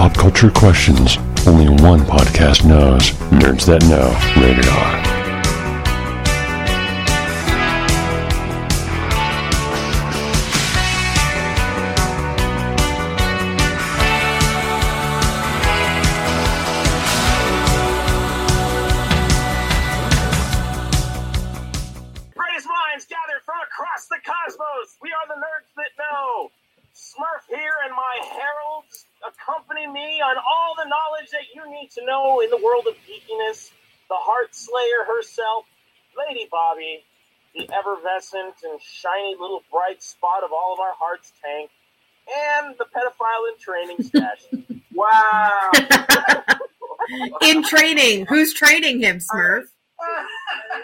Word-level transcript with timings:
pop 0.00 0.14
culture 0.14 0.50
questions 0.50 1.18
only 1.46 1.68
one 1.82 2.00
podcast 2.00 2.64
knows. 2.64 3.10
Nerds 3.28 3.66
That 3.66 3.82
Know, 3.82 4.08
rated 4.42 4.66
R. 4.66 5.09
Slayer 34.80 35.04
herself, 35.04 35.64
Lady 36.16 36.48
Bobby, 36.50 37.04
the 37.54 37.68
effervescent 37.72 38.54
and 38.64 38.80
shiny 38.80 39.36
little 39.38 39.62
bright 39.70 40.02
spot 40.02 40.42
of 40.44 40.50
all 40.52 40.72
of 40.72 40.80
our 40.80 40.94
hearts 40.98 41.32
tank, 41.42 41.70
and 42.28 42.74
the 42.78 42.84
pedophile 42.84 43.48
in 43.52 43.58
training 43.58 44.02
stash. 44.02 44.46
wow. 44.94 45.70
In 47.42 47.64
training. 47.64 48.26
Who's 48.26 48.54
training 48.54 49.00
him, 49.00 49.18
Smurf? 49.18 49.64
I 50.00 50.76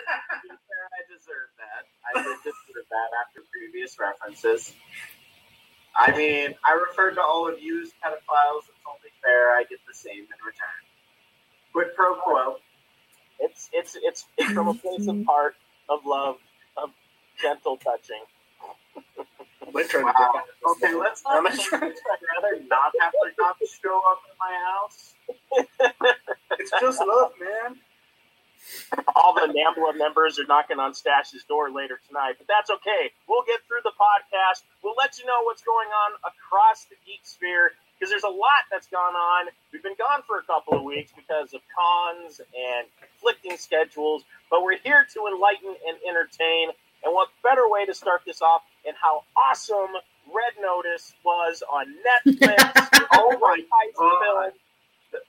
deserve 1.06 1.50
that. 1.58 1.84
I 2.14 2.22
did 2.22 2.36
deserve 2.42 2.86
that 2.90 3.10
after 3.22 3.42
previous 3.52 3.96
references. 4.00 4.74
I 5.94 6.16
mean, 6.16 6.54
I 6.66 6.72
referred 6.88 7.14
to 7.14 7.22
all 7.22 7.48
of 7.48 7.62
you 7.62 7.80
as 7.82 7.90
pedophiles. 8.02 8.66
It's 8.68 8.82
only 8.88 9.12
fair 9.22 9.50
I 9.52 9.64
get 9.70 9.78
the 9.86 9.94
same 9.94 10.24
in 10.24 10.38
return. 10.44 10.82
Quid 11.72 11.94
pro 11.94 12.16
quo. 12.16 12.56
It's 13.40 13.68
it's 13.72 13.96
it's, 14.02 14.24
it's 14.38 14.52
from 14.52 14.68
a 14.68 14.74
place 14.74 15.06
of 15.08 15.24
heart, 15.26 15.54
of 15.88 16.00
love, 16.06 16.36
of 16.76 16.90
gentle 17.40 17.76
touching. 17.76 18.22
They're 19.74 19.86
trying 19.88 20.04
to 20.06 20.12
Wow. 20.18 20.32
get. 20.34 20.44
Okay, 20.84 20.94
let's 20.94 21.22
not. 21.24 21.44
I'd 21.46 21.52
rather 21.72 22.62
not 22.70 22.92
have 23.00 23.12
the 23.22 23.30
cops 23.38 23.78
show 23.82 24.00
up 24.10 24.20
in 24.30 24.36
my 24.38 24.54
house. 24.66 25.14
It's 26.58 26.70
just 26.80 27.00
love, 27.00 27.32
man. 27.38 27.76
all 29.14 29.34
the 29.34 29.46
NAMBLA 29.52 29.98
members 29.98 30.38
are 30.38 30.46
knocking 30.48 30.78
on 30.80 30.94
Stash's 30.94 31.44
door 31.44 31.70
later 31.70 32.00
tonight, 32.08 32.34
but 32.38 32.46
that's 32.48 32.70
okay. 32.70 33.12
We'll 33.28 33.44
get 33.46 33.60
through 33.68 33.84
the 33.84 33.92
podcast. 33.94 34.62
We'll 34.82 34.96
let 34.98 35.18
you 35.18 35.26
know 35.26 35.42
what's 35.44 35.62
going 35.62 35.88
on 35.88 36.12
across 36.24 36.84
the 36.90 36.96
geek 37.06 37.20
sphere 37.24 37.72
because 37.98 38.10
there's 38.10 38.24
a 38.24 38.28
lot 38.28 38.68
that's 38.70 38.86
gone 38.88 39.14
on. 39.14 39.46
We've 39.72 39.82
been 39.82 39.96
gone 39.98 40.22
for 40.26 40.38
a 40.38 40.44
couple 40.44 40.76
of 40.76 40.84
weeks 40.84 41.12
because 41.16 41.54
of 41.54 41.60
cons 41.72 42.40
and 42.40 42.86
conflicting 43.00 43.56
schedules, 43.56 44.24
but 44.50 44.62
we're 44.62 44.78
here 44.78 45.06
to 45.14 45.20
enlighten 45.32 45.74
and 45.88 45.96
entertain. 46.08 46.70
And 47.04 47.14
what 47.14 47.28
better 47.42 47.68
way 47.68 47.86
to 47.86 47.94
start 47.94 48.22
this 48.26 48.42
off 48.42 48.62
than 48.84 48.94
how 49.00 49.22
awesome 49.36 49.94
Red 50.28 50.54
Notice 50.60 51.14
was 51.24 51.62
on 51.72 51.86
Netflix? 52.04 52.88
oh 53.12 53.38
my 53.40 53.62
God. 53.96 54.52
film. 54.52 54.52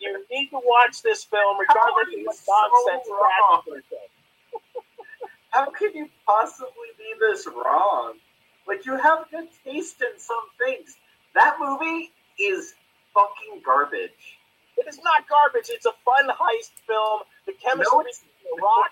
You 0.01 0.23
need 0.31 0.49
to 0.49 0.59
watch 0.63 1.01
this 1.03 1.23
film 1.23 1.57
regardless 1.59 2.07
of 2.09 2.43
what 2.45 2.71
nonsense 2.87 3.09
wrong? 3.09 3.61
Brad 3.67 3.83
says. 3.89 4.09
How 5.51 5.69
could 5.71 5.93
you 5.95 6.09
possibly 6.25 6.91
be 6.97 7.13
this 7.19 7.47
wrong? 7.47 8.15
Like, 8.67 8.85
you 8.85 8.97
have 8.97 9.25
good 9.31 9.47
taste 9.63 10.01
in 10.01 10.19
some 10.19 10.43
things. 10.59 10.97
That 11.35 11.55
movie 11.59 12.11
is 12.39 12.73
fucking 13.13 13.61
garbage. 13.65 14.37
It 14.77 14.87
is 14.87 14.99
not 15.03 15.27
garbage. 15.27 15.69
It's 15.69 15.85
a 15.85 15.93
fun 16.05 16.27
heist 16.29 16.71
film. 16.85 17.21
The 17.45 17.53
chemistry 17.53 17.91
No, 17.97 18.01
it's- 18.01 18.19
between 18.21 18.61
Rock 18.61 18.91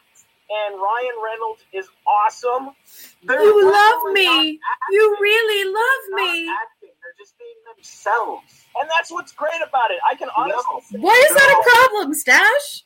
and 0.49 0.81
Ryan 0.81 1.15
Reynolds 1.23 1.63
is 1.73 1.89
awesome. 2.07 2.75
They're 3.23 3.41
You 3.41 3.65
love 3.71 4.13
me. 4.13 4.59
You 4.91 5.17
really 5.19 5.63
love 5.71 6.01
They're 6.09 6.25
not 6.25 6.33
me. 6.33 6.49
acting. 6.49 6.89
They're 7.01 7.15
just 7.17 7.37
being 7.37 7.55
themselves. 7.75 8.65
And 8.79 8.89
that's 8.89 9.11
what's 9.11 9.31
great 9.31 9.61
about 9.61 9.91
it. 9.91 9.99
I 10.07 10.15
can 10.15 10.29
honestly 10.35 10.63
No. 10.73 10.79
say, 10.81 10.97
Why 10.99 11.13
is 11.29 11.35
that 11.35 11.49
a 11.49 11.69
problem, 11.89 12.13
Stash? 12.13 12.83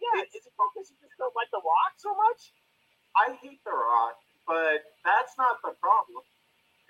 yeah, 0.00 0.22
is 0.22 0.34
it 0.34 0.52
because 0.52 0.90
you 0.90 0.96
just 1.00 1.16
don't 1.18 1.34
like 1.34 1.50
The 1.50 1.58
Rock 1.60 1.92
so 1.96 2.14
much? 2.14 2.52
I 3.16 3.32
hate 3.40 3.62
The 3.64 3.72
Rock, 3.72 4.20
but 4.46 4.84
that's 5.04 5.36
not 5.38 5.60
the 5.62 5.72
problem. 5.80 6.22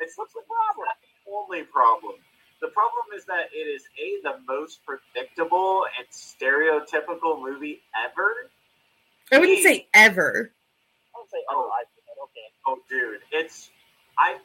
It's 0.00 0.16
What's 0.18 0.34
the 0.34 0.42
problem? 0.42 0.86
not 0.86 0.98
the 1.00 1.30
only 1.32 1.62
problem. 1.64 2.14
The 2.60 2.68
problem 2.68 3.06
is 3.16 3.24
that 3.26 3.48
it 3.54 3.58
is 3.68 3.84
a 4.00 4.22
the 4.22 4.34
most 4.48 4.80
predictable 4.86 5.84
and 5.98 6.06
stereotypical 6.10 7.40
movie 7.42 7.82
ever. 8.06 8.50
I 9.32 9.38
wouldn't 9.38 9.62
say 9.62 9.88
ever. 9.94 10.52
I 11.14 11.18
would 11.20 11.30
say, 11.30 11.38
Oh. 11.50 11.68
oh, 11.68 11.70
I 11.72 11.84
but 12.06 12.22
okay. 12.24 12.48
Oh, 12.66 12.78
dude, 12.88 13.20
it's 13.32 13.70
I. 14.18 14.36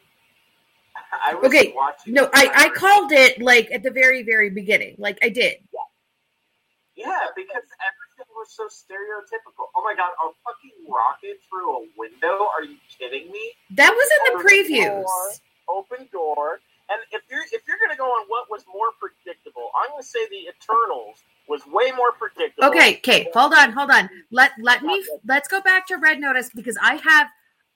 I 1.25 1.35
was 1.35 1.47
Okay, 1.47 1.73
watching. 1.75 2.13
No, 2.13 2.29
I, 2.33 2.51
I 2.55 2.69
called 2.69 3.11
it 3.11 3.41
like 3.41 3.71
at 3.71 3.83
the 3.83 3.91
very, 3.91 4.23
very 4.23 4.49
beginning. 4.49 4.95
Like 4.97 5.19
I 5.23 5.29
did. 5.29 5.57
Yeah, 5.73 7.05
Yeah, 7.05 7.19
because 7.35 7.63
everything 7.79 8.27
was 8.35 8.49
so 8.51 8.65
stereotypical. 8.67 9.67
Oh 9.75 9.83
my 9.83 9.95
god, 9.95 10.11
a 10.23 10.31
fucking 10.45 10.91
rocket 10.91 11.39
through 11.49 11.71
a 11.77 11.87
window? 11.97 12.47
Are 12.55 12.63
you 12.63 12.77
kidding 12.99 13.31
me? 13.31 13.53
That 13.71 13.93
was 13.93 14.09
in 14.17 14.33
the 14.33 14.43
previews. 14.49 15.03
door, 15.03 15.31
open 15.69 16.09
door. 16.11 16.59
And 16.91 16.99
if 17.11 17.21
you're 17.29 17.43
if 17.51 17.61
you're 17.67 17.77
gonna 17.81 17.97
go 17.97 18.05
on 18.05 18.25
what 18.27 18.49
was 18.49 18.65
more 18.71 18.87
predictable, 18.99 19.71
I'm 19.81 19.91
gonna 19.91 20.03
say 20.03 20.19
the 20.29 20.49
Eternals 20.49 21.23
was 21.47 21.61
way 21.67 21.91
more 21.95 22.11
predictable. 22.11 22.67
Okay, 22.67 22.97
okay, 22.97 23.29
hold 23.33 23.53
on, 23.53 23.71
hold 23.71 23.91
on. 23.91 24.09
Let 24.31 24.51
let 24.59 24.83
me 24.83 25.01
let's 25.25 25.47
go 25.47 25.61
back 25.61 25.87
to 25.87 25.95
Red 25.97 26.19
Notice 26.19 26.49
because 26.53 26.77
I 26.81 26.95
have 26.95 27.27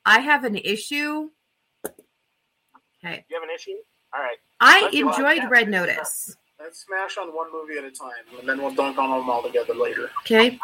I 0.05 0.19
have 0.19 0.43
an 0.43 0.57
issue. 0.57 1.29
Okay. 1.85 3.23
You 3.29 3.35
have 3.39 3.43
an 3.43 3.55
issue? 3.55 3.77
All 4.13 4.21
right. 4.21 4.37
I 4.59 4.81
Let's 4.81 4.95
go 4.95 5.07
on. 5.07 5.13
enjoyed 5.13 5.49
Red. 5.49 5.69
Notice. 5.69 6.35
Let's 6.59 6.85
smash 6.85 7.17
on 7.17 7.35
one 7.35 7.51
movie 7.51 7.77
at 7.77 7.83
a 7.83 7.91
time, 7.91 8.39
and 8.39 8.47
then 8.49 8.61
we'll 8.61 8.73
dunk 8.73 8.97
on 8.97 9.11
them 9.11 9.29
all 9.29 9.43
together 9.43 9.75
later. 9.75 10.09
Okay. 10.21 10.57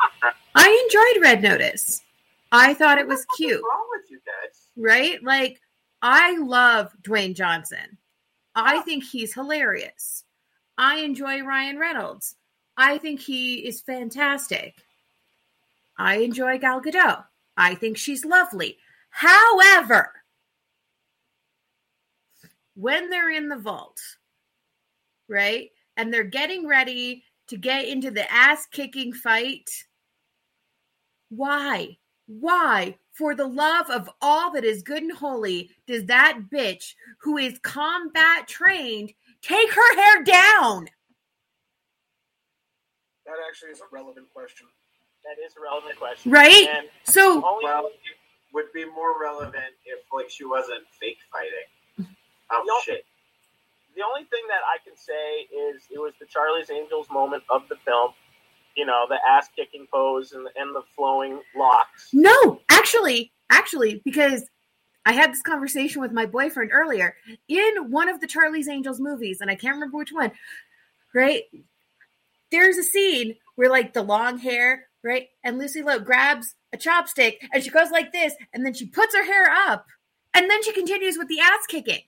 I 0.55 0.87
enjoyed 0.89 1.23
Red 1.23 1.41
Notice. 1.43 2.01
I 2.51 2.73
thought 2.73 2.97
it 2.97 3.07
was 3.07 3.25
cute. 3.37 3.61
What's 3.61 3.73
wrong 3.73 3.87
with 3.91 4.11
you 4.11 4.19
guys? 4.25 4.67
right? 4.75 5.23
Like, 5.23 5.61
I 6.01 6.37
love 6.37 6.91
Dwayne 7.01 7.35
Johnson. 7.35 7.97
I 8.63 8.81
think 8.81 9.03
he's 9.03 9.33
hilarious. 9.33 10.23
I 10.77 10.97
enjoy 10.99 11.41
Ryan 11.41 11.77
Reynolds. 11.77 12.35
I 12.77 12.97
think 12.97 13.19
he 13.19 13.67
is 13.67 13.81
fantastic. 13.81 14.75
I 15.97 16.17
enjoy 16.17 16.57
Gal 16.57 16.81
Gadot. 16.81 17.23
I 17.57 17.75
think 17.75 17.97
she's 17.97 18.25
lovely. 18.25 18.77
However, 19.09 20.13
when 22.75 23.09
they're 23.09 23.31
in 23.31 23.49
the 23.49 23.57
vault, 23.57 23.99
right, 25.27 25.69
and 25.97 26.13
they're 26.13 26.23
getting 26.23 26.67
ready 26.67 27.23
to 27.47 27.57
get 27.57 27.85
into 27.87 28.09
the 28.09 28.31
ass 28.31 28.65
kicking 28.71 29.13
fight, 29.13 29.69
why? 31.29 31.97
Why, 32.39 32.97
for 33.11 33.35
the 33.35 33.47
love 33.47 33.89
of 33.89 34.09
all 34.21 34.51
that 34.53 34.63
is 34.63 34.83
good 34.83 35.03
and 35.03 35.11
holy, 35.11 35.69
does 35.85 36.05
that 36.05 36.39
bitch 36.51 36.93
who 37.19 37.37
is 37.37 37.59
combat 37.59 38.47
trained 38.47 39.11
take 39.41 39.71
her 39.73 39.95
hair 39.95 40.23
down? 40.23 40.87
That 43.25 43.35
actually 43.49 43.71
is 43.71 43.81
a 43.81 43.95
relevant 43.95 44.27
question. 44.33 44.67
That 45.25 45.43
is 45.45 45.53
a 45.57 45.61
relevant 45.61 45.97
question. 45.97 46.31
Right? 46.31 46.67
And 46.73 46.87
So, 47.03 47.43
only 47.45 47.65
Well, 47.65 47.87
it 47.87 48.17
would 48.53 48.71
be 48.73 48.85
more 48.85 49.19
relevant 49.21 49.75
if 49.85 49.99
like 50.13 50.29
she 50.29 50.45
wasn't 50.45 50.83
fake 50.99 51.19
fighting. 51.31 52.07
Oh 52.49 52.63
No. 52.65 52.79
shit! 52.83 53.05
the 53.95 54.03
only 54.03 54.23
thing 54.25 54.41
that 54.47 54.61
I 54.65 54.77
can 54.83 54.95
say 54.95 55.41
is 55.53 55.83
it 55.91 55.99
was 55.99 56.13
the 56.19 56.25
Charlie's 56.25 56.69
Angels 56.69 57.07
moment 57.11 57.43
of 57.49 57.67
the 57.69 57.75
film. 57.85 58.13
You 58.75 58.85
know, 58.85 59.05
the 59.09 59.17
ass 59.29 59.47
kicking 59.55 59.85
pose 59.91 60.31
and, 60.31 60.47
and 60.55 60.75
the 60.75 60.81
flowing 60.95 61.41
locks. 61.55 62.09
no, 62.13 62.61
actually, 62.69 63.31
actually, 63.49 64.01
because 64.05 64.49
I 65.05 65.13
had 65.13 65.31
this 65.31 65.41
conversation 65.41 66.01
with 66.01 66.11
my 66.11 66.25
boyfriend 66.25 66.71
earlier 66.73 67.15
in 67.47 67.91
one 67.91 68.07
of 68.07 68.21
the 68.21 68.27
Charlie's 68.27 68.67
Angels 68.69 68.99
movies, 68.99 69.41
and 69.41 69.49
I 69.51 69.55
can't 69.55 69.75
remember 69.75 69.97
which 69.97 70.11
one, 70.13 70.31
right? 71.13 71.43
There's 72.51 72.77
a 72.77 72.83
scene 72.83 73.35
where, 73.55 73.69
like, 73.69 73.93
the 73.93 74.03
long 74.03 74.37
hair, 74.37 74.87
right? 75.03 75.27
And 75.43 75.57
Lucy 75.57 75.81
Liu 75.81 75.99
grabs 75.99 76.53
a 76.73 76.77
chopstick 76.77 77.37
and 77.53 77.63
she 77.63 77.69
goes 77.69 77.91
like 77.91 78.11
this, 78.11 78.33
and 78.53 78.65
then 78.65 78.73
she 78.73 78.85
puts 78.87 79.15
her 79.15 79.25
hair 79.25 79.49
up, 79.67 79.85
and 80.33 80.49
then 80.49 80.61
she 80.63 80.71
continues 80.73 81.17
with 81.17 81.27
the 81.27 81.39
ass 81.39 81.65
kicking. 81.67 82.01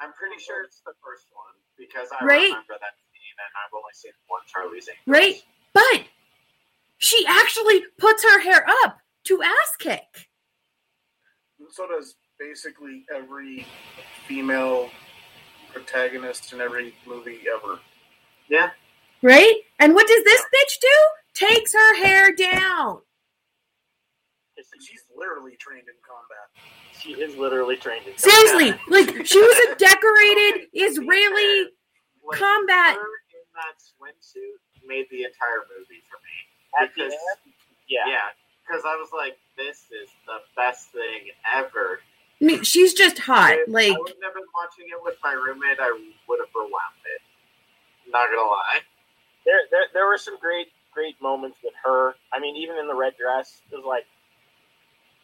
I'm 0.00 0.12
pretty 0.12 0.40
sure 0.42 0.62
it's 0.64 0.80
the 0.84 0.92
first 1.02 1.26
one 1.32 1.54
because 1.78 2.08
I 2.12 2.24
Right? 2.24 2.42
remember 2.52 2.74
that 2.78 2.94
scene 3.00 3.36
and 3.38 3.50
I've 3.56 3.72
only 3.72 3.92
seen 3.94 4.12
one 4.28 4.42
Charlie's 4.46 4.88
Angels. 4.88 5.06
Right? 5.06 5.42
But 5.76 6.04
she 6.98 7.26
actually 7.28 7.82
puts 7.98 8.24
her 8.24 8.40
hair 8.40 8.64
up 8.84 8.98
to 9.26 9.42
ass 9.42 9.76
kick. 9.78 10.28
So 11.70 11.86
does 11.86 12.16
basically 12.38 13.04
every 13.14 13.66
female 14.26 14.88
protagonist 15.72 16.54
in 16.54 16.62
every 16.62 16.94
movie 17.06 17.40
ever. 17.54 17.78
Yeah. 18.48 18.70
right? 19.22 19.56
And 19.78 19.94
what 19.94 20.06
does 20.06 20.24
this 20.24 20.40
bitch 20.42 20.80
do? 20.80 21.46
Takes 21.46 21.74
her 21.74 21.96
hair 22.04 22.34
down. 22.34 23.00
She's 24.80 25.02
literally 25.16 25.56
trained 25.58 25.88
in 25.88 25.94
combat. 26.06 26.48
She 27.00 27.12
is 27.12 27.36
literally 27.36 27.76
trained 27.76 28.06
in 28.06 28.14
combat. 28.14 28.20
Seriously, 28.20 28.80
like 28.88 29.26
she 29.26 29.40
was 29.40 29.56
a 29.68 29.74
decorated 29.78 30.68
Israeli 30.74 31.70
Like, 32.24 32.38
combat. 32.38 32.96
her 32.96 33.02
in 33.34 33.46
that 33.54 33.76
swimsuit 33.80 34.60
made 34.86 35.06
the 35.10 35.24
entire 35.24 35.62
movie 35.76 36.02
for 36.10 36.18
me. 36.22 36.36
At 36.80 36.94
the 36.94 37.04
Because- 37.04 37.12
end, 37.12 37.52
yeah. 37.88 38.06
Yeah, 38.08 38.28
because 38.66 38.82
I 38.84 38.96
was 38.96 39.10
like, 39.12 39.38
this 39.56 39.86
is 39.90 40.08
the 40.26 40.38
best 40.56 40.90
thing 40.90 41.30
ever. 41.54 42.00
I 42.40 42.44
mean, 42.44 42.62
she's 42.64 42.92
just 42.92 43.18
hot. 43.18 43.52
If 43.54 43.68
Like, 43.68 43.92
I 43.94 43.98
wouldn't 43.98 44.22
have 44.22 44.34
been 44.34 44.44
watching 44.54 44.86
it 44.90 45.02
with 45.02 45.16
my 45.24 45.32
roommate, 45.32 45.78
I 45.80 45.90
would 46.28 46.38
have 46.40 46.48
rewound 46.54 47.00
it. 47.06 47.22
Not 48.12 48.28
gonna 48.30 48.42
lie. 48.48 48.80
There, 49.44 49.60
there, 49.70 49.86
there 49.94 50.06
were 50.06 50.18
some 50.18 50.38
great, 50.38 50.68
great 50.92 51.20
moments 51.22 51.58
with 51.62 51.72
her. 51.84 52.14
I 52.32 52.40
mean, 52.40 52.56
even 52.56 52.76
in 52.76 52.88
the 52.88 52.94
red 52.94 53.14
dress, 53.16 53.62
it 53.70 53.76
was 53.76 53.84
like, 53.86 54.04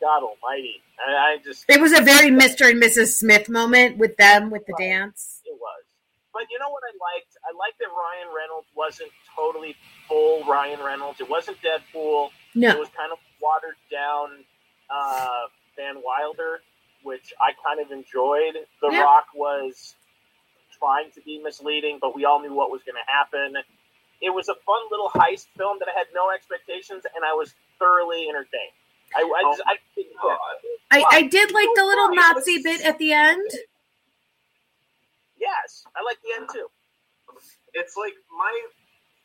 God 0.01 0.23
Almighty. 0.23 0.83
I, 0.99 1.13
I 1.35 1.39
just, 1.45 1.65
it 1.69 1.81
was 1.81 1.93
a 1.93 2.03
very 2.03 2.31
Mr. 2.31 2.69
and 2.71 2.83
Mrs. 2.83 3.17
Smith 3.19 3.49
moment 3.49 3.99
with 3.99 4.17
them 4.17 4.51
with 4.51 4.65
the 4.67 4.75
dance. 4.79 5.41
it 5.45 5.55
was. 5.61 5.72
But 6.33 6.49
you 6.51 6.59
know 6.59 6.71
what 6.71 6.83
I 6.83 6.93
liked? 6.97 7.37
I 7.45 7.53
liked 7.57 7.79
that 7.79 7.93
Ryan 7.93 8.29
Reynolds 8.35 8.69
wasn't 8.75 9.11
totally 9.37 9.77
full 10.09 10.45
Ryan 10.45 10.81
Reynolds. 10.81 11.21
It 11.21 11.29
wasn't 11.29 11.59
Deadpool. 11.61 12.31
No. 12.55 12.71
It 12.71 12.79
was 12.79 12.89
kind 12.97 13.13
of 13.13 13.19
watered 13.41 13.77
down 13.91 14.45
uh, 14.89 15.49
Van 15.77 15.97
Wilder, 16.03 16.61
which 17.03 17.33
I 17.41 17.53
kind 17.65 17.81
of 17.81 17.93
enjoyed. 17.93 18.55
The 18.81 18.91
Yeah. 18.93 19.03
Rock 19.03 19.27
was 19.35 19.95
trying 20.79 21.11
to 21.13 21.21
be 21.21 21.39
misleading, 21.39 21.99
but 22.01 22.17
we 22.17 22.25
all 22.25 22.41
knew 22.41 22.55
what 22.55 22.71
was 22.71 22.83
going 22.83 22.97
to 22.97 23.09
happen. 23.13 23.63
It 24.21 24.31
was 24.31 24.49
a 24.49 24.55
fun 24.67 24.83
little 24.91 25.11
heist 25.11 25.47
film 25.57 25.79
that 25.81 25.89
I 25.89 25.99
had 25.99 26.07
no 26.15 26.31
expectations, 26.31 27.05
and 27.15 27.25
I 27.25 27.35
was 27.35 27.55
thoroughly 27.79 28.29
entertained. 28.29 28.73
I, 29.15 29.21
I, 29.21 29.43
just, 29.53 29.63
I 29.67 29.75
didn't 29.95 30.17
I, 30.91 31.05
I 31.19 31.23
did 31.23 31.53
like 31.53 31.69
the 31.75 31.85
little 31.85 32.15
Nazi 32.15 32.63
bit 32.63 32.81
at 32.83 32.99
the 32.99 33.13
end. 33.13 33.51
Yes, 35.43 35.85
I 35.97 36.05
like 36.05 36.19
the 36.23 36.31
end 36.41 36.49
too. 36.55 36.69
It's 37.75 37.97
like 37.97 38.15
my 38.39 38.55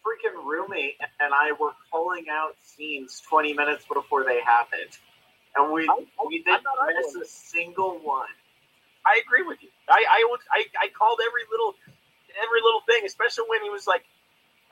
freaking 0.05 0.45
roommate 0.45 0.95
and 1.19 1.33
I 1.33 1.53
were 1.59 1.73
calling 1.91 2.25
out 2.31 2.55
scenes 2.63 3.21
20 3.29 3.53
minutes 3.53 3.85
before 3.93 4.25
they 4.25 4.41
happened. 4.41 4.91
And 5.55 5.73
we, 5.73 5.87
I- 5.89 6.05
we 6.27 6.43
didn't 6.43 6.63
miss 6.97 7.15
a 7.15 7.25
single 7.25 7.99
one. 8.03 8.27
I 9.05 9.21
agree 9.25 9.43
with 9.43 9.63
you. 9.63 9.69
I 9.89 10.03
I, 10.05 10.27
would, 10.29 10.41
I 10.53 10.65
I 10.77 10.87
called 10.93 11.19
every 11.25 11.43
little 11.51 11.75
every 12.37 12.61
little 12.61 12.81
thing, 12.85 13.05
especially 13.05 13.45
when 13.49 13.63
he 13.63 13.69
was 13.71 13.87
like, 13.87 14.05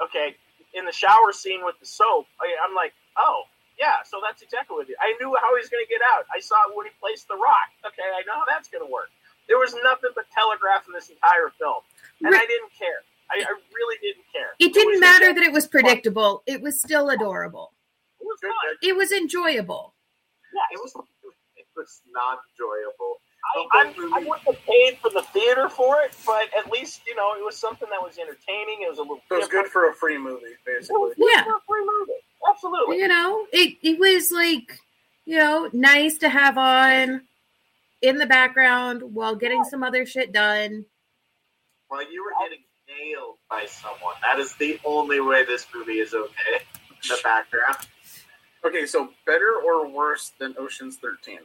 okay, 0.01 0.35
in 0.73 0.85
the 0.85 0.93
shower 0.93 1.33
scene 1.33 1.65
with 1.65 1.79
the 1.79 1.87
soap. 1.87 2.27
I, 2.41 2.53
I'm 2.65 2.75
like, 2.75 2.93
oh 3.17 3.43
yeah, 3.79 4.03
so 4.05 4.19
that's 4.23 4.41
exactly 4.41 4.75
what 4.77 4.87
it 4.89 4.93
is. 4.93 4.99
I 5.01 5.15
knew 5.19 5.33
how 5.41 5.49
he 5.55 5.61
was 5.61 5.69
going 5.69 5.83
to 5.85 5.91
get 5.91 6.01
out. 6.15 6.25
I 6.33 6.39
saw 6.41 6.57
when 6.75 6.87
he 6.87 6.93
placed 7.01 7.27
the 7.27 7.37
rock. 7.37 7.69
Okay, 7.87 8.05
I 8.07 8.23
know 8.27 8.35
how 8.39 8.47
that's 8.47 8.69
going 8.69 8.85
to 8.85 8.91
work. 8.91 9.11
There 9.47 9.57
was 9.57 9.73
nothing 9.83 10.11
but 10.15 10.25
telegraph 10.33 10.85
in 10.87 10.93
this 10.93 11.09
entire 11.09 11.51
film, 11.59 11.81
and 12.23 12.31
Right. 12.31 12.41
I 12.41 12.45
didn't 12.45 12.71
care. 12.77 13.03
I, 13.31 13.41
I 13.41 13.53
really 13.73 13.97
didn't 14.01 14.25
care. 14.31 14.53
It 14.59 14.73
didn't 14.73 14.93
was 14.93 14.99
matter 14.99 15.33
that 15.33 15.43
it 15.43 15.51
was 15.51 15.67
predictable. 15.67 16.43
It 16.45 16.61
was 16.61 16.79
still 16.79 17.09
adorable. 17.09 17.73
It 18.19 18.25
was 18.25 18.39
fun. 18.41 18.51
It 18.83 18.95
was 18.95 19.11
enjoyable. 19.11 19.93
Yeah, 20.53 20.77
It 20.77 20.79
was, 20.81 20.93
it 21.57 21.65
was 21.75 22.01
not 22.11 22.39
enjoyable. 22.53 23.17
I, 23.55 23.67
I, 23.73 23.93
I 24.15 24.19
wouldn't 24.19 24.41
have 24.47 24.65
paid 24.65 24.97
for 24.99 25.09
the 25.11 25.21
theater 25.33 25.69
for 25.69 26.01
it, 26.01 26.15
but 26.25 26.49
at 26.57 26.71
least 26.71 27.01
you 27.05 27.15
know 27.15 27.33
it 27.37 27.45
was 27.45 27.55
something 27.57 27.87
that 27.91 28.01
was 28.01 28.17
entertaining. 28.17 28.81
It 28.81 28.89
was 28.89 28.97
a 28.97 29.01
little. 29.01 29.17
It 29.29 29.33
was 29.35 29.45
different. 29.45 29.65
good 29.65 29.71
for 29.71 29.89
a 29.89 29.93
free 29.93 30.17
movie, 30.17 30.55
basically. 30.65 31.11
Yeah. 31.17 31.43
for 31.43 31.51
a 31.55 31.61
free 31.67 31.85
movie. 31.85 32.19
Absolutely. 32.49 32.97
You 32.97 33.07
know, 33.07 33.45
it 33.53 33.77
it 33.83 33.99
was 33.99 34.31
like, 34.31 34.79
you 35.25 35.37
know, 35.37 35.69
nice 35.73 36.17
to 36.19 36.29
have 36.29 36.57
on 36.57 37.21
in 38.01 38.17
the 38.17 38.25
background 38.25 39.01
while 39.01 39.35
getting 39.35 39.63
some 39.63 39.83
other 39.83 40.05
shit 40.05 40.31
done. 40.31 40.85
While 41.87 42.11
you 42.11 42.23
were 42.23 42.31
getting 42.45 42.63
nailed 42.87 43.37
by 43.49 43.65
someone, 43.65 44.15
that 44.21 44.39
is 44.39 44.53
the 44.55 44.79
only 44.85 45.19
way 45.19 45.45
this 45.45 45.65
movie 45.73 45.99
is 45.99 46.13
okay. 46.13 46.63
In 46.89 47.09
the 47.09 47.19
background. 47.23 47.77
Okay, 48.65 48.85
so 48.87 49.09
better 49.25 49.55
or 49.63 49.87
worse 49.87 50.31
than 50.39 50.55
Ocean's 50.57 50.97
Thirteen? 50.97 51.39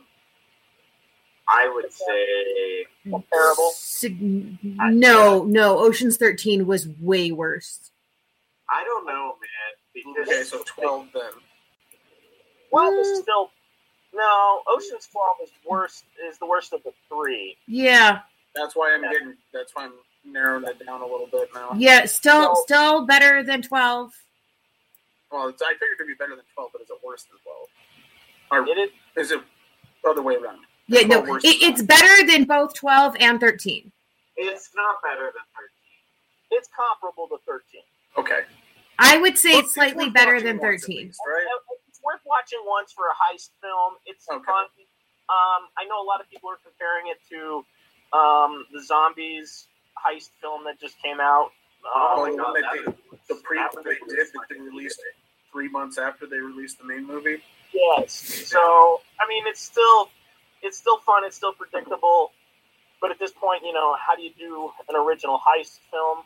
I 1.48 1.68
would 1.74 1.92
say 1.92 2.86
Terrible. 3.32 3.70
Sig- 3.74 4.20
no, 4.62 5.42
no, 5.44 5.78
Ocean's 5.80 6.16
13 6.16 6.64
was 6.66 6.86
way 7.00 7.32
worse. 7.32 7.90
I 8.68 8.84
don't 8.84 9.04
know, 9.04 9.34
man. 9.40 9.74
Because 9.92 10.28
Okay, 10.28 10.42
so 10.44 10.62
twelve 10.64 11.08
then. 11.12 11.22
Twelve 12.70 12.94
Mm. 12.94 13.00
is 13.00 13.18
still 13.20 13.50
no. 14.14 14.62
Ocean's 14.68 15.06
Twelve 15.10 15.36
is 15.42 15.50
worst. 15.68 16.04
Is 16.28 16.38
the 16.38 16.46
worst 16.46 16.72
of 16.72 16.82
the 16.82 16.92
three. 17.08 17.56
Yeah. 17.66 18.20
That's 18.54 18.74
why 18.74 18.92
I'm 18.94 19.02
getting. 19.02 19.34
That's 19.52 19.74
why 19.74 19.84
I'm 19.84 19.92
narrowing 20.24 20.64
it 20.66 20.84
down 20.84 21.00
a 21.02 21.06
little 21.06 21.28
bit 21.30 21.48
now. 21.54 21.72
Yeah, 21.76 22.04
still 22.06 22.56
So- 22.56 22.62
still 22.62 23.06
better 23.06 23.42
than 23.42 23.62
12. 23.62 24.12
Well, 25.32 25.48
it's, 25.48 25.62
I 25.62 25.72
figured 25.74 25.96
it'd 26.00 26.08
be 26.08 26.14
better 26.14 26.34
than 26.34 26.44
twelve, 26.54 26.70
but 26.72 26.82
is 26.82 26.90
it 26.90 26.98
worse 27.04 27.22
than 27.24 27.38
twelve? 27.44 27.68
Or 28.50 28.68
It 28.68 28.78
is. 28.80 28.90
is 29.26 29.30
it 29.30 29.40
the 30.02 30.10
other 30.10 30.22
way 30.22 30.34
around? 30.34 30.58
Yeah, 30.88 31.02
no, 31.06 31.22
it, 31.36 31.42
it's 31.44 31.82
better 31.82 32.26
than 32.26 32.44
both 32.44 32.74
12 32.74 33.14
and 33.20 33.38
13. 33.38 33.92
it's 34.36 34.70
not 34.74 34.96
better 35.04 35.26
than 35.26 35.44
13. 35.54 35.68
It's 36.50 36.68
comparable 36.76 37.28
to 37.28 37.38
thirteen. 37.46 37.82
Okay. 38.18 38.40
I 38.98 39.18
would 39.18 39.38
say 39.38 39.50
Well, 39.52 39.60
it's 39.60 39.74
slightly 39.74 40.10
better 40.10 40.40
than 40.42 40.58
13. 40.58 40.96
least, 41.06 41.20
right? 41.24 41.46
Worth 42.10 42.20
watching 42.26 42.58
once 42.66 42.90
for 42.92 43.04
a 43.06 43.14
heist 43.14 43.50
film. 43.62 43.94
It's 44.04 44.26
Okay. 44.28 44.42
fun. 44.44 44.64
Um, 45.30 45.68
I 45.78 45.84
know 45.88 46.02
a 46.02 46.06
lot 46.06 46.20
of 46.20 46.28
people 46.28 46.50
are 46.50 46.56
comparing 46.64 47.06
it 47.06 47.18
to 47.30 47.64
um, 48.16 48.66
the 48.72 48.82
zombies 48.82 49.68
heist 49.94 50.30
film 50.40 50.64
that 50.64 50.80
just 50.80 51.00
came 51.00 51.20
out. 51.20 51.52
Oh, 51.86 52.26
that 52.26 52.36
that 52.36 52.72
they, 52.72 52.80
was- 52.84 52.94
the 53.28 53.34
pre 53.44 53.58
that 53.58 53.70
they 53.84 53.94
did 54.08 54.26
that 54.26 54.46
they 54.50 54.56
released 54.58 54.98
amazing. 54.98 55.52
three 55.52 55.68
months 55.68 55.98
after 55.98 56.26
they 56.26 56.38
released 56.38 56.78
the 56.78 56.84
main 56.84 57.06
movie. 57.06 57.42
Yes. 57.72 58.12
So 58.48 59.00
I 59.20 59.28
mean, 59.28 59.44
it's 59.46 59.60
still 59.62 60.10
it's 60.62 60.78
still 60.78 60.98
fun. 60.98 61.24
It's 61.24 61.36
still 61.36 61.52
predictable. 61.52 62.32
But 63.00 63.12
at 63.12 63.20
this 63.20 63.30
point, 63.30 63.62
you 63.64 63.72
know, 63.72 63.94
how 64.04 64.16
do 64.16 64.22
you 64.22 64.32
do 64.36 64.72
an 64.88 64.96
original 64.96 65.38
heist 65.38 65.78
film? 65.92 66.24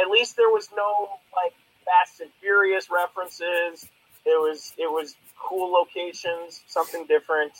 At 0.00 0.08
least 0.08 0.36
there 0.36 0.50
was 0.50 0.68
no 0.76 1.18
like 1.34 1.52
Fast 1.84 2.20
and 2.20 2.30
Furious 2.40 2.88
references. 2.90 3.86
It 4.26 4.40
was 4.40 4.72
it 4.78 4.90
was 4.90 5.16
cool 5.38 5.72
locations, 5.72 6.62
something 6.66 7.06
different. 7.06 7.52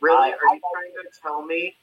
Really? 0.00 0.16
I- 0.16 0.30
Are 0.32 0.54
you 0.54 0.60
trying 0.72 0.92
to 1.02 1.20
tell 1.22 1.42
me 1.44 1.76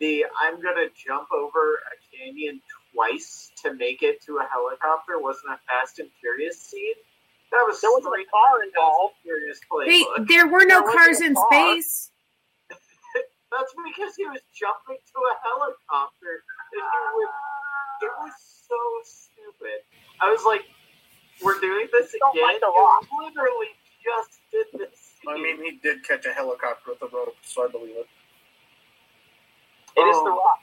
the 0.00 0.26
I'm 0.40 0.60
gonna 0.60 0.88
jump 0.90 1.28
over 1.32 1.76
a 1.76 2.16
canyon 2.16 2.60
twice 2.94 3.50
to 3.62 3.72
make 3.74 4.02
it 4.02 4.20
to 4.26 4.38
a 4.38 4.44
helicopter 4.50 5.18
wasn't 5.18 5.52
a 5.54 5.60
Fast 5.68 5.98
and 6.00 6.10
Furious 6.20 6.60
scene? 6.60 6.94
That 7.50 7.64
was 7.66 7.80
There 7.80 7.90
wasn't 7.92 8.14
a 8.14 8.24
car 8.30 8.62
involved. 8.64 9.14
and 9.16 9.22
Furious 9.24 9.60
Hey, 9.86 10.04
playbook. 10.04 10.28
there 10.28 10.46
were 10.48 10.64
no 10.64 10.82
There 10.82 10.92
cars 10.92 11.20
in 11.20 11.34
car. 11.34 11.46
space. 11.52 12.10
That's 13.52 13.74
because 13.84 14.16
he 14.16 14.24
was 14.26 14.40
jumping 14.54 14.96
to 14.96 15.18
a 15.20 15.34
helicopter. 15.44 16.44
And 16.72 16.80
he 16.80 16.98
was, 17.16 17.28
it 18.02 18.12
was 18.20 18.32
so 18.68 18.78
stupid. 19.04 19.84
I 20.20 20.30
was 20.30 20.44
like, 20.44 20.62
"We're 21.44 21.60
doing 21.60 21.88
this 21.92 22.14
Don't 22.18 22.34
again." 22.36 22.44
like 22.44 22.60
The 22.60 22.66
You 22.66 22.74
literally 23.24 23.68
just 24.04 24.40
did 24.52 24.66
this. 24.74 25.12
I 25.28 25.36
mean, 25.38 25.62
he 25.64 25.72
did 25.82 26.04
catch 26.06 26.26
a 26.26 26.32
helicopter 26.32 26.90
with 26.92 27.02
a 27.02 27.08
rope, 27.16 27.36
so 27.42 27.64
I 27.66 27.68
believe 27.70 27.96
it. 27.96 28.08
It 29.96 30.00
is 30.02 30.16
Oh. 30.16 30.24
the 30.24 30.30
rock. 30.30 30.60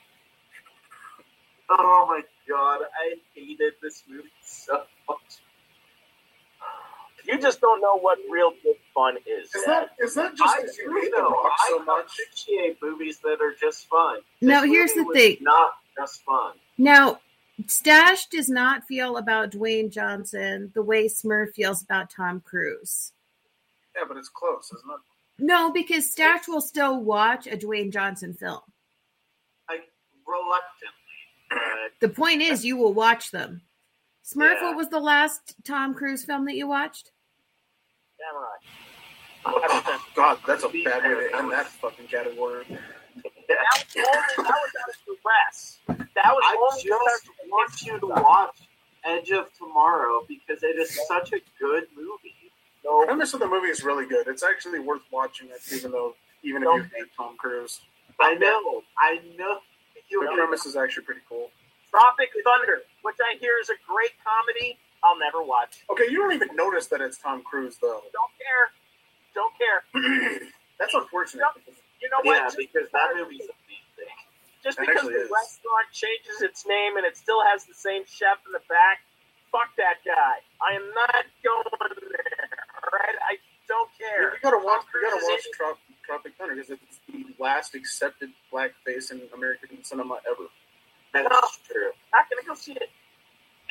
oh 1.70 2.06
my 2.08 2.22
god, 2.48 2.82
I 3.00 3.16
hated 3.36 3.74
this 3.82 4.04
movie 4.10 4.30
so 4.44 4.84
much. 5.08 5.20
You 7.26 7.40
just 7.40 7.62
don't 7.62 7.82
know 7.82 7.98
what 8.00 8.18
real 8.30 8.52
good 8.64 8.76
fun 8.96 9.18
is. 9.28 9.54
Is 9.54 9.64
Dad. 9.66 9.90
that 10.00 10.04
is 10.04 10.16
that 10.16 10.36
just 10.36 10.56
I 10.58 10.62
because 10.62 10.78
you 10.78 10.90
do 10.94 11.00
hate 11.02 11.12
the 11.16 11.22
rock 11.24 11.52
so 11.68 11.82
I 11.82 11.86
much? 11.86 12.06
appreciate 12.20 12.78
movies 12.82 13.20
that 13.20 13.40
are 13.42 13.54
just 13.60 13.88
fun. 13.88 14.20
Now, 14.42 14.64
here's 14.64 14.96
movie 14.96 15.00
the 15.02 15.06
was 15.06 15.18
thing. 15.18 15.38
Not 15.42 15.74
just 15.98 16.24
fun. 16.24 16.54
Now, 16.78 17.20
Stash 17.68 18.28
does 18.28 18.50
not 18.50 18.84
feel 18.86 19.18
about 19.18 19.52
Dwayne 19.52 19.92
Johnson 19.92 20.72
the 20.74 20.82
way 20.82 21.08
Smurf 21.08 21.54
feels 21.54 21.82
about 21.84 22.10
Tom 22.10 22.42
Cruise. 22.42 23.12
Yeah, 23.96 24.04
but 24.08 24.18
it's 24.18 24.30
close, 24.30 24.66
isn't 24.76 24.90
it? 24.90 25.44
No, 25.46 25.72
because 25.72 26.12
Stash 26.12 26.48
will 26.48 26.62
still 26.62 27.02
watch 27.02 27.48
a 27.48 27.58
Dwayne 27.58 27.92
Johnson 27.92 28.34
film. 28.34 28.60
Like 29.70 29.84
reluctantly. 30.28 30.96
But 31.50 32.00
The 32.02 32.10
point 32.10 32.42
is, 32.42 32.64
you 32.66 32.78
will 32.78 32.94
watch 32.94 33.32
them. 33.32 33.62
Smurf, 34.26 34.56
Yeah. 34.56 34.64
what 34.68 34.78
was 34.78 34.90
the 34.90 35.00
last 35.00 35.56
Tom 35.66 35.94
Cruise 35.94 36.24
film 36.24 36.46
that 36.46 36.56
you 36.56 36.68
watched? 36.68 37.12
Samurai. 38.18 38.56
Oh, 39.46 40.04
God, 40.16 40.40
that's 40.46 40.64
a 40.64 40.70
bad 40.70 41.04
way 41.04 41.30
to 41.30 41.38
end 41.38 41.52
that 41.52 41.68
fucking 41.68 42.08
category. 42.08 42.66
That 43.50 43.58
was 43.74 43.86
only 43.98 44.50
that 44.50 44.60
was 44.62 44.72
out 44.80 44.90
of 44.90 44.96
duress. 45.06 45.80
That 46.16 46.32
was 46.34 46.44
I 46.46 46.56
only 46.56 46.84
just 46.84 47.30
want 47.50 47.82
you 47.82 48.00
to 48.00 48.08
watch 48.08 48.56
Edge 49.04 49.32
of 49.32 49.48
Tomorrow 49.58 50.26
because 50.28 50.64
it 50.64 50.78
is 50.80 51.00
such 51.08 51.34
a 51.34 51.40
good 51.60 51.86
movie. 51.96 52.36
No, 52.86 53.02
The 53.02 53.06
No, 53.06 53.06
premise 53.08 53.34
of 53.34 53.40
the 53.40 53.48
movie 53.48 53.68
is 53.70 53.84
really 53.84 54.06
good. 54.06 54.28
It's 54.28 54.44
actually 54.44 54.80
worth 54.80 55.02
watching 55.12 55.50
it, 55.50 55.62
even 55.74 55.92
though 55.92 56.16
even 56.44 56.64
if 56.64 56.68
you 56.68 56.84
hate 56.96 57.08
Tom 57.18 57.36
Cruise. 57.38 57.82
I 58.22 58.36
know, 58.36 58.84
I 58.98 59.20
know. 59.38 59.60
You 60.10 60.22
The 60.22 60.32
premise 60.36 60.66
is 60.66 60.76
actually 60.76 61.04
pretty 61.06 61.22
cool. 61.28 61.50
Tropic 61.90 62.30
Thunder, 62.44 62.82
which 63.04 63.16
I 63.20 63.38
hear 63.40 63.54
is 63.62 63.70
a 63.70 63.78
great 63.88 64.12
comedy. 64.24 64.78
I'll 65.04 65.18
never 65.18 65.42
watch. 65.42 65.84
Okay, 65.90 66.06
you 66.10 66.18
don't 66.18 66.34
even 66.34 66.50
notice 66.56 66.88
that 66.88 67.02
it's 67.02 67.18
Tom 67.18 67.42
Cruise 67.44 67.78
though. 67.82 68.02
Don't 68.14 68.32
care. 68.38 68.66
Don't 69.34 69.54
care. 69.58 70.40
That's 70.80 70.94
unfortunate. 70.94 71.44
You 72.02 72.10
know 72.10 72.24
what? 72.24 72.40
yeah, 72.40 72.50
because 72.56 72.88
that 72.92 73.16
movie's 73.16 73.44
amazing. 73.44 74.16
just 74.64 74.80
because 74.80 75.04
the 75.04 75.28
is. 75.28 75.32
restaurant 75.32 75.88
changes 75.92 76.42
its 76.42 76.66
name 76.66 76.96
and 76.96 77.06
it 77.06 77.18
still 77.18 77.44
has 77.44 77.66
the 77.66 77.76
same 77.76 78.04
chef 78.08 78.40
in 78.48 78.56
the 78.56 78.64
back, 78.72 79.04
fuck 79.52 79.70
that 79.76 80.00
guy. 80.08 80.40
I 80.64 80.76
am 80.76 80.88
not 80.96 81.28
going 81.44 82.00
there. 82.08 82.50
All 82.80 82.92
right, 82.96 83.18
I 83.28 83.36
don't 83.68 83.90
You 84.00 84.06
care. 84.08 84.40
gotta 84.42 84.64
watch. 84.64 84.84
You 84.94 85.02
gotta 85.04 85.26
watch 85.28 85.46
Trop- 85.54 85.84
Tropic 86.06 86.34
Thunder 86.38 86.56
because 86.56 86.72
it's 86.72 87.00
the 87.08 87.26
last 87.38 87.76
accepted 87.76 88.30
blackface 88.52 89.12
in 89.12 89.22
American 89.34 89.84
cinema 89.84 90.20
ever. 90.28 90.48
That's 91.14 91.60
true. 91.68 91.92
Not 92.14 92.30
gonna 92.30 92.48
go 92.48 92.56
see 92.56 92.74
it. 92.74 92.90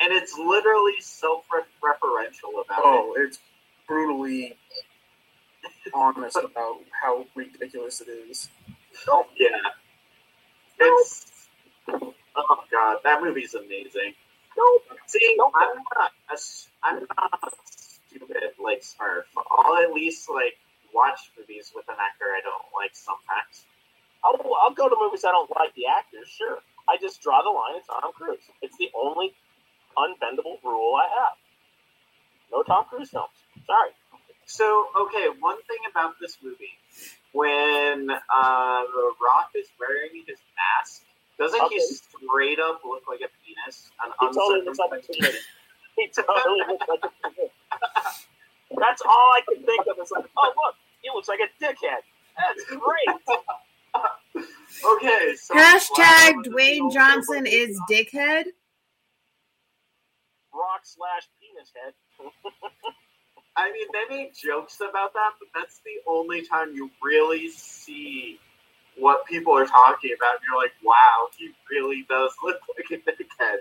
And 0.01 0.13
it's 0.13 0.37
literally 0.37 0.95
self-referential 1.01 2.63
about 2.63 2.81
oh, 2.83 3.13
it. 3.15 3.19
Oh, 3.19 3.23
it's 3.25 3.39
brutally 3.87 4.55
honest 5.93 6.37
about 6.37 6.77
how 6.91 7.25
ridiculous 7.35 8.01
it 8.01 8.09
is. 8.09 8.49
Oh. 9.07 9.25
Yeah. 9.37 9.49
It's 10.79 11.47
oh 11.87 12.63
god, 12.71 12.97
that 13.03 13.21
movie's 13.21 13.53
amazing. 13.53 14.13
no. 14.57 14.79
See, 15.07 15.37
I'm 15.39 15.83
not 15.97 16.11
a 16.31 16.37
I'm 16.83 16.99
not 17.17 17.53
stupid 17.65 18.37
like 18.63 18.81
Smurf. 18.81 19.23
I'll 19.37 19.77
at 19.83 19.91
least 19.93 20.29
like 20.29 20.57
watch 20.93 21.31
movies 21.37 21.71
with 21.75 21.87
an 21.89 21.95
actor 21.99 22.25
I 22.25 22.41
don't 22.43 22.65
like 22.75 22.95
sometimes. 22.95 23.65
I'll, 24.23 24.35
I'll 24.61 24.73
go 24.73 24.89
to 24.89 24.95
movies 24.99 25.23
I 25.25 25.31
don't 25.31 25.49
like 25.57 25.73
the 25.75 25.87
actors. 25.87 26.27
Sure, 26.29 26.59
I 26.87 26.97
just 26.97 27.21
draw 27.21 27.41
the 27.41 27.49
line 27.49 27.75
at 27.77 27.85
Tom 27.87 28.11
Cruise. 28.13 28.39
It's 28.61 28.77
the 28.77 28.89
only 28.95 29.33
unbendable 29.97 30.63
rule 30.63 30.95
I 30.95 31.07
have. 31.19 31.37
No 32.51 32.63
Tom 32.63 32.85
Cruise 32.89 33.09
films. 33.09 33.29
Sorry. 33.65 33.91
So, 34.49 34.87
okay, 34.97 35.27
one 35.39 35.61
thing 35.69 35.77
about 35.91 36.15
this 36.19 36.37
movie, 36.41 36.73
when 37.33 38.09
uh, 38.09 38.81
The 38.81 39.11
Rock 39.21 39.51
is 39.55 39.67
wearing 39.79 40.23
his 40.25 40.39
mask, 40.57 41.03
doesn't 41.37 41.61
Okay. 41.61 41.75
he 41.75 41.81
straight 41.81 42.59
up 42.59 42.81
look 42.83 43.03
like 43.07 43.21
a 43.21 43.29
penis? 43.45 43.91
An 44.03 44.11
He 44.19 44.25
totally 44.33 44.65
looks 44.65 44.79
like 44.79 44.91
a 44.91 44.95
uncircumcised 44.95 45.13
penis. 45.13 45.45
He 45.97 46.07
totally 46.09 46.61
looks 46.67 46.87
like 46.89 46.99
a 47.03 47.09
penis. 47.29 47.51
That's 48.75 49.01
all 49.03 49.09
I 49.37 49.41
can 49.47 49.63
think 49.63 49.85
of. 49.87 49.99
Is 50.03 50.11
like, 50.11 50.25
oh 50.35 50.53
look, 50.65 50.75
he 51.03 51.09
looks 51.13 51.27
like 51.27 51.39
a 51.41 51.63
dickhead. 51.63 52.01
That's 52.35 52.65
great. 52.65 53.37
Okay, 54.95 55.35
so 55.35 55.53
Hashtag 55.55 56.45
Dwayne 56.45 56.91
Johnson 56.91 57.45
is 57.45 57.79
dickhead. 57.89 58.45
Rock 60.53 60.81
slash 60.83 61.29
penis 61.39 61.71
head. 61.75 61.93
I 63.59 63.73
mean, 63.73 63.87
they 63.91 64.15
make 64.15 64.33
jokes 64.33 64.77
about 64.79 65.11
that, 65.13 65.31
but 65.37 65.49
that's 65.53 65.79
the 65.79 65.99
only 66.07 66.45
time 66.45 66.73
you 66.73 66.89
really 67.03 67.49
see 67.49 68.39
what 68.97 69.25
people 69.25 69.51
are 69.53 69.65
talking 69.65 70.11
about. 70.17 70.35
And 70.35 70.43
you're 70.49 70.57
like, 70.57 70.71
wow, 70.81 71.27
he 71.37 71.51
really 71.69 72.05
does 72.07 72.31
look 72.43 72.61
like 72.77 72.99
a 72.99 73.11
dickhead. 73.11 73.57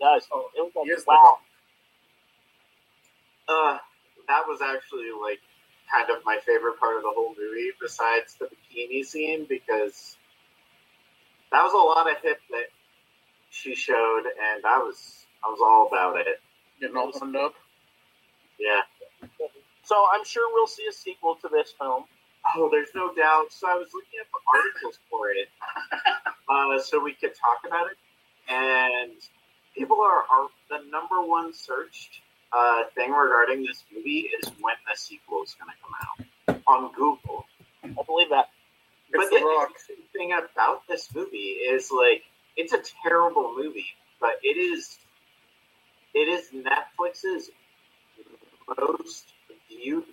Does 0.00 0.24
it 0.24 0.58
looks 0.58 0.74
like 0.74 0.84
He 0.86 0.90
is 0.92 1.04
the 1.04 1.10
wow. 1.10 1.38
Uh, 3.48 3.78
that 4.28 4.44
was 4.48 4.60
actually 4.62 5.10
like 5.20 5.40
kind 5.92 6.08
of 6.08 6.24
my 6.24 6.38
favorite 6.46 6.80
part 6.80 6.96
of 6.96 7.02
the 7.02 7.12
whole 7.14 7.34
movie, 7.38 7.70
besides 7.78 8.36
the 8.40 8.46
bikini 8.46 9.04
scene, 9.04 9.44
because 9.46 10.16
that 11.50 11.62
was 11.62 11.74
a 11.74 11.76
lot 11.76 12.10
of 12.10 12.16
hip 12.22 12.40
that 12.50 12.68
she 13.50 13.74
showed, 13.74 14.22
and 14.24 14.64
I 14.64 14.78
was 14.78 15.26
I 15.44 15.50
was 15.50 15.60
all 15.62 15.88
about 15.88 16.18
it. 16.18 16.40
Getting 16.80 16.96
all 16.96 17.12
horned 17.12 17.36
up. 17.36 17.54
Yeah. 18.62 19.28
So 19.84 20.06
I'm 20.12 20.24
sure 20.24 20.48
we'll 20.54 20.68
see 20.68 20.86
a 20.88 20.92
sequel 20.92 21.36
to 21.42 21.48
this 21.48 21.74
film. 21.78 22.04
Oh, 22.56 22.68
there's 22.70 22.88
no 22.94 23.12
doubt. 23.14 23.46
So 23.50 23.68
I 23.68 23.74
was 23.74 23.88
looking 23.92 24.20
up 24.20 24.28
articles 24.54 24.98
for 25.10 25.30
it, 25.30 25.48
uh, 26.48 26.82
so 26.82 27.02
we 27.02 27.14
could 27.14 27.32
talk 27.34 27.66
about 27.66 27.88
it. 27.90 27.98
And 28.48 29.12
people 29.76 29.98
are, 30.00 30.22
are 30.30 30.48
the 30.70 30.90
number 30.90 31.22
one 31.22 31.52
searched 31.52 32.20
uh, 32.52 32.84
thing 32.94 33.10
regarding 33.10 33.62
this 33.62 33.84
movie 33.94 34.30
is 34.40 34.48
when 34.60 34.74
the 34.88 34.96
sequel 34.96 35.42
is 35.42 35.56
going 35.58 35.70
to 35.70 35.78
come 35.82 35.94
out 36.02 36.62
on 36.66 36.92
Google. 36.92 37.44
I 37.84 38.02
believe 38.06 38.30
that. 38.30 38.48
But 39.12 39.30
the 39.30 39.38
The 39.40 39.60
interesting 39.62 39.96
thing 40.12 40.32
about 40.32 40.86
this 40.88 41.08
movie 41.14 41.36
is 41.36 41.90
like 41.90 42.22
it's 42.56 42.72
a 42.72 42.80
terrible 43.02 43.54
movie, 43.56 43.86
but 44.20 44.36
it 44.42 44.56
is 44.56 44.98
it 46.14 46.28
is 46.28 46.48
Netflix's 46.50 47.50
most 48.68 49.24
viewed 49.68 50.04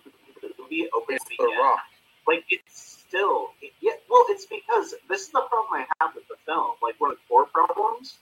movie 0.58 0.90
opening 0.94 1.18
It's 1.22 1.30
weekend. 1.30 1.60
Rock. 1.60 1.80
Like 2.28 2.46
it's 2.50 3.04
still 3.08 3.50
it, 3.62 3.72
yeah. 3.82 3.94
Well, 4.10 4.26
it's 4.30 4.46
because 4.46 4.94
this 5.10 5.22
is 5.22 5.30
the 5.30 5.42
problem 5.50 5.74
I 5.74 5.86
have 6.02 6.16
with 6.16 6.28
the 6.28 6.36
film. 6.46 6.72
Like 6.82 7.00
one 7.00 7.12
of 7.12 7.18
the 7.18 7.24
core 7.28 7.46
problems 7.46 8.18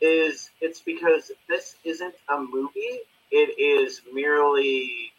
is 0.00 0.50
it's 0.60 0.80
because 0.80 1.30
this 1.48 1.76
isn't 1.84 2.14
a 2.28 2.38
movie. 2.38 3.00
It 3.30 3.58
is 3.58 4.02
merely 4.12 5.12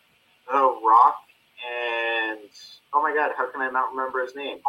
The 0.48 0.54
Rock 0.54 1.16
and 1.66 2.40
oh 2.94 3.02
my 3.02 3.14
god, 3.14 3.32
how 3.38 3.52
can 3.52 3.62
I 3.62 3.70
not 3.70 3.92
remember 3.92 4.22
his 4.22 4.36
name? 4.36 4.60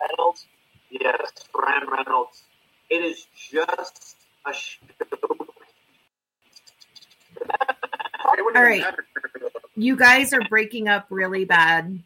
Reynolds. 0.00 0.46
Yes, 0.90 1.30
Ryan 1.54 1.88
Reynolds. 1.88 2.42
It 2.88 3.04
is 3.04 3.26
just 3.36 4.16
a 4.46 4.52
show. 4.52 4.80
It 8.38 8.44
wouldn't 8.44 8.56
All 8.56 8.62
matter. 8.78 9.04
You 9.76 9.96
guys 9.96 10.32
are 10.32 10.42
breaking 10.48 10.88
up 10.88 11.06
really 11.10 11.44
bad. 11.44 12.02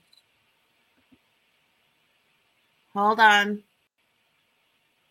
Hold 2.93 3.19
on. 3.19 3.63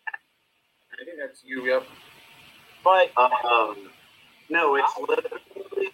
I 0.07 1.05
think 1.05 1.17
that's 1.19 1.43
you. 1.43 1.65
Yep. 1.65 1.85
But 2.83 3.11
Um, 3.17 3.89
no, 4.49 4.75
it's 4.75 4.97
literally 4.97 5.41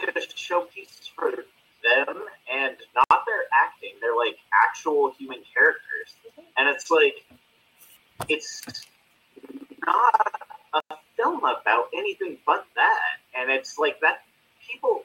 a 0.02 0.22
showpiece 0.36 1.10
for 1.16 1.32
them 1.32 2.26
and 2.52 2.78
not 2.96 3.26
their 3.26 3.44
acting. 3.54 3.94
They're 4.02 4.16
like 4.16 4.38
actual 4.68 5.12
human 5.18 5.40
characters. 5.54 6.16
And 6.58 6.68
it's 6.70 6.92
like, 6.92 7.26
it's 8.28 8.62
not 9.86 10.28
a 10.74 10.82
film 11.16 11.40
about 11.40 11.90
anything 11.94 12.38
but 12.46 12.66
that. 12.76 13.20
And 13.36 13.50
it's 13.50 13.78
like 13.80 14.00
that 14.02 14.24
people 14.68 15.04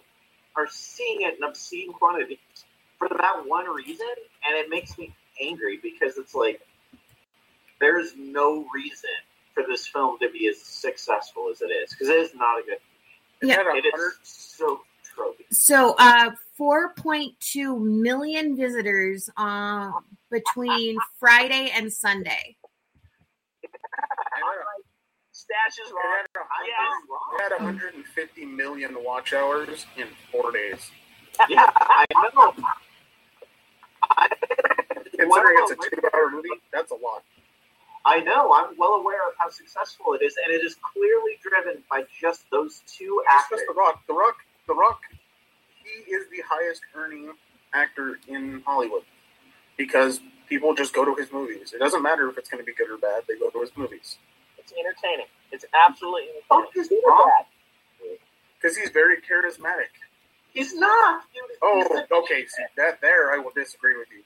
are 0.57 0.67
seeing 0.71 1.23
it 1.23 1.37
in 1.37 1.45
obscene 1.45 1.93
quantities 1.93 2.39
for 2.99 3.09
that 3.09 3.43
one 3.47 3.67
reason. 3.67 4.07
And 4.47 4.57
it 4.57 4.71
makes 4.71 4.97
me 4.99 5.15
angry 5.41 5.79
because 5.83 6.17
it's 6.17 6.35
like, 6.35 6.61
there's 7.81 8.13
no 8.17 8.67
reason 8.75 9.11
for 9.53 9.65
this 9.67 9.87
film 9.87 10.19
to 10.21 10.31
be 10.31 10.49
as 10.49 10.61
successful 10.61 11.49
as 11.51 11.61
it 11.61 11.67
is 11.67 11.91
because 11.91 12.09
it 12.09 12.19
is 12.19 12.35
not 12.35 12.61
a 12.61 12.63
good 12.63 12.79
movie. 13.43 13.55
Yeah. 13.55 13.63
it 13.75 13.85
is 13.85 14.19
so 14.23 14.81
trophy. 15.15 15.45
So, 15.51 15.95
uh, 15.99 16.31
4.2 16.59 17.81
million 17.81 18.57
visitors 18.57 19.29
um, 19.37 20.05
between 20.31 20.97
Friday 21.19 21.71
and 21.75 21.93
Sunday. 21.93 22.57
Stashes 25.45 25.91
It 25.91 25.95
wrong. 25.95 26.17
had, 26.17 26.27
Yeah. 26.67 27.37
it 27.37 27.43
had 27.43 27.53
150 27.63 28.45
million 28.47 29.03
watch 29.05 29.33
hours 29.33 29.87
in 29.97 30.09
four 30.33 30.51
days. 30.53 30.91
Yeah, 31.49 31.71
I 31.77 32.05
know. 32.35 32.55
Considering 35.19 35.57
it's 35.61 35.71
a 35.73 35.77
two-hour 35.77 36.31
movie, 36.31 36.49
that's 36.73 36.91
a 36.91 36.95
lot. 36.97 37.23
I 38.05 38.21
know. 38.21 38.53
I'm 38.53 38.77
well 38.77 38.93
aware 38.95 39.27
of 39.29 39.35
how 39.39 39.49
successful 39.51 40.13
it 40.15 40.23
is, 40.23 40.37
and 40.45 40.53
it 40.55 40.63
is 40.65 40.77
clearly 40.93 41.39
driven 41.43 41.83
by 41.91 42.05
just 42.21 42.45
those 42.51 42.83
two 42.87 43.23
It's 43.25 43.33
actors. 43.35 43.59
just 43.61 43.69
The 43.69 43.75
Rock. 43.75 44.03
The 44.07 44.13
Rock. 44.15 44.37
The 44.67 44.75
Rock. 44.75 45.01
He 45.83 46.11
is 46.13 46.29
the 46.31 46.43
highest 46.49 46.83
earning 46.95 47.33
actor 47.73 48.19
in 48.29 48.63
Hollywood 48.67 49.05
because 49.77 50.21
people 50.49 50.75
just 50.75 50.93
go 50.95 51.05
to 51.05 51.15
his 51.15 51.33
movies. 51.33 51.73
It 51.73 51.79
doesn't 51.79 52.03
matter 52.03 52.29
if 52.29 52.39
it's 52.39 52.49
going 52.49 52.63
to 52.63 52.67
be 52.67 52.75
good 52.75 52.91
or 52.91 52.99
bad. 52.99 53.25
They 53.29 53.39
go 53.39 53.51
to 53.51 53.61
his 53.61 53.71
movies 53.77 54.19
It's 54.65 54.73
entertaining. 54.79 55.27
It's 55.53 55.65
absolutely 55.75 56.29
Oh, 56.51 56.59
entertaining. 56.65 56.73
he's 56.75 56.89
Good 56.89 57.05
or 57.05 57.11
wrong. 57.11 57.33
bad. 57.39 57.47
because 58.61 58.77
he's 58.77 58.91
very 58.91 59.17
charismatic. 59.19 59.93
He's 60.53 60.75
not. 60.75 61.23
Oh, 61.63 62.03
okay. 62.23 62.47
See, 62.47 62.65
that 62.77 63.01
there, 63.03 63.33
I 63.33 63.39
will 63.39 63.53
disagree 63.55 63.97
with 63.99 64.09
you. 64.11 64.23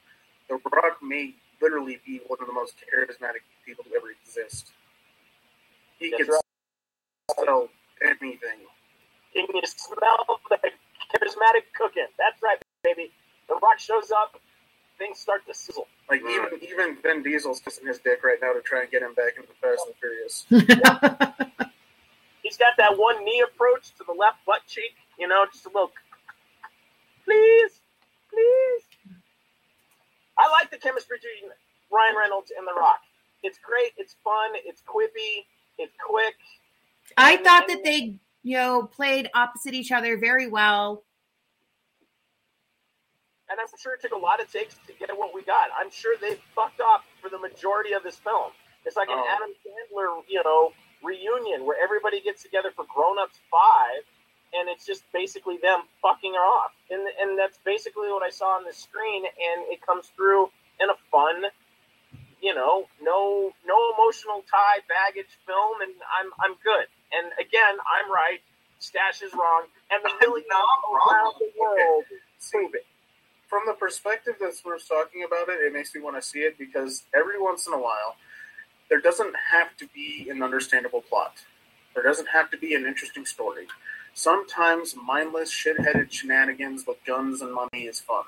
The 0.48 0.60
Rock 0.70 0.98
may 1.02 1.34
literally 1.60 2.00
be 2.06 2.20
one 2.28 2.38
of 2.40 2.46
the 2.46 2.52
most 2.52 2.74
charismatic 2.78 3.42
people 3.66 3.84
to 3.84 3.90
ever 3.96 4.06
exist. 4.10 4.70
He 5.98 6.10
That's 6.10 6.24
could 6.24 6.32
right. 6.34 7.44
sell 7.44 7.68
anything. 8.02 8.38
Can 9.34 9.46
you 9.52 9.62
smell 9.66 10.38
the 10.50 10.58
charismatic 11.14 11.64
cooking? 11.76 12.06
That's 12.18 12.40
right, 12.42 12.58
baby. 12.84 13.10
The 13.48 13.54
Rock 13.56 13.78
shows 13.78 14.10
up, 14.12 14.40
things 14.98 15.18
start 15.18 15.46
to 15.48 15.54
sizzle. 15.54 15.88
Like 16.10 16.22
even 16.22 16.46
even 16.62 16.96
Vin 17.02 17.22
Diesel's 17.22 17.60
kissing 17.60 17.86
his 17.86 17.98
dick 17.98 18.24
right 18.24 18.38
now 18.40 18.52
to 18.52 18.60
try 18.60 18.82
and 18.82 18.90
get 18.90 19.02
him 19.02 19.14
back 19.14 19.34
into 19.36 19.52
Fast 19.60 19.86
and 19.86 19.94
Furious. 20.00 20.46
He's 22.42 22.56
got 22.56 22.72
that 22.78 22.96
one 22.96 23.24
knee 23.24 23.44
approach 23.46 23.92
to 23.98 24.04
the 24.06 24.14
left 24.14 24.38
butt 24.46 24.62
cheek, 24.66 24.94
you 25.18 25.28
know, 25.28 25.44
just 25.52 25.66
a 25.66 25.68
little. 25.68 25.92
Please, 27.24 27.80
please. 28.30 28.82
I 30.38 30.48
like 30.50 30.70
the 30.70 30.78
chemistry 30.78 31.18
between 31.18 31.50
Ryan 31.92 32.16
Reynolds 32.16 32.52
and 32.56 32.66
The 32.66 32.72
Rock. 32.72 33.00
It's 33.42 33.58
great. 33.58 33.92
It's 33.98 34.16
fun. 34.24 34.52
It's 34.64 34.82
quippy. 34.82 35.44
It's 35.78 35.94
quick. 36.04 36.34
I 37.16 37.36
thought 37.36 37.68
that 37.68 37.84
they, 37.84 38.18
you 38.42 38.56
know, 38.56 38.84
played 38.84 39.28
opposite 39.34 39.74
each 39.74 39.92
other 39.92 40.16
very 40.16 40.48
well. 40.48 41.04
And 43.50 43.58
I'm 43.60 43.66
sure 43.78 43.94
it 43.94 44.00
took 44.02 44.12
a 44.12 44.18
lot 44.18 44.40
of 44.40 44.50
takes 44.52 44.76
to 44.86 44.92
get 44.92 45.10
what 45.16 45.34
we 45.34 45.42
got. 45.42 45.68
I'm 45.78 45.90
sure 45.90 46.16
they 46.20 46.36
fucked 46.54 46.80
up 46.80 47.04
for 47.20 47.28
the 47.30 47.38
majority 47.38 47.92
of 47.92 48.02
this 48.02 48.16
film. 48.16 48.52
It's 48.84 48.96
like 48.96 49.08
an 49.08 49.18
Oh. 49.18 49.34
Adam 49.36 49.52
Sandler, 49.64 50.22
you 50.28 50.42
know, 50.44 50.72
reunion 51.02 51.64
where 51.66 51.76
everybody 51.82 52.20
gets 52.20 52.42
together 52.42 52.70
for 52.74 52.84
Grown 52.84 53.18
Ups 53.18 53.38
Five, 53.50 54.02
and 54.54 54.68
it's 54.68 54.86
just 54.86 55.02
basically 55.12 55.58
them 55.58 55.82
fucking 56.02 56.32
her 56.34 56.40
off, 56.40 56.72
and 56.90 57.02
and 57.20 57.38
that's 57.38 57.58
basically 57.64 58.08
what 58.08 58.22
I 58.22 58.30
saw 58.30 58.56
on 58.56 58.64
the 58.64 58.72
screen, 58.72 59.24
and 59.26 59.66
it 59.72 59.84
comes 59.84 60.08
through 60.16 60.50
in 60.80 60.88
a 60.90 60.96
fun, 61.10 61.44
you 62.40 62.54
know, 62.54 62.88
no 63.02 63.52
no 63.66 63.76
emotional 63.94 64.44
tie 64.50 64.80
baggage 64.88 65.32
film, 65.46 65.80
and 65.82 65.92
I'm 66.18 66.32
I'm 66.40 66.56
good. 66.64 66.86
And 67.12 67.32
again, 67.38 67.76
I'm 67.82 68.10
right. 68.10 68.40
Stash 68.78 69.22
is 69.22 69.32
wrong, 69.34 69.64
and 69.90 70.00
the 70.04 70.12
millions 70.26 70.46
not 70.48 70.64
around 70.92 71.34
the 71.38 71.50
world 71.58 72.04
prove 72.50 72.74
it. 72.74 72.86
From 73.48 73.62
the 73.66 73.72
perspective 73.72 74.34
that 74.40 74.54
we're 74.64 74.78
talking 74.78 75.24
about 75.24 75.48
it, 75.48 75.60
it 75.64 75.72
makes 75.72 75.94
me 75.94 76.00
want 76.02 76.16
to 76.16 76.22
see 76.22 76.40
it 76.40 76.58
because 76.58 77.04
every 77.14 77.40
once 77.40 77.66
in 77.66 77.72
a 77.72 77.78
while, 77.78 78.16
there 78.90 79.00
doesn't 79.00 79.34
have 79.52 79.76
to 79.78 79.88
be 79.94 80.28
an 80.30 80.42
understandable 80.42 81.00
plot. 81.02 81.44
There 81.94 82.02
doesn't 82.02 82.28
have 82.28 82.50
to 82.50 82.58
be 82.58 82.74
an 82.74 82.84
interesting 82.86 83.24
story. 83.24 83.66
Sometimes 84.14 84.94
mindless, 84.96 85.50
shit-headed 85.50 86.12
shenanigans 86.12 86.86
with 86.86 87.02
guns 87.04 87.40
and 87.40 87.54
money 87.54 87.84
is 87.86 88.00
fun. 88.00 88.24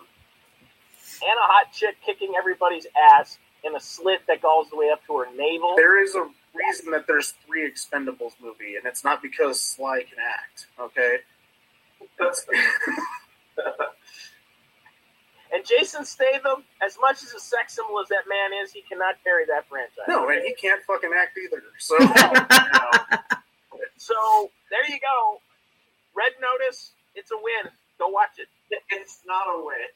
and 1.22 1.30
a 1.38 1.42
hot 1.42 1.72
chick 1.72 1.96
kicking 2.04 2.32
everybody's 2.38 2.86
ass 3.18 3.38
in 3.64 3.74
a 3.76 3.80
slit 3.80 4.20
that 4.26 4.40
goes 4.40 4.70
the 4.70 4.76
way 4.76 4.88
up 4.90 5.04
to 5.06 5.18
her 5.18 5.26
navel. 5.36 5.74
There 5.76 6.02
is 6.02 6.14
a 6.14 6.26
reason 6.54 6.92
that 6.92 7.06
there's 7.06 7.34
three 7.46 7.70
Expendables 7.70 8.32
movie, 8.40 8.76
and 8.76 8.86
it's 8.86 9.04
not 9.04 9.20
because 9.20 9.60
Sly 9.60 10.00
can 10.08 10.18
act. 10.18 10.66
Okay, 10.80 11.18
That's- 12.18 12.46
And 15.52 15.66
Jason 15.66 16.04
Statham, 16.04 16.62
as 16.80 16.96
much 17.00 17.22
as 17.22 17.32
a 17.34 17.40
sex 17.40 17.74
symbol 17.74 18.00
as 18.00 18.08
that 18.08 18.24
man 18.28 18.52
is, 18.62 18.72
he 18.72 18.82
cannot 18.82 19.16
carry 19.24 19.44
that 19.46 19.66
franchise. 19.68 20.06
no, 20.06 20.28
and 20.28 20.42
he 20.42 20.54
can't 20.54 20.80
fucking 20.84 21.10
act 21.16 21.36
either. 21.38 21.62
So 21.78 21.96
So 23.96 24.50
there 24.70 24.86
you 24.88 24.98
go. 25.00 25.40
Red 26.16 26.32
Notice, 26.40 26.92
it's 27.14 27.30
a 27.30 27.36
win. 27.36 27.70
Go 27.98 28.08
watch 28.08 28.38
it. 28.38 28.48
It's 28.88 29.20
not 29.26 29.44
a 29.48 29.58
win. 29.64 29.90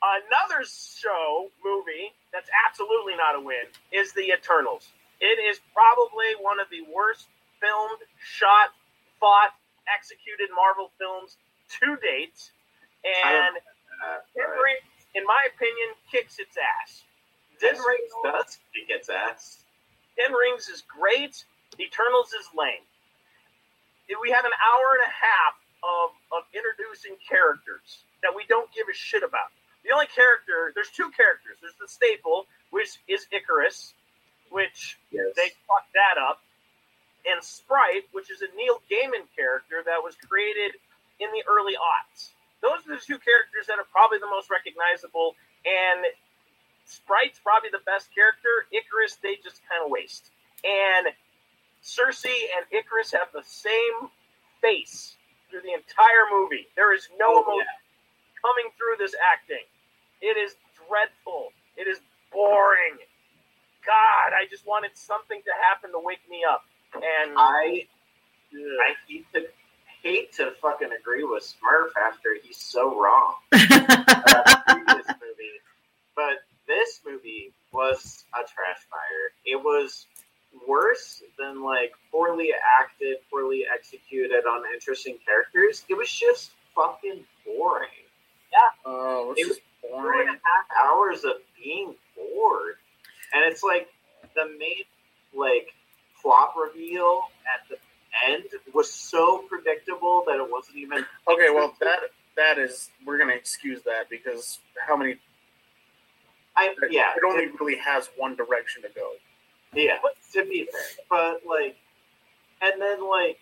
Another 0.00 0.64
show 0.64 1.50
movie 1.62 2.12
that's 2.32 2.48
absolutely 2.66 3.14
not 3.16 3.36
a 3.36 3.40
win 3.44 3.68
is 3.92 4.12
The 4.12 4.32
Eternals. 4.32 4.88
It 5.20 5.36
is 5.38 5.60
probably 5.74 6.32
one 6.40 6.58
of 6.58 6.68
the 6.70 6.80
worst 6.88 7.28
filmed, 7.60 8.00
shot, 8.16 8.72
fought, 9.20 9.52
executed 9.84 10.48
Marvel 10.56 10.90
films 10.98 11.36
to 11.80 11.96
date. 12.00 12.50
And 13.04 13.60
Ten 14.36 14.48
right. 14.48 14.58
Rings, 14.76 14.86
in 15.14 15.24
my 15.24 15.42
opinion, 15.54 15.94
kicks 16.10 16.38
its 16.38 16.56
ass. 16.56 17.02
Ten 17.60 17.74
This 17.74 17.84
Rings 17.84 18.12
does 18.24 18.58
kick 18.74 18.88
its 18.88 19.08
ass. 19.08 19.64
Ten 20.18 20.32
Rings 20.32 20.68
is 20.68 20.82
great. 20.88 21.44
Eternals 21.78 22.32
is 22.32 22.46
lame. 22.56 22.84
If 24.08 24.18
We 24.20 24.30
have 24.30 24.44
an 24.44 24.52
hour 24.58 24.86
and 24.98 25.04
a 25.06 25.12
half 25.14 25.54
of, 25.84 26.10
of 26.32 26.42
introducing 26.52 27.16
characters 27.22 28.04
that 28.22 28.34
we 28.34 28.44
don't 28.48 28.68
give 28.74 28.86
a 28.90 28.94
shit 28.94 29.22
about. 29.22 29.48
The 29.84 29.92
only 29.92 30.06
character, 30.12 30.72
there's 30.74 30.90
two 30.90 31.08
characters. 31.16 31.56
There's 31.62 31.78
the 31.80 31.88
staple, 31.88 32.44
which 32.70 32.98
is 33.08 33.24
Ikaris, 33.32 33.92
which 34.50 34.98
Yes. 35.10 35.32
they 35.36 35.48
fucked 35.64 35.92
that 35.94 36.20
up, 36.20 36.42
and 37.24 37.42
Sprite, 37.42 38.04
which 38.12 38.30
is 38.30 38.42
a 38.42 38.48
Neil 38.56 38.82
Gaiman 38.90 39.24
character 39.36 39.82
that 39.86 40.02
was 40.04 40.16
created 40.28 40.72
in 41.18 41.30
the 41.32 41.42
early 41.48 41.74
aughts. 41.80 42.30
Those 42.62 42.84
are 42.88 42.96
the 42.96 43.02
two 43.02 43.18
characters 43.18 43.66
that 43.68 43.78
are 43.78 43.88
probably 43.92 44.18
the 44.18 44.28
most 44.30 44.50
recognizable, 44.50 45.34
and 45.64 46.04
Sprite's 46.84 47.38
probably 47.40 47.70
the 47.70 47.84
best 47.86 48.14
character. 48.14 48.66
Ikaris, 48.74 49.20
they 49.22 49.36
just 49.42 49.62
kind 49.68 49.84
of 49.84 49.90
waste. 49.90 50.30
And 50.64 51.08
Sersi 51.82 52.50
and 52.56 52.66
Ikaris 52.72 53.12
have 53.12 53.28
the 53.32 53.44
same 53.44 54.10
face 54.60 55.16
through 55.50 55.62
the 55.62 55.72
entire 55.74 56.26
movie. 56.32 56.68
There 56.76 56.94
is 56.94 57.08
no 57.18 57.40
Oh, 57.40 57.42
emotion 57.42 57.66
coming 58.42 58.70
through 58.76 58.96
this 58.98 59.14
acting. 59.20 59.64
It 60.20 60.36
is 60.36 60.56
dreadful. 60.88 61.52
It 61.76 61.88
is 61.88 62.00
boring. 62.32 62.98
God, 63.86 64.32
I 64.36 64.46
just 64.50 64.66
wanted 64.66 64.92
something 64.94 65.40
to 65.42 65.52
happen 65.68 65.92
to 65.92 66.00
wake 66.00 66.22
me 66.30 66.44
up. 66.48 66.64
And 66.94 67.34
I 67.36 67.86
I 68.54 68.94
hate 69.08 69.26
to 69.34 69.46
hate 70.02 70.32
to 70.34 70.52
fucking 70.62 70.90
agree 70.98 71.24
with 71.24 71.42
Smurf 71.44 71.88
after 72.02 72.36
he's 72.42 72.56
so 72.56 73.00
wrong. 73.00 73.34
about 73.52 74.44
the 74.44 74.62
previous 74.66 75.06
movie, 75.08 75.58
but 76.16 76.38
this 76.66 77.00
movie 77.06 77.52
was 77.72 78.24
a 78.34 78.38
trash 78.40 78.80
fire. 78.90 79.32
It 79.44 79.56
was 79.56 80.06
worse 80.66 81.22
than 81.38 81.62
like 81.62 81.92
poorly 82.10 82.50
acted, 82.80 83.18
poorly 83.30 83.64
executed, 83.72 84.42
uninteresting 84.48 85.16
characters. 85.26 85.84
It 85.88 85.94
was 85.96 86.10
just 86.10 86.50
fucking 86.74 87.24
boring. 87.46 87.88
Yeah. 88.52 88.58
Oh, 88.84 89.34
It 89.36 89.46
was 89.48 89.56
just 89.58 89.60
boring. 89.82 90.28
a 90.28 90.32
half 90.32 90.86
hours 90.86 91.24
of 91.24 91.34
being 91.62 91.94
bored, 92.16 92.74
and 93.32 93.44
it's 93.44 93.62
like 93.62 93.88
the 94.34 94.46
main 94.58 94.84
like 95.34 95.68
plot 96.20 96.52
reveal 96.60 97.20
at 97.46 97.68
the 97.68 97.76
end 98.26 98.44
was 98.74 98.90
so 98.92 99.44
predictable 99.48 100.24
that 100.26 100.36
it 100.36 100.50
wasn't 100.50 100.76
even 100.76 101.04
Okay, 101.28 101.50
well 101.50 101.74
that 101.80 101.98
that 102.36 102.58
is 102.58 102.90
we're 103.04 103.18
gonna 103.18 103.34
excuse 103.34 103.82
that 103.82 104.08
because 104.08 104.58
how 104.86 104.96
many? 104.96 105.16
I 106.56 106.74
yeah 106.90 107.12
it 107.16 107.22
only 107.26 107.46
really 107.60 107.76
has 107.76 108.10
one 108.16 108.36
direction 108.36 108.82
to 108.82 108.88
go. 108.94 109.12
Yeah, 109.72 109.98
to 110.32 110.44
be 110.44 110.66
fair, 110.70 110.80
but 111.08 111.42
like, 111.46 111.76
and 112.60 112.80
then 112.80 113.08
like 113.08 113.38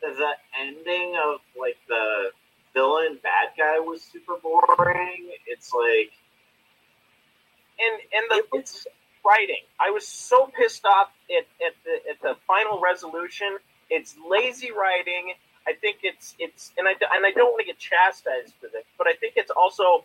the 0.00 0.32
ending 0.60 1.16
of 1.16 1.40
like 1.58 1.76
the 1.88 2.30
villain 2.74 3.18
bad 3.22 3.50
guy 3.56 3.78
was 3.78 4.02
super 4.02 4.36
boring. 4.42 5.30
It's 5.46 5.72
like 5.72 6.12
and 7.80 8.00
and 8.12 8.24
the 8.30 8.58
it's 8.58 8.86
writing. 9.24 9.62
I 9.80 9.90
was 9.90 10.06
so 10.06 10.50
pissed 10.58 10.84
off 10.84 11.08
at, 11.30 11.46
at 11.64 11.74
the 11.84 12.10
at 12.10 12.20
the 12.22 12.40
final 12.46 12.80
resolution. 12.80 13.56
It's 13.94 14.16
lazy 14.18 14.70
writing. 14.72 15.34
I 15.66 15.72
think 15.72 15.98
it's 16.02 16.34
it's 16.38 16.72
and 16.76 16.88
I 16.88 16.92
and 17.14 17.24
I 17.24 17.30
don't 17.30 17.54
want 17.54 17.60
to 17.60 17.66
get 17.66 17.78
chastised 17.78 18.54
for 18.60 18.68
this, 18.68 18.84
but 18.98 19.06
I 19.06 19.14
think 19.14 19.34
it's 19.36 19.50
also 19.54 20.04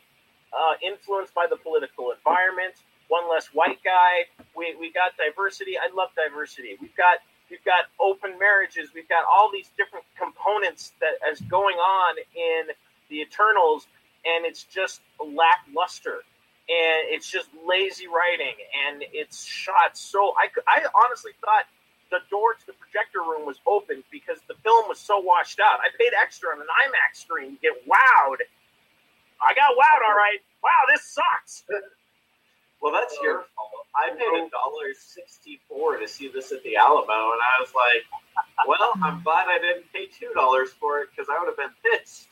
uh, 0.53 0.77
influenced 0.85 1.33
by 1.33 1.47
the 1.49 1.57
political 1.57 2.11
environment. 2.13 2.75
One 3.09 3.25
less 3.29 3.47
white 3.47 3.81
guy. 3.83 4.29
We 4.55 4.75
we 4.79 4.93
got 4.93 5.17
diversity. 5.17 5.73
I 5.81 5.89
love 5.93 6.09
diversity. 6.15 6.77
We've 6.79 6.95
got 6.95 7.17
we've 7.49 7.65
got 7.65 7.89
open 7.99 8.37
marriages. 8.37 8.93
We've 8.93 9.09
got 9.09 9.25
all 9.25 9.49
these 9.51 9.69
different 9.75 10.05
components 10.13 10.93
that 11.01 11.17
is 11.33 11.41
going 11.49 11.77
on 11.77 12.15
in 12.37 12.69
the 13.09 13.21
Eternals, 13.21 13.87
and 14.23 14.45
it's 14.45 14.63
just 14.63 15.01
lackluster 15.17 16.21
and 16.69 17.09
it's 17.09 17.29
just 17.29 17.49
lazy 17.65 18.05
writing 18.05 18.53
and 18.85 19.03
it's 19.11 19.43
shot 19.43 19.97
so 19.97 20.33
I, 20.37 20.49
I 20.67 20.85
honestly 20.93 21.31
thought 21.41 21.65
the 22.11 22.19
door 22.29 22.53
to 22.53 22.65
the 22.65 22.73
projector 22.73 23.19
room 23.19 23.45
was 23.45 23.57
open 23.67 24.03
because 24.11 24.39
the 24.47 24.55
film 24.63 24.87
was 24.87 24.99
so 24.99 25.19
washed 25.19 25.59
out. 25.59 25.79
I 25.79 25.89
paid 25.97 26.11
extra 26.19 26.49
on 26.49 26.61
an 26.61 26.67
imax 26.67 27.21
screen 27.21 27.55
to 27.55 27.61
get 27.61 27.73
wowed. 27.87 28.41
I 29.41 29.53
got 29.53 29.75
wowed 29.75 30.01
all 30.07 30.15
right. 30.15 30.39
Wow 30.63 30.69
this 30.93 31.03
sucks. 31.05 31.63
Well, 32.81 32.93
that's 32.93 33.17
your 33.21 33.43
fault. 33.55 33.87
I 33.93 34.09
paid 34.11 34.21
a 34.21 34.49
dollar 34.49 34.93
sixty-four 34.97 35.97
to 35.97 36.07
see 36.07 36.29
this 36.29 36.53
at 36.53 36.63
the 36.63 36.77
Alamo, 36.77 37.11
and 37.11 37.41
I 37.41 37.59
was 37.59 37.73
like, 37.75 38.05
"Well, 38.65 38.93
I'm 39.03 39.21
glad 39.21 39.47
I 39.49 39.59
didn't 39.59 39.91
pay 39.91 40.05
two 40.05 40.31
dollars 40.33 40.69
for 40.79 41.01
it 41.01 41.09
because 41.11 41.27
I 41.29 41.37
would 41.39 41.47
have 41.47 41.57
been 41.57 41.75
pissed." 41.83 42.27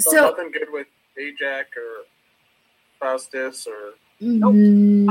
So, 0.00 0.10
so 0.10 0.30
nothing 0.30 0.50
good 0.50 0.68
with 0.72 0.88
Ajak 1.18 1.76
or 1.76 2.06
Faustus 2.98 3.66
or 3.66 3.94
mm, 4.20 5.06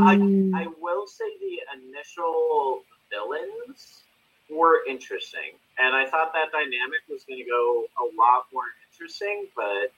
I 0.53 0.67
will 0.81 1.07
say 1.07 1.25
the 1.39 1.59
initial 1.79 2.83
villains 3.11 4.03
were 4.49 4.81
interesting, 4.87 5.53
and 5.77 5.95
I 5.95 6.09
thought 6.09 6.33
that 6.33 6.51
dynamic 6.51 7.01
was 7.09 7.23
going 7.23 7.39
to 7.43 7.49
go 7.49 7.85
a 7.99 8.05
lot 8.17 8.45
more 8.53 8.63
interesting. 8.91 9.47
But 9.55 9.91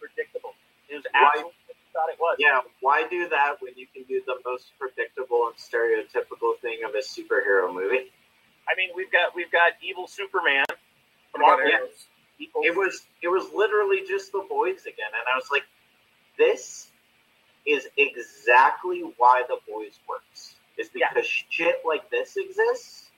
Predictable. 0.00 0.54
It 0.88 0.96
was 0.96 1.04
Why- 1.12 1.28
absolutely 1.34 1.52
thought 1.92 2.08
it 2.08 2.18
was. 2.18 2.36
yeah, 2.38 2.60
why 2.80 3.06
do 3.10 3.28
that 3.28 3.56
when 3.60 3.72
you 3.76 3.86
can 3.92 4.04
do 4.04 4.22
the 4.26 4.36
most 4.46 4.72
predictable 4.78 5.46
and 5.48 5.56
stereotypical 5.56 6.58
thing 6.62 6.78
of 6.84 6.94
a 6.94 6.98
superhero 7.04 7.72
movie? 7.72 8.10
I 8.68 8.74
mean, 8.76 8.90
we've 8.96 9.10
got 9.12 9.34
we've 9.34 9.50
got 9.52 9.72
evil 9.82 10.06
Superman. 10.06 10.64
Yeah. 11.38 11.78
Evil, 12.38 12.62
It 12.64 12.74
was 12.74 13.02
it 13.22 13.28
was 13.28 13.50
literally 13.54 14.02
just 14.08 14.32
the 14.32 14.44
boys 14.48 14.82
again, 14.82 15.10
and 15.12 15.22
I 15.32 15.36
was 15.36 15.48
like, 15.52 15.64
this 16.38 16.88
is 17.66 17.86
exactly 17.98 19.02
why 19.18 19.42
the 19.48 19.58
boys 19.68 19.98
works. 20.08 20.54
Is 20.80 20.88
because 20.88 21.26
shit 21.26 21.76
like 21.86 22.08
this 22.10 22.36
exists. 22.38 23.10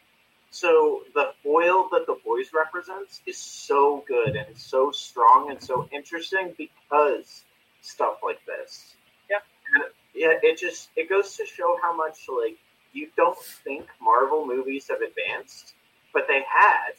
So 0.50 1.02
the 1.14 1.32
foil 1.44 1.88
that 1.92 2.06
the 2.06 2.16
boys 2.24 2.50
represents 2.52 3.22
is 3.24 3.38
so 3.38 4.04
good 4.08 4.34
and 4.34 4.56
so 4.56 4.90
strong 4.90 5.50
and 5.50 5.62
so 5.62 5.88
interesting 5.92 6.54
because 6.58 7.44
stuff 7.80 8.16
like 8.22 8.40
this. 8.46 8.96
Yeah. 9.30 9.38
And, 9.74 9.84
yeah, 10.14 10.38
it 10.42 10.58
just 10.58 10.90
it 10.96 11.08
goes 11.08 11.36
to 11.36 11.46
show 11.46 11.78
how 11.80 11.96
much 11.96 12.28
like 12.28 12.58
you 12.92 13.08
don't 13.16 13.38
think 13.64 13.86
Marvel 14.00 14.44
movies 14.44 14.88
have 14.90 15.00
advanced, 15.00 15.74
but 16.12 16.24
they 16.28 16.42
had. 16.48 16.92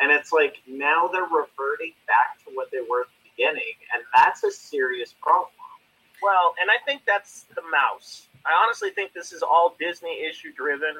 And 0.00 0.10
it's 0.10 0.32
like 0.32 0.56
now 0.66 1.08
they're 1.12 1.22
reverting 1.22 1.92
back 2.08 2.44
to 2.44 2.50
what 2.54 2.70
they 2.72 2.80
were 2.80 3.02
at 3.02 3.06
the 3.06 3.30
beginning, 3.30 3.74
and 3.94 4.02
that's 4.16 4.42
a 4.42 4.50
serious 4.50 5.14
problem. 5.22 5.52
Well, 6.22 6.54
and 6.60 6.70
I 6.70 6.78
think 6.84 7.02
that's 7.06 7.44
the 7.54 7.62
mouse. 7.70 8.26
I 8.46 8.50
honestly 8.64 8.90
think 8.90 9.12
this 9.12 9.32
is 9.32 9.42
all 9.42 9.74
Disney 9.78 10.24
issue 10.28 10.52
driven 10.52 10.94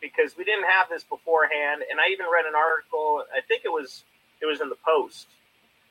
because 0.00 0.36
we 0.36 0.44
didn't 0.44 0.66
have 0.66 0.88
this 0.88 1.04
beforehand. 1.04 1.82
And 1.90 2.00
I 2.00 2.12
even 2.12 2.26
read 2.32 2.46
an 2.46 2.54
article. 2.54 3.24
I 3.34 3.40
think 3.46 3.62
it 3.64 3.70
was 3.72 4.04
it 4.40 4.46
was 4.46 4.60
in 4.60 4.68
the 4.68 4.76
Post 4.84 5.26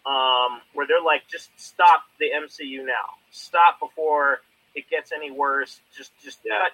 um, 0.06 0.62
where 0.73 0.86
they're 0.88 1.02
like, 1.04 1.28
just 1.30 1.49
stop 1.60 2.04
the 2.19 2.28
MCU 2.36 2.86
now. 2.86 3.17
Stop 3.32 3.80
before 3.80 4.39
it 4.76 4.89
gets 4.89 5.12
any 5.12 5.32
worse. 5.32 5.80
Just 5.95 6.12
just 6.23 6.39
Yeah. 6.43 6.60
cut, 6.63 6.71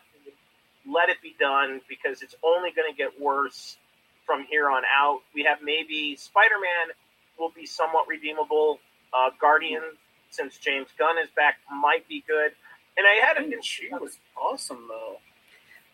let 0.85 1.09
it 1.09 1.21
be 1.21 1.35
done 1.39 1.81
because 1.87 2.21
it's 2.21 2.35
only 2.43 2.71
going 2.71 2.91
to 2.91 2.97
get 2.97 3.19
worse 3.19 3.77
from 4.25 4.43
here 4.43 4.69
on 4.69 4.83
out. 4.85 5.21
We 5.33 5.43
have 5.43 5.59
maybe 5.63 6.15
Spider 6.15 6.59
Man 6.61 6.95
will 7.37 7.51
be 7.51 7.65
somewhat 7.65 8.07
redeemable. 8.07 8.79
Uh, 9.13 9.31
Guardian, 9.39 9.81
since 10.29 10.57
James 10.57 10.87
Gunn 10.97 11.17
is 11.17 11.29
back, 11.35 11.57
might 11.71 12.07
be 12.07 12.23
good. 12.27 12.51
And 12.97 13.05
I 13.07 13.25
had 13.25 13.37
a 13.37 13.61
She 13.61 13.89
was 13.91 14.17
awesome 14.37 14.85
though. 14.87 15.17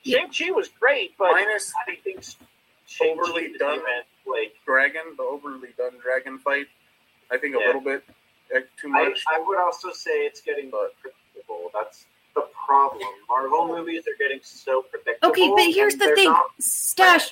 Shang 0.06 0.30
Chi 0.30 0.52
was 0.52 0.70
great, 0.80 1.18
but 1.18 1.32
Minus 1.32 1.74
I 1.88 1.96
think 1.96 2.24
Shang-Chi 2.88 3.12
Overly 3.12 3.58
done. 3.58 3.76
even, 3.76 3.86
like 4.28 4.54
dragon, 4.66 5.02
the 5.18 5.24
overly 5.24 5.70
done 5.78 5.94
dragon 6.02 6.38
fight. 6.38 6.68
I 7.32 7.38
think 7.38 7.56
a 7.56 7.60
Yeah. 7.60 7.66
little 7.68 7.82
bit 7.82 8.04
eh, 8.54 8.62
too 8.80 8.90
much. 8.90 9.24
I 9.28 9.40
would 9.40 9.58
also 9.58 9.92
say 9.92 10.26
it's 10.26 10.42
getting 10.42 10.70
predictable. 10.72 11.72
That's 11.74 12.06
the 12.36 12.42
problem. 12.66 13.10
Marvel 13.28 13.68
movies 13.68 14.04
are 14.08 14.16
getting 14.20 14.40
so 14.44 14.84
predictable. 14.84 15.30
Okay, 15.32 15.50
but 15.50 15.74
here's 15.74 15.96
the 15.96 16.14
thing, 16.16 16.26
not 16.26 16.52
Stash. 16.60 17.32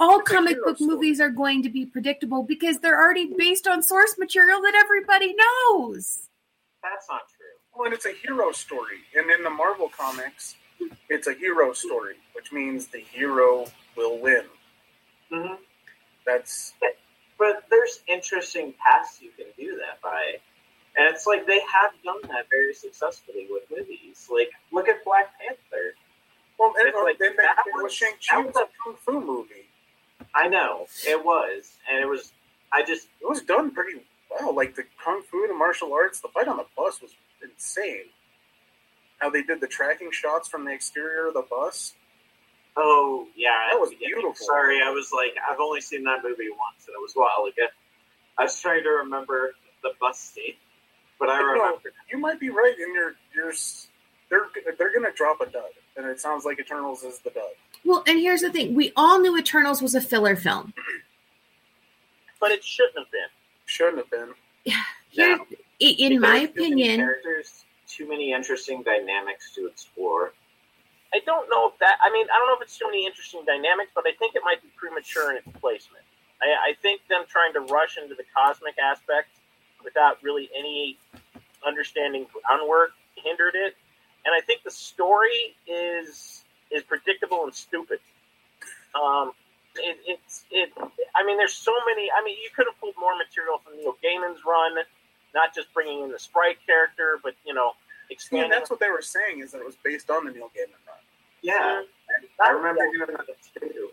Fresh. 0.00 0.10
All 0.10 0.20
It's 0.20 0.30
comic 0.30 0.56
book 0.64 0.76
story. 0.76 0.90
movies 0.90 1.20
are 1.20 1.30
going 1.30 1.62
to 1.62 1.70
be 1.70 1.86
predictable 1.86 2.42
because 2.42 2.78
they're 2.80 2.98
already 3.00 3.32
based 3.36 3.66
on 3.68 3.82
source 3.82 4.16
material 4.18 4.60
that 4.62 4.74
everybody 4.74 5.34
knows. 5.34 6.28
That's 6.82 7.06
not 7.08 7.22
true. 7.36 7.46
Well, 7.74 7.86
and 7.86 7.94
it's 7.94 8.06
a 8.06 8.12
hero 8.12 8.52
story, 8.52 8.98
and 9.16 9.30
in 9.30 9.42
the 9.44 9.50
Marvel 9.50 9.88
comics, 9.96 10.56
it's 11.08 11.26
a 11.28 11.34
hero 11.34 11.72
story, 11.72 12.14
which 12.34 12.52
means 12.52 12.86
the 12.88 13.00
hero 13.00 13.66
will 13.96 14.18
win. 14.18 14.44
hmm 15.30 15.54
That's 16.26 16.74
But 17.38 17.64
there's 17.70 18.00
interesting 18.06 18.74
paths 18.84 19.20
you 19.22 19.30
can 19.36 19.46
do 19.58 19.76
that 19.78 20.00
by. 20.02 20.34
And 20.96 21.14
it's 21.14 21.26
like 21.26 21.46
they 21.46 21.60
have 21.72 21.92
done 22.04 22.20
that 22.28 22.46
very 22.50 22.74
successfully 22.74 23.46
with 23.48 23.62
movies. 23.70 24.28
Like, 24.30 24.50
look 24.72 24.88
at 24.88 25.04
Black 25.04 25.28
Panther. 25.38 25.94
well, 26.58 26.74
and 26.78 26.88
It's 26.88 26.98
like 27.02 27.18
then 27.18 27.36
that 27.36 27.56
that 27.56 27.64
was 27.74 27.84
was- 27.84 27.94
Shang 27.94 28.12
Chi 28.14 28.36
that 28.36 28.46
was 28.46 28.54
was 28.54 28.64
a 28.64 28.68
kung 28.84 28.96
fu 28.96 29.20
movie. 29.24 29.59
I 30.34 30.48
know 30.48 30.86
it 31.06 31.24
was, 31.24 31.72
and 31.90 32.00
it 32.00 32.06
was. 32.06 32.32
I 32.72 32.82
just 32.84 33.08
It 33.20 33.28
was 33.28 33.42
done 33.42 33.72
pretty 33.72 34.00
well. 34.30 34.54
Like 34.54 34.74
the 34.76 34.84
kung 35.04 35.22
fu, 35.22 35.46
the 35.48 35.54
martial 35.54 35.92
arts, 35.92 36.20
the 36.20 36.28
fight 36.28 36.46
on 36.48 36.56
the 36.56 36.66
bus 36.76 37.00
was 37.02 37.12
insane. 37.42 38.04
How 39.18 39.28
they 39.30 39.42
did 39.42 39.60
the 39.60 39.66
tracking 39.66 40.10
shots 40.12 40.48
from 40.48 40.64
the 40.64 40.72
exterior 40.72 41.26
of 41.28 41.34
the 41.34 41.42
bus. 41.50 41.94
Oh 42.76 43.26
yeah, 43.36 43.68
That 43.72 43.80
was 43.80 43.90
beautiful. 43.98 44.32
Sorry, 44.34 44.80
I 44.80 44.90
was 44.90 45.10
like, 45.12 45.34
I've 45.50 45.58
only 45.60 45.80
seen 45.80 46.04
that 46.04 46.22
movie 46.22 46.48
once, 46.50 46.86
and 46.86 46.94
it 46.94 47.00
was 47.02 47.14
a 47.16 47.18
while 47.20 47.44
ago. 47.46 47.66
I 48.38 48.44
was 48.44 48.60
trying 48.60 48.84
to 48.84 48.88
remember 48.90 49.54
the 49.82 49.90
bus 50.00 50.18
scene, 50.18 50.54
but 51.18 51.28
I 51.28 51.38
No, 51.40 51.46
remember. 51.52 51.92
you 52.10 52.18
might 52.18 52.38
be 52.38 52.50
right 52.50 52.74
in 52.78 52.94
your 52.94 53.14
your. 53.34 53.52
They're 54.30 54.46
they're 54.78 54.94
gonna 54.94 55.12
drop 55.12 55.40
a 55.40 55.46
dud, 55.46 55.72
and 55.96 56.06
it 56.06 56.20
sounds 56.20 56.44
like 56.44 56.60
Eternals 56.60 57.02
is 57.02 57.18
the 57.18 57.30
dud. 57.30 57.50
Well, 57.84 58.02
and 58.06 58.18
here's 58.18 58.40
the 58.42 58.50
thing: 58.50 58.74
we 58.74 58.92
all 58.96 59.18
knew 59.18 59.36
Eternals 59.38 59.82
was 59.82 59.94
a 59.94 60.00
filler 60.00 60.36
film. 60.36 60.72
but 62.40 62.50
it 62.50 62.62
shouldn't 62.64 62.98
have 62.98 63.10
been. 63.10 63.28
Shouldn't 63.66 63.98
have 63.98 64.10
been. 64.10 64.34
Here, 65.10 65.38
i- 65.40 65.96
in 65.98 66.20
my 66.20 66.40
Because 66.40 66.54
too 66.54 66.60
many 66.60 66.72
opinion, 66.84 66.96
characters, 67.00 67.64
too 67.88 68.08
many 68.08 68.32
interesting 68.32 68.82
dynamics 68.82 69.52
to 69.54 69.66
explore. 69.66 70.32
I 71.12 71.18
don't 71.26 71.50
know 71.50 71.68
if 71.68 71.78
that. 71.80 71.96
I 72.02 72.10
mean, 72.12 72.26
I 72.32 72.38
don't 72.38 72.46
know 72.48 72.54
if 72.54 72.62
it's 72.62 72.78
too 72.78 72.86
many 72.86 73.04
interesting 73.04 73.42
dynamics, 73.44 73.90
but 73.94 74.04
I 74.06 74.12
think 74.12 74.36
it 74.36 74.42
might 74.44 74.62
be 74.62 74.68
premature 74.76 75.32
in 75.32 75.38
its 75.38 75.48
placement. 75.60 76.04
I, 76.40 76.70
I 76.70 76.74
think 76.80 77.00
them 77.08 77.24
trying 77.28 77.52
to 77.54 77.60
rush 77.60 77.98
into 78.00 78.14
the 78.14 78.22
cosmic 78.34 78.78
aspect 78.78 79.28
without 79.82 80.22
really 80.22 80.48
any 80.56 80.96
understanding 81.66 82.26
groundwork 82.32 82.92
hindered 83.16 83.54
it. 83.56 83.76
And 84.24 84.34
I 84.34 84.40
think 84.40 84.62
the 84.62 84.70
story 84.70 85.56
is 85.66 86.39
is 86.70 86.82
predictable 86.84 87.44
and 87.44 87.54
stupid. 87.54 87.98
Um, 88.94 89.32
it, 89.76 89.98
it's 90.06 90.44
it. 90.50 90.70
I 91.14 91.24
mean, 91.24 91.36
there's 91.36 91.52
so 91.54 91.72
many. 91.86 92.10
I 92.10 92.24
mean, 92.24 92.36
you 92.42 92.50
could 92.54 92.66
have 92.70 92.78
pulled 92.80 92.94
more 92.98 93.12
material 93.16 93.58
from 93.64 93.76
Neil 93.76 93.96
Gaiman's 94.02 94.40
run, 94.46 94.74
not 95.34 95.54
just 95.54 95.72
bringing 95.72 96.02
in 96.02 96.10
the 96.10 96.18
sprite 96.18 96.58
character, 96.66 97.18
but 97.22 97.34
you 97.44 97.54
know, 97.54 97.72
Yeah, 98.32 98.48
that's 98.50 98.70
what 98.70 98.80
they 98.80 98.90
were 98.90 99.02
saying 99.02 99.40
is 99.40 99.52
that 99.52 99.58
it 99.60 99.66
was 99.66 99.76
based 99.84 100.10
on 100.10 100.24
the 100.26 100.32
Neil 100.32 100.50
Gaiman 100.56 100.74
run. 100.86 100.98
Yeah, 101.42 101.82
I 102.42 102.50
remember 102.50 102.82
doing 102.92 103.06
that 103.16 103.26
too. 103.60 103.90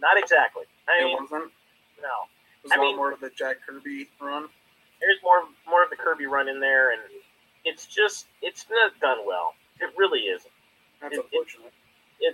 Not 0.00 0.16
exactly. 0.18 0.64
I 0.88 1.02
It 1.02 1.04
mean, 1.06 1.16
wasn't. 1.20 1.50
no. 2.00 2.14
It 2.62 2.64
was 2.64 2.72
I 2.72 2.76
a 2.76 2.78
lot 2.78 2.84
mean- 2.86 2.96
more 2.96 3.12
of 3.12 3.20
the 3.20 3.30
Jack 3.30 3.56
Kirby 3.66 4.08
run. 4.20 4.48
There's 5.00 5.18
more 5.22 5.42
more 5.68 5.82
of 5.84 5.90
the 5.90 5.96
Kirby 5.96 6.26
run 6.26 6.48
in 6.48 6.60
there, 6.60 6.92
and 6.92 7.00
it's 7.64 7.86
just 7.86 8.26
it's 8.42 8.64
not 8.70 8.98
done 9.00 9.26
well. 9.26 9.54
It 9.80 9.90
really 9.96 10.20
isn't. 10.20 10.52
That's 11.02 11.14
It- 11.14 11.18
it- 11.18 11.24
unfortunate. 11.24 11.66
It 11.66 11.72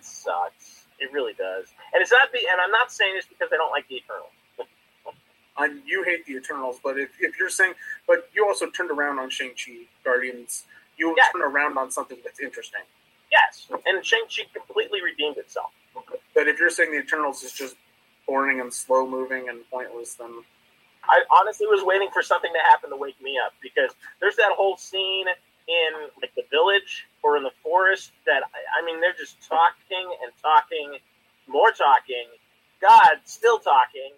sucks. 0.05 0.87
It 0.99 1.12
really 1.12 1.35
does. 1.35 1.66
And 1.92 2.03
it's 2.03 2.12
not 2.12 2.31
the. 2.33 2.38
And 2.51 2.61
I'm 2.61 2.71
not 2.71 2.92
saying 2.92 3.14
this 3.16 3.27
because 3.27 3.49
I 3.53 3.57
don't 3.57 3.71
like 3.71 3.88
the 3.88 3.97
Eternals. 3.97 4.31
I, 5.57 5.66
you 5.87 6.03
hate 6.05 6.27
the 6.27 6.35
Eternals, 6.37 6.79
but 6.83 6.99
if, 6.99 7.11
if 7.21 7.38
you're 7.38 7.51
saying, 7.51 7.75
but 8.07 8.29
you 8.35 8.47
also 8.47 8.71
turned 8.71 8.90
around 8.90 9.18
on 9.18 9.31
Shang 9.31 9.51
Chi, 9.51 9.87
Guardians. 10.05 10.64
You 10.97 11.14
Yeah. 11.16 11.25
turn 11.33 11.42
around 11.42 11.79
on 11.79 11.90
something 11.90 12.18
that's 12.25 12.40
interesting. 12.40 12.83
Yes, 13.31 13.68
and 13.87 14.05
Shang 14.05 14.25
Chi 14.35 14.45
completely 14.55 15.03
redeemed 15.03 15.38
itself. 15.38 15.73
But 16.35 16.49
if 16.49 16.59
you're 16.59 16.71
saying 16.71 16.92
the 16.92 16.99
Eternals 16.99 17.42
is 17.42 17.53
just 17.53 17.77
boring 18.27 18.61
and 18.61 18.73
slow 18.73 19.07
moving 19.09 19.49
and 19.49 19.61
pointless, 19.71 20.14
then 20.14 20.31
I 21.05 21.23
honestly 21.40 21.66
was 21.66 21.83
waiting 21.85 22.11
for 22.12 22.23
something 22.23 22.53
to 22.53 22.61
happen 22.71 22.90
to 22.90 22.97
wake 22.97 23.21
me 23.23 23.38
up 23.45 23.55
because 23.62 23.92
there's 24.21 24.37
that 24.37 24.53
whole 24.57 24.77
scene 24.77 25.27
in 25.68 26.09
like 26.20 26.35
the 26.35 26.44
village 26.51 27.07
or 27.22 27.37
in 27.37 27.42
the 27.42 27.55
forest 27.62 28.12
that 28.27 28.42
I- 28.55 28.79
I 28.81 28.83
mean 28.85 29.01
they're 29.01 29.14
just 29.14 29.40
talking 29.46 30.16
and 30.22 30.33
talking, 30.42 30.98
more 31.46 31.70
talking. 31.72 32.29
God, 32.81 33.20
still 33.25 33.59
talking. 33.59 34.12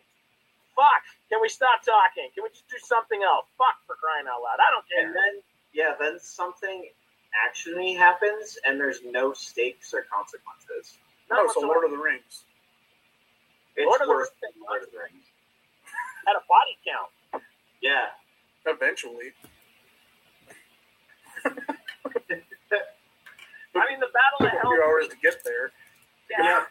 Fuck! 0.74 1.04
Can 1.28 1.40
we 1.40 1.48
stop 1.48 1.82
talking? 1.82 2.30
Can 2.34 2.42
we 2.44 2.50
just 2.50 2.68
do 2.68 2.78
something 2.78 3.22
else? 3.22 3.46
Fuck 3.58 3.76
for 3.86 3.94
crying 3.96 4.26
out 4.26 4.42
loud! 4.42 4.58
I 4.58 4.70
don't 4.70 4.88
care. 4.88 5.06
And 5.06 5.14
then, 5.14 5.42
yeah, 5.72 5.94
then 6.00 6.18
something 6.18 6.88
actiony 7.34 7.96
happens, 7.96 8.58
and 8.64 8.80
there's 8.80 9.00
no 9.04 9.32
stakes 9.32 9.92
or 9.94 10.02
consequences. 10.02 10.98
Not 11.30 11.36
no. 11.36 11.46
So 11.52 11.60
whatsoever. 11.60 11.66
Lord 11.68 11.84
of 11.84 11.90
the 11.92 11.98
Rings. 11.98 12.44
It's 13.76 13.86
Lord 13.86 14.00
of 14.00 14.08
the 14.08 14.14
Rings 14.14 14.30
than 14.42 14.50
Lord 14.66 14.82
of 14.82 14.90
the 14.90 14.98
Rings. 14.98 15.24
had 16.26 16.36
a 16.36 16.44
body 16.48 16.78
count. 16.86 17.42
Yeah, 17.82 18.06
Eventually, 18.66 19.32
I 23.74 23.90
mean, 23.90 24.00
the 24.00 24.10
battle 24.12 24.38
took 24.40 24.48
of 24.48 24.54
a 24.54 24.60
hell. 24.62 24.70
few 24.72 24.82
hours 24.82 25.08
to 25.08 25.16
get 25.22 25.42
there. 25.44 25.72
Yeah, 26.30 26.64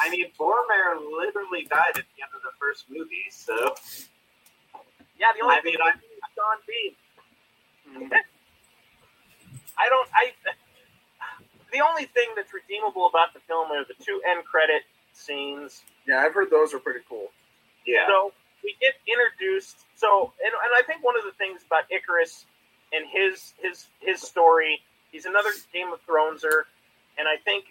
I 0.00 0.10
mean, 0.10 0.26
Boromir 0.38 0.96
literally 1.18 1.64
died 1.68 1.96
at 1.98 2.06
the 2.14 2.22
end 2.22 2.32
of 2.34 2.42
the 2.42 2.54
first 2.60 2.84
movie, 2.88 3.26
so 3.30 3.74
yeah. 5.18 5.26
The 5.36 5.42
only 5.44 5.56
I 5.56 5.60
mean, 5.64 5.74
thing 5.74 5.82
I- 5.82 5.90
is 5.90 6.02
Sean 6.34 6.58
Bean. 6.66 6.94
Mm. 8.10 8.10
I 9.78 9.88
don't. 9.88 10.08
I. 10.14 10.32
The 11.72 11.80
only 11.80 12.04
thing 12.04 12.28
that's 12.36 12.52
redeemable 12.54 13.06
about 13.08 13.32
the 13.34 13.40
film 13.40 13.70
are 13.72 13.84
the 13.84 13.94
two 14.04 14.20
end 14.28 14.44
credit 14.44 14.82
scenes. 15.14 15.82
Yeah, 16.06 16.18
I've 16.18 16.34
heard 16.34 16.50
those 16.50 16.72
are 16.74 16.78
pretty 16.78 17.00
cool. 17.08 17.28
Yeah. 17.86 18.06
So 18.06 18.32
we 18.62 18.76
get 18.80 18.94
introduced. 19.08 19.78
So, 19.96 20.32
and, 20.44 20.52
and 20.52 20.72
I 20.76 20.82
think 20.86 21.02
one 21.02 21.16
of 21.18 21.24
the 21.24 21.32
things 21.32 21.62
about 21.66 21.84
Ikaris 21.90 22.44
and 22.92 23.04
his 23.10 23.54
his 23.60 23.86
his 24.00 24.20
story, 24.20 24.80
he's 25.12 25.26
another 25.26 25.50
Game 25.72 25.92
of 25.92 26.00
Throneser, 26.06 26.64
and 27.18 27.28
I 27.28 27.36
think, 27.44 27.66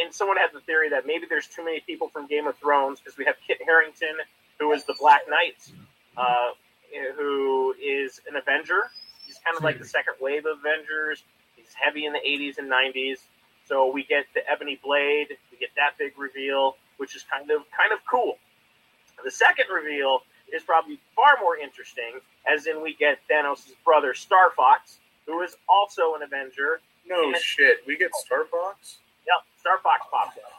and 0.00 0.14
someone 0.14 0.36
had 0.36 0.50
the 0.54 0.60
theory 0.60 0.88
that 0.90 1.06
maybe 1.06 1.26
there's 1.28 1.46
too 1.46 1.64
many 1.64 1.80
people 1.80 2.08
from 2.08 2.26
Game 2.26 2.46
of 2.46 2.56
Thrones 2.56 3.00
because 3.00 3.18
we 3.18 3.24
have 3.26 3.34
Kit 3.46 3.58
Harington, 3.64 4.16
who 4.58 4.72
is 4.72 4.84
the 4.84 4.94
Black 4.98 5.22
Knight, 5.28 5.56
uh, 6.16 6.50
who 7.16 7.74
is 7.82 8.20
an 8.28 8.36
Avenger. 8.36 8.90
He's 9.26 9.38
kind 9.44 9.56
of 9.56 9.62
like 9.62 9.78
the 9.78 9.84
second 9.84 10.14
wave 10.20 10.46
of 10.46 10.58
Avengers. 10.58 11.22
He's 11.56 11.74
heavy 11.74 12.06
in 12.06 12.12
the 12.12 12.20
80s 12.20 12.58
and 12.58 12.70
90s. 12.70 13.18
So 13.66 13.90
we 13.90 14.04
get 14.04 14.26
the 14.34 14.40
Ebony 14.50 14.78
Blade. 14.82 15.28
We 15.50 15.58
get 15.58 15.70
that 15.76 15.96
big 15.98 16.12
reveal, 16.18 16.76
which 16.98 17.16
is 17.16 17.24
kind 17.30 17.50
of 17.50 17.62
kind 17.76 17.92
of 17.92 17.98
cool. 18.08 18.38
The 19.24 19.30
second 19.30 19.66
reveal 19.74 20.20
is 20.52 20.62
probably 20.62 20.98
far 21.16 21.38
more 21.40 21.56
interesting, 21.56 22.20
as 22.46 22.66
in 22.66 22.82
we 22.82 22.94
get 22.94 23.18
Thanos' 23.30 23.72
brother 23.84 24.12
Star 24.12 24.50
Fox, 24.54 24.98
who 25.26 25.40
is 25.42 25.56
also 25.68 26.14
an 26.14 26.22
Avenger. 26.22 26.80
No 27.06 27.30
Yeah. 27.30 27.38
shit, 27.38 27.86
we 27.86 27.96
get 27.96 28.14
Star 28.14 28.44
Fox. 28.46 28.98
Yep, 29.26 29.44
Star 29.60 29.78
Fox 29.78 30.06
pops 30.10 30.36
up, 30.38 30.52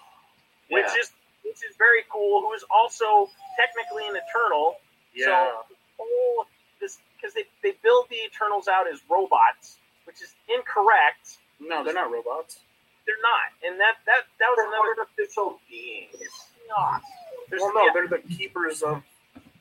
which 0.70 0.86
is 1.00 1.12
which 1.44 1.64
is 1.64 1.76
very 1.78 2.04
cool. 2.10 2.42
Who 2.42 2.54
is 2.54 2.64
also 2.72 3.30
technically 3.56 4.08
an 4.08 4.16
Eternal. 4.16 4.80
Yeah, 5.14 5.62
Oh, 6.00 6.46
this 6.82 6.98
because 7.16 7.34
they 7.34 7.46
they 7.64 7.72
build 7.84 8.10
the 8.10 8.18
Eternals 8.26 8.68
out 8.68 8.88
as 8.92 9.00
robots, 9.10 9.78
which 10.06 10.22
is 10.22 10.34
incorrect. 10.50 11.38
no, 11.60 11.84
they're 11.84 11.94
not 11.94 12.12
robots. 12.12 12.60
They're 13.06 13.22
not, 13.22 13.54
and 13.64 13.80
that 13.80 13.98
that 14.06 14.26
that 14.40 14.50
was 14.50 14.58
They're 14.58 14.68
another. 14.68 15.00
artificial 15.02 15.60
beings. 15.70 16.50
not. 16.68 17.02
There's, 17.50 17.62
Well, 17.62 17.74
no, 17.76 17.86
yeah, 17.86 17.94
they're 17.94 18.08
the 18.08 18.18
keepers 18.36 18.82
of 18.82 19.04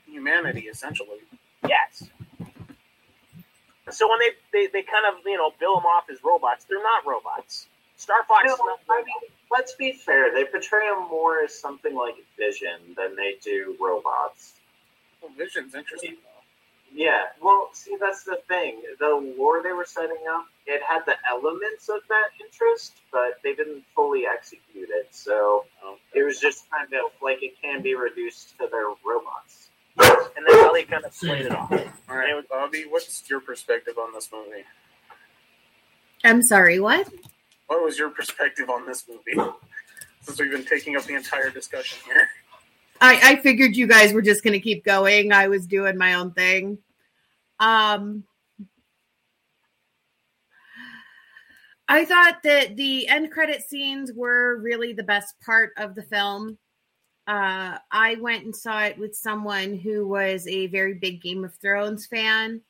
humanity, 0.07 0.69
essentially. 0.69 1.21
yes. 1.69 2.09
So 3.90 4.09
when 4.09 4.18
they, 4.18 4.31
they, 4.53 4.66
they 4.68 4.83
kind 4.83 5.05
of 5.09 5.25
you 5.25 5.37
know 5.37 5.53
bill 5.61 5.77
them 5.77 5.85
off 5.87 6.05
as 6.11 6.18
robots, 6.25 6.64
they're 6.64 6.83
not 6.83 7.07
robots. 7.07 7.66
Star 7.97 8.25
Fox 8.27 8.44
No. 8.47 8.57
I 8.90 9.03
mean, 9.05 9.31
let's 9.53 9.75
be 9.77 9.92
fair. 9.92 10.33
They 10.35 10.44
portray 10.44 10.88
them 10.88 11.09
more 11.09 11.40
as 11.44 11.59
something 11.59 11.94
like 11.94 12.14
Vision 12.37 12.94
than 12.97 13.14
they 13.16 13.37
do 13.42 13.77
robots. 13.81 14.55
Well, 15.23 15.31
Vision's 15.38 15.75
interesting. 15.75 16.16
though. 16.23 16.31
Yeah, 16.92 17.23
well, 17.42 17.70
see, 17.73 17.97
that's 18.01 18.23
the 18.25 18.38
thing. 18.49 18.81
The 19.01 19.35
lore 19.37 19.62
they 19.62 19.73
were 19.73 19.85
setting 19.85 20.23
up, 20.31 20.47
it 20.66 20.81
had 20.83 21.03
the 21.07 21.16
elements 21.29 21.88
of 21.88 22.01
that 22.09 22.29
interest, 22.44 22.92
but 23.11 23.38
they 23.42 23.55
didn't 23.55 23.85
fully 23.97 24.27
execute 24.27 24.88
it. 24.90 25.09
So 25.11 25.64
Oh, 25.85 25.97
it 26.14 26.23
was 26.23 26.38
just 26.40 26.70
kind 26.70 26.88
of 26.94 27.11
like 27.23 27.42
it 27.42 27.55
can 27.61 27.83
be 27.83 27.94
reduced 27.94 28.57
to 28.59 28.68
their 28.70 28.87
robots. 29.05 29.70
And 29.99 30.47
that's 30.47 30.61
how 30.61 30.73
they 30.73 30.85
kind 30.85 31.05
of 31.05 31.13
played 31.13 31.47
it 31.47 31.53
off. 31.53 31.71
All 32.09 32.17
right, 32.17 32.43
Bobby, 32.49 32.85
what's 32.89 33.29
your 33.29 33.41
perspective 33.41 33.99
on 33.99 34.13
this 34.13 34.29
movie? 34.33 34.65
I'm 36.25 36.43
sorry, 36.43 36.81
what? 36.81 37.09
What 37.67 37.83
was 37.83 37.99
your 37.99 38.11
perspective 38.11 38.71
on 38.71 38.87
this 38.87 39.05
movie? 39.09 39.53
Since 40.23 40.41
we've 40.41 40.51
been 40.51 40.65
taking 40.65 40.97
up 40.97 41.05
the 41.05 41.15
entire 41.15 41.51
discussion 41.51 41.99
here. 42.07 42.29
I, 43.01 43.33
I 43.33 43.37
figured 43.37 43.77
you 43.77 43.87
guys 43.87 44.13
were 44.13 44.23
just 44.23 44.43
going 44.43 44.55
to 44.55 44.61
keep 44.61 44.85
going. 44.85 45.33
I 45.33 45.49
was 45.49 45.67
doing 45.67 45.99
my 45.99 46.15
own 46.15 46.33
thing. 46.33 46.79
Um, 47.61 48.25
I 51.87 52.05
thought 52.07 52.43
that 52.45 52.77
the 52.77 53.07
end 53.09 53.31
credit 53.31 53.63
scenes 53.63 54.13
were 54.13 54.57
really 54.57 54.95
the 54.95 55.03
best 55.03 55.35
part 55.45 55.73
of 55.77 55.95
the 55.95 56.03
film. 56.03 56.57
Uh, 57.27 57.79
I 57.91 58.17
went 58.21 58.45
and 58.45 58.55
saw 58.55 58.85
it 58.85 58.99
with 58.99 59.17
someone 59.17 59.79
who 59.79 60.07
was 60.07 60.47
a 60.47 60.67
very 60.67 60.95
big 60.95 61.23
Game 61.23 61.45
of 61.45 61.55
Thrones 61.55 62.07
fan. 62.07 62.61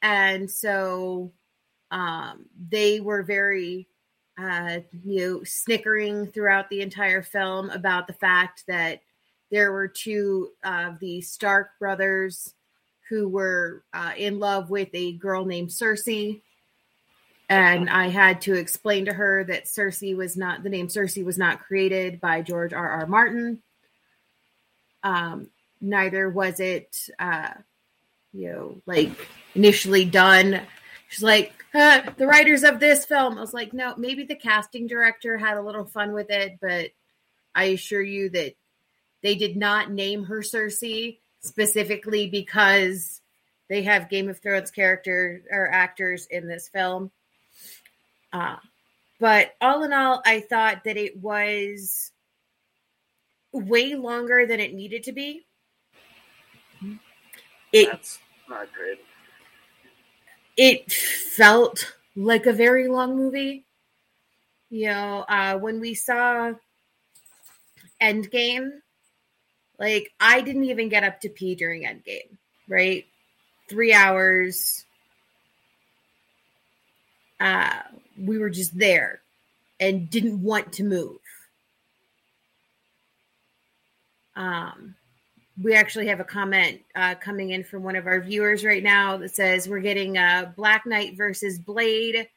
And 0.00 0.50
so 0.50 1.32
um, 1.90 2.46
they 2.70 3.00
were 3.00 3.22
very, 3.22 3.88
uh, 4.38 4.78
you 5.04 5.20
know, 5.20 5.44
snickering 5.44 6.26
throughout 6.28 6.70
the 6.70 6.80
entire 6.80 7.22
film 7.22 7.68
about 7.70 8.06
the 8.06 8.14
fact 8.14 8.64
that 8.66 9.00
there 9.50 9.72
were 9.72 9.88
two 9.88 10.50
of 10.64 10.98
the 10.98 11.20
Stark 11.20 11.78
brothers 11.78 12.54
who 13.10 13.28
were 13.28 13.84
uh, 13.92 14.12
in 14.16 14.38
love 14.38 14.70
with 14.70 14.88
a 14.94 15.12
girl 15.18 15.44
named 15.44 15.68
Sersi. 15.68 16.40
And 17.50 17.90
I 17.90 18.08
had 18.08 18.40
to 18.42 18.54
explain 18.54 19.04
to 19.04 19.12
her 19.12 19.44
that 19.44 19.66
Cersei 19.66 20.16
was 20.16 20.38
not 20.38 20.62
the 20.62 20.70
name 20.70 20.88
Cersei 20.88 21.22
was 21.22 21.36
not 21.36 21.60
created 21.60 22.18
by 22.18 22.40
George 22.40 22.72
R. 22.72 22.88
R. 22.88 23.06
Martin. 23.06 23.62
Um, 25.02 25.48
neither 25.80 26.30
was 26.30 26.60
it, 26.60 26.96
uh, 27.18 27.50
you 28.32 28.50
know, 28.50 28.82
like 28.86 29.10
initially 29.54 30.04
done. 30.04 30.60
She's 31.08 31.22
like, 31.22 31.52
uh, 31.74 32.02
the 32.16 32.26
writers 32.26 32.62
of 32.64 32.80
this 32.80 33.04
film. 33.04 33.38
I 33.38 33.40
was 33.40 33.54
like, 33.54 33.72
no, 33.72 33.94
maybe 33.96 34.24
the 34.24 34.36
casting 34.36 34.86
director 34.86 35.36
had 35.36 35.56
a 35.56 35.62
little 35.62 35.84
fun 35.84 36.12
with 36.12 36.30
it, 36.30 36.58
but 36.60 36.90
I 37.54 37.64
assure 37.64 38.02
you 38.02 38.30
that 38.30 38.54
they 39.22 39.34
did 39.34 39.56
not 39.56 39.90
name 39.90 40.24
her 40.24 40.40
Sersi 40.40 41.18
specifically 41.40 42.28
because 42.28 43.20
they 43.68 43.82
have 43.82 44.10
Game 44.10 44.28
of 44.28 44.38
Thrones 44.38 44.70
characters 44.70 45.42
or 45.50 45.70
actors 45.70 46.26
in 46.26 46.46
this 46.46 46.68
film. 46.68 47.10
Uh, 48.32 48.56
but 49.18 49.54
all 49.60 49.82
in 49.84 49.92
all, 49.92 50.22
I 50.24 50.40
thought 50.40 50.84
that 50.84 50.96
it 50.96 51.16
was 51.16 52.11
way 53.52 53.94
longer 53.94 54.46
than 54.46 54.60
it 54.60 54.74
needed 54.74 55.04
to 55.04 55.12
be. 55.12 55.46
It 57.72 57.88
That's 57.90 58.18
not 58.48 58.68
great. 58.72 58.98
it 60.56 60.92
felt 60.92 61.92
like 62.16 62.46
a 62.46 62.52
very 62.52 62.88
long 62.88 63.16
movie. 63.16 63.64
You 64.70 64.86
know, 64.86 65.24
uh, 65.28 65.58
when 65.58 65.80
we 65.80 65.94
saw 65.94 66.52
Endgame, 68.00 68.70
like 69.78 70.12
I 70.20 70.40
didn't 70.40 70.64
even 70.64 70.88
get 70.88 71.04
up 71.04 71.20
to 71.20 71.28
pee 71.28 71.54
during 71.54 71.84
Endgame, 71.84 72.36
right? 72.68 73.06
Three 73.68 73.92
hours. 73.92 74.84
Uh, 77.40 77.80
we 78.18 78.38
were 78.38 78.50
just 78.50 78.78
there 78.78 79.20
and 79.80 80.08
didn't 80.10 80.42
want 80.42 80.72
to 80.74 80.84
move. 80.84 81.18
Um, 84.36 84.94
we 85.62 85.74
actually 85.74 86.06
have 86.06 86.20
a 86.20 86.24
comment 86.24 86.80
uh, 86.94 87.14
coming 87.16 87.50
in 87.50 87.62
from 87.62 87.82
one 87.82 87.96
of 87.96 88.06
our 88.06 88.20
viewers 88.20 88.64
right 88.64 88.82
now 88.82 89.16
that 89.18 89.34
says 89.34 89.68
we're 89.68 89.80
getting 89.80 90.16
uh, 90.16 90.52
Black 90.56 90.86
Knight 90.86 91.16
versus 91.16 91.58
Blade 91.58 92.28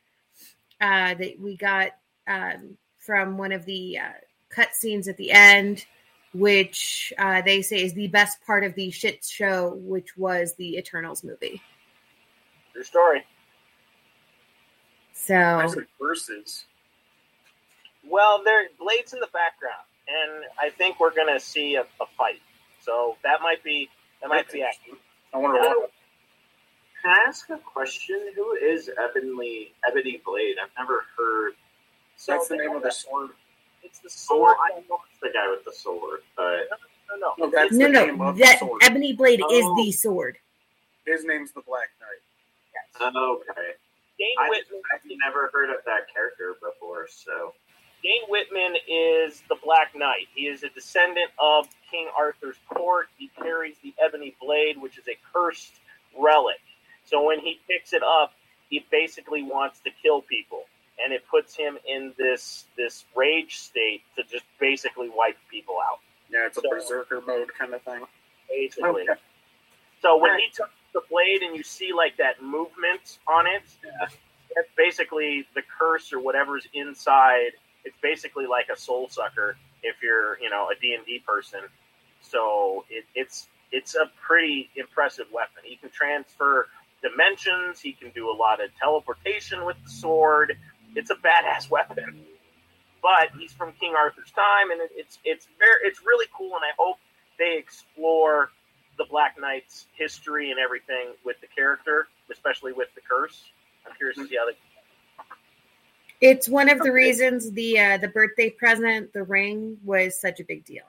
uh, 0.81 1.13
that 1.13 1.39
we 1.39 1.55
got 1.55 1.91
um, 2.27 2.77
from 2.97 3.37
one 3.37 3.51
of 3.51 3.65
the 3.65 3.99
uh, 3.99 4.11
cut 4.49 4.73
scenes 4.73 5.07
at 5.07 5.17
the 5.17 5.31
end, 5.31 5.85
which 6.33 7.13
uh, 7.17 7.41
they 7.41 7.61
say 7.61 7.83
is 7.83 7.93
the 7.93 8.07
best 8.07 8.37
part 8.45 8.63
of 8.63 8.75
the 8.75 8.91
shit 8.91 9.23
show, 9.23 9.75
which 9.75 10.17
was 10.17 10.53
the 10.55 10.77
Eternals 10.77 11.23
movie. 11.23 11.61
True 12.73 12.83
story. 12.83 13.23
So 15.13 15.73
versus. 15.99 16.65
Well, 18.07 18.43
there 18.43 18.67
Blade's 18.77 19.13
in 19.13 19.19
the 19.19 19.29
background, 19.33 19.85
and 20.07 20.45
I 20.59 20.69
think 20.71 20.99
we're 20.99 21.15
gonna 21.15 21.39
see 21.39 21.75
a, 21.75 21.81
a 21.81 22.05
fight. 22.17 22.41
So 22.81 23.17
that 23.23 23.41
might 23.41 23.63
be 23.63 23.89
that 24.21 24.29
might 24.29 24.51
be 24.51 24.63
accurate. 24.63 24.99
I 25.33 25.37
wonder 25.37 25.59
what. 25.59 25.91
Can 27.01 27.11
I 27.11 27.25
ask 27.29 27.49
a 27.51 27.57
question? 27.59 28.19
Who 28.35 28.53
is 28.53 28.89
Ebony 28.97 29.73
Ebony 29.87 30.21
Blade? 30.25 30.55
I've 30.61 30.71
never 30.77 31.05
heard. 31.17 31.53
So 32.17 32.33
That's 32.33 32.47
the 32.49 32.57
name 32.57 32.75
of 32.75 32.83
the 32.83 32.91
sword. 32.91 33.31
It's 33.83 33.99
the 33.99 34.09
Oh, 34.09 34.37
sword. 34.37 34.57
I 34.59 34.79
know 34.89 34.99
it's 35.11 35.19
the 35.21 35.29
guy 35.33 35.49
with 35.51 35.65
the 35.65 35.73
sword, 35.73 36.21
but 36.37 36.69
No, 37.11 37.17
no, 37.17 37.33
No, 37.47 37.51
that's 37.51 37.71
no, 37.73 37.87
the 37.87 37.91
name 37.91 38.17
no, 38.17 38.33
that. 38.33 38.61
Ebony 38.83 39.13
Blade 39.13 39.41
is 39.51 39.65
Oh. 39.65 39.75
the 39.77 39.91
sword. 39.91 40.37
His 41.05 41.25
name's 41.25 41.51
the 41.53 41.61
Black 41.61 41.89
Knight. 42.01 42.21
yes. 42.73 43.01
okay. 43.15 43.73
Dane 44.19 44.35
I, 44.39 44.47
I've 44.93 45.01
never 45.25 45.49
heard 45.53 45.69
of 45.69 45.77
that 45.85 46.07
character 46.13 46.55
before, 46.61 47.07
so 47.09 47.53
Dane 48.05 48.21
Whitman 48.29 48.75
is 48.87 49.41
the 49.49 49.55
Black 49.63 49.95
Knight. 49.95 50.27
He 50.35 50.43
is 50.43 50.61
a 50.61 50.69
descendant 50.69 51.31
of 51.39 51.67
King 51.89 52.07
Arthur's 52.15 52.57
court. 52.69 53.07
He 53.17 53.31
carries 53.41 53.77
the 53.81 53.95
ebony 53.99 54.35
blade, 54.39 54.79
which 54.79 54.99
is 54.99 55.07
a 55.07 55.17
cursed 55.33 55.73
relic. 56.15 56.61
So 57.05 57.25
when 57.25 57.39
he 57.39 57.59
picks 57.67 57.93
it 57.93 58.03
up, 58.03 58.33
he 58.69 58.85
basically 58.91 59.41
wants 59.41 59.79
to 59.85 59.89
kill 60.03 60.21
people, 60.21 60.65
and 61.03 61.13
it 61.13 61.23
puts 61.31 61.55
him 61.55 61.79
in 61.87 62.13
this 62.15 62.65
this 62.77 63.05
rage 63.15 63.57
state 63.57 64.03
to 64.17 64.23
just 64.23 64.45
basically 64.59 65.09
wipe 65.09 65.37
people 65.49 65.77
out. 65.83 65.97
Yeah, 66.29 66.45
it's 66.45 66.59
a 66.59 66.61
berserker 66.61 67.21
mode 67.25 67.49
kind 67.57 67.73
of 67.73 67.81
thing. 67.81 68.01
Basically. 68.47 69.09
Okay. 69.09 69.19
So 70.03 70.17
when 70.17 70.37
he 70.37 70.45
took 70.53 70.69
the 70.93 71.01
blade 71.09 71.41
and 71.41 71.55
you 71.55 71.63
see 71.63 71.91
like 71.91 72.17
that 72.17 72.43
movement 72.43 73.17
on 73.27 73.47
it, 73.47 73.63
that's 74.53 74.69
basically 74.77 75.47
the 75.55 75.63
curse 75.79 76.13
or 76.13 76.19
whatever's 76.19 76.67
inside. 76.71 77.53
It's 77.85 77.97
basically 78.01 78.47
like 78.47 78.67
a 78.73 78.77
soul 78.77 79.07
sucker, 79.09 79.55
if 79.83 79.95
you're 80.03 80.39
you 80.39 80.49
know 80.49 80.69
a 80.69 80.79
D 80.79 80.93
and 80.93 81.05
D 81.05 81.21
person. 81.25 81.61
So 82.21 82.85
it, 82.89 83.05
it's 83.15 83.47
it's 83.71 83.95
a 83.95 84.09
pretty 84.21 84.69
impressive 84.75 85.27
weapon. 85.31 85.63
He 85.63 85.77
can 85.77 85.89
transfer 85.89 86.67
dimensions. 87.01 87.79
He 87.79 87.93
can 87.93 88.09
do 88.11 88.29
a 88.29 88.35
lot 88.35 88.63
of 88.63 88.69
teleportation 88.79 89.65
with 89.65 89.77
the 89.83 89.89
sword. 89.89 90.57
It's 90.95 91.09
a 91.09 91.15
badass 91.15 91.69
weapon. 91.77 92.21
But 93.01 93.29
he's 93.37 93.53
from 93.53 93.73
King 93.73 93.93
Arthur's 93.95 94.31
time, 94.31 94.71
and 94.71 94.81
it, 94.81 94.91
it's 94.95 95.19
it's 95.23 95.47
very 95.59 95.77
it's 95.83 95.99
really 96.05 96.27
cool. 96.35 96.55
And 96.55 96.63
I 96.63 96.73
hope 96.77 96.97
they 97.37 97.57
explore 97.57 98.49
the 98.97 99.05
Black 99.05 99.35
Knight's 99.39 99.85
history 99.95 100.51
and 100.51 100.59
everything 100.59 101.13
with 101.23 101.39
the 101.41 101.47
character, 101.47 102.07
especially 102.31 102.73
with 102.73 102.87
the 102.95 103.01
curse. 103.01 103.43
I'm 103.85 103.95
curious 103.95 104.15
to 104.15 104.23
mm-hmm. 104.23 104.29
see 104.29 104.37
how 104.37 104.45
they. 104.45 104.57
It's 106.21 106.47
one 106.47 106.69
of 106.69 106.79
the 106.79 106.91
reasons 106.91 107.51
the 107.51 107.79
uh, 107.79 107.97
the 107.97 108.07
birthday 108.07 108.49
present, 108.49 109.11
the 109.13 109.23
ring, 109.23 109.77
was 109.83 110.19
such 110.19 110.39
a 110.39 110.43
big 110.43 110.65
deal. 110.65 110.85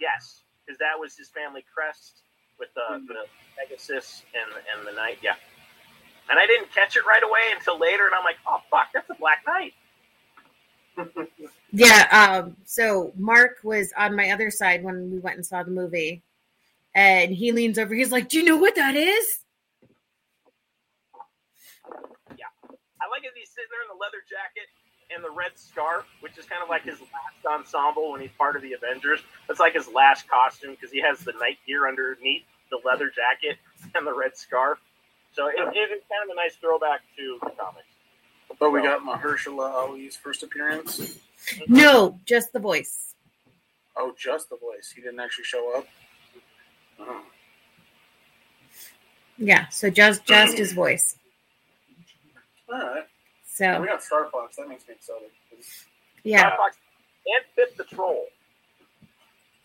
Yes, 0.00 0.42
because 0.64 0.78
that 0.78 0.98
was 0.98 1.16
his 1.16 1.28
family 1.28 1.64
crest 1.72 2.22
with 2.58 2.68
the, 2.74 3.02
the 3.06 3.26
Pegasus 3.58 4.22
and 4.34 4.50
and 4.76 4.86
the 4.86 4.92
knight. 4.92 5.18
Yeah, 5.22 5.34
and 6.30 6.38
I 6.38 6.46
didn't 6.46 6.72
catch 6.72 6.96
it 6.96 7.04
right 7.06 7.22
away 7.22 7.40
until 7.54 7.78
later, 7.78 8.06
and 8.06 8.14
I'm 8.14 8.24
like, 8.24 8.36
oh 8.46 8.60
fuck, 8.70 8.88
that's 8.94 9.10
a 9.10 9.14
Black 9.14 9.44
Knight. 9.46 9.74
Yeah. 11.72 12.42
Um, 12.42 12.56
so 12.64 13.12
Mark 13.16 13.58
was 13.62 13.92
on 13.96 14.16
my 14.16 14.30
other 14.30 14.50
side 14.50 14.82
when 14.82 15.08
we 15.10 15.20
went 15.20 15.36
and 15.36 15.46
saw 15.46 15.62
the 15.62 15.70
movie, 15.70 16.20
and 16.96 17.30
he 17.30 17.52
leans 17.52 17.78
over. 17.78 17.94
He's 17.94 18.10
like, 18.10 18.28
"Do 18.28 18.38
you 18.38 18.44
know 18.44 18.56
what 18.56 18.74
that 18.74 18.96
is?" 18.96 19.38
I 23.00 23.08
like 23.08 23.24
it. 23.24 23.32
He's 23.34 23.48
sitting 23.48 23.72
there 23.72 23.82
in 23.82 23.90
the 23.90 24.00
leather 24.00 24.20
jacket 24.28 24.68
and 25.14 25.24
the 25.24 25.30
red 25.30 25.52
scarf, 25.56 26.06
which 26.20 26.38
is 26.38 26.44
kind 26.46 26.62
of 26.62 26.68
like 26.68 26.84
his 26.84 26.98
mhm. 26.98 27.08
last 27.12 27.66
ensemble 27.66 28.12
when 28.12 28.20
he's 28.20 28.30
part 28.38 28.56
of 28.56 28.62
the 28.62 28.72
Avengers. 28.72 29.20
That's 29.48 29.60
like 29.60 29.74
his 29.74 29.88
last 29.88 30.28
costume 30.28 30.72
because 30.72 30.92
he 30.92 31.00
has 31.00 31.20
the 31.20 31.32
knight 31.38 31.58
gear 31.66 31.88
underneath 31.88 32.44
the 32.70 32.78
leather 32.84 33.10
jacket 33.10 33.58
and 33.94 34.06
the 34.06 34.14
red 34.14 34.36
scarf. 34.36 34.78
So 35.32 35.46
it, 35.48 35.54
it 35.56 35.90
is 35.94 36.02
kind 36.10 36.22
of 36.24 36.30
a 36.32 36.36
nice 36.36 36.56
throwback 36.56 37.00
to 37.16 37.38
the 37.42 37.50
comics. 37.50 37.86
But 38.58 38.70
we 38.70 38.82
got 38.82 39.02
Mahershala 39.02 39.70
Ali's 39.70 40.16
first 40.16 40.42
appearance. 40.42 40.98
Mm-hmm. 40.98 41.72
No, 41.72 42.18
just 42.26 42.52
the 42.52 42.58
voice. 42.58 43.14
Oh, 43.96 44.12
just 44.18 44.50
the 44.50 44.56
voice. 44.56 44.92
He 44.94 45.00
didn't 45.00 45.20
actually 45.20 45.44
show 45.44 45.78
up. 45.78 45.86
Oh. 46.98 47.22
Yeah. 49.38 49.68
So 49.68 49.88
just 49.88 50.24
just 50.26 50.58
his 50.58 50.72
voice. 50.72 51.16
All 52.72 52.78
right. 52.78 53.06
So 53.46 53.80
We 53.80 53.86
got 53.88 54.02
Star 54.02 54.28
Fox. 54.30 54.56
That 54.56 54.68
makes 54.68 54.86
me 54.88 54.94
excited. 54.94 55.30
yeah. 56.24 56.50
Starfox 56.50 56.76
and 57.26 57.44
Pip 57.56 57.76
the 57.76 57.84
Troll. 57.84 58.26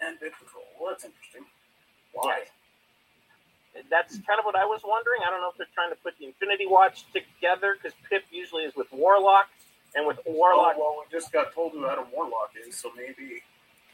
And 0.02 0.20
Big 0.20 0.32
Patrol. 0.34 0.64
Well, 0.80 0.92
that's 0.92 1.06
interesting. 1.06 1.46
Why? 2.14 2.44
That's 3.90 4.14
kind 4.20 4.40
of 4.40 4.46
what 4.46 4.56
I 4.56 4.66
was 4.66 4.82
wondering. 4.86 5.22
I 5.26 5.30
don't 5.30 5.42
know 5.42 5.50
if 5.50 5.58
they're 5.58 5.68
trying 5.76 5.90
to 5.92 5.96
put 6.02 6.18
the 6.20 6.26
Infinity 6.28 6.66
Watch 6.68 7.06
together 7.14 7.76
because 7.76 7.96
Pip 8.10 8.24
usually 8.32 8.64
is 8.64 8.76
with 8.76 8.88
Warlock, 8.92 9.48
and 9.96 10.08
with 10.08 10.20
Oh, 10.28 10.32
Warlock, 10.32 10.78
well, 10.78 10.98
we 11.04 11.12
just 11.12 11.32
got 11.32 11.54
told 11.54 11.74
who 11.74 11.88
Adam 11.88 12.06
Warlock 12.14 12.52
is, 12.68 12.76
so 12.76 12.92
maybe. 12.96 13.42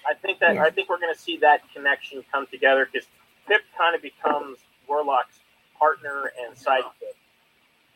I 0.08 0.14
think 0.16 0.40
that 0.40 0.56
Yeah. 0.56 0.64
I 0.64 0.70
think 0.72 0.90
we're 0.90 1.00
going 1.00 1.14
to 1.14 1.20
see 1.20 1.38
that 1.38 1.62
connection 1.74 2.24
come 2.32 2.46
together 2.48 2.88
because 2.92 3.08
Pip 3.48 3.62
kind 3.78 3.96
of 3.96 4.02
becomes 4.02 4.58
Warlock's 4.88 5.40
partner 5.78 6.32
and 6.46 6.56
sidekick. 6.56 7.18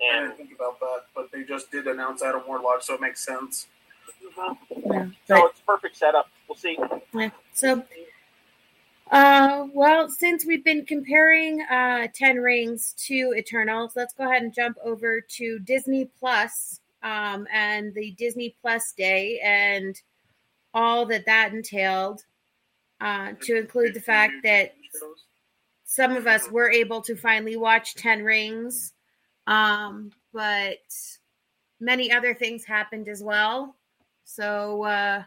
I 0.02 0.18
And 0.18 0.28
didn't 0.28 0.38
think 0.38 0.52
about 0.56 0.80
that, 0.80 1.06
but 1.14 1.32
they 1.32 1.44
just 1.44 1.72
did 1.72 1.88
announce 1.88 2.22
Adam 2.22 2.42
Warlock, 2.48 2.84
so 2.84 2.96
it 2.96 3.02
makes 3.02 3.26
sense. 3.26 3.68
yeah. 4.38 4.54
so 4.86 5.10
But 5.28 5.46
it's 5.52 5.62
perfect 5.66 5.96
setup. 5.96 6.30
We'll 6.48 6.58
see. 6.58 6.78
Yeah. 7.14 7.30
So, 7.54 7.84
uh, 9.12 9.68
well, 9.74 10.10
since 10.10 10.46
we've 10.46 10.64
been 10.64 10.86
comparing 10.86 11.62
uh, 11.64 12.08
Ten 12.14 12.38
Rings 12.38 12.94
to 13.08 13.34
Eternals, 13.38 13.94
let's 13.96 14.14
go 14.14 14.26
ahead 14.30 14.44
and 14.44 14.54
jump 14.54 14.78
over 14.84 15.22
to 15.22 15.60
Disney 15.60 16.10
Plus 16.20 16.82
um, 17.04 17.48
and 17.52 17.94
the 17.94 18.12
Disney 18.12 18.56
Plus 18.62 18.92
Day 18.94 19.40
and 19.44 20.02
all 20.74 21.06
that 21.06 21.26
that 21.26 21.54
entailed. 21.54 22.24
Uh, 23.02 23.34
to 23.42 23.58
include 23.58 23.94
the 23.94 24.00
fact 24.00 24.34
that 24.42 24.74
some 25.84 26.16
of 26.16 26.28
us 26.28 26.50
were 26.50 26.72
able 26.72 27.02
to 27.02 27.14
finally 27.16 27.58
watch 27.58 27.94
Ten 27.96 28.24
Rings, 28.24 28.94
um, 29.48 30.12
but 30.34 30.80
many 31.80 32.12
other 32.12 32.34
things 32.34 32.66
happened 32.66 33.08
as 33.08 33.22
well. 33.22 33.76
So 34.24 34.84
uh, 34.84 35.24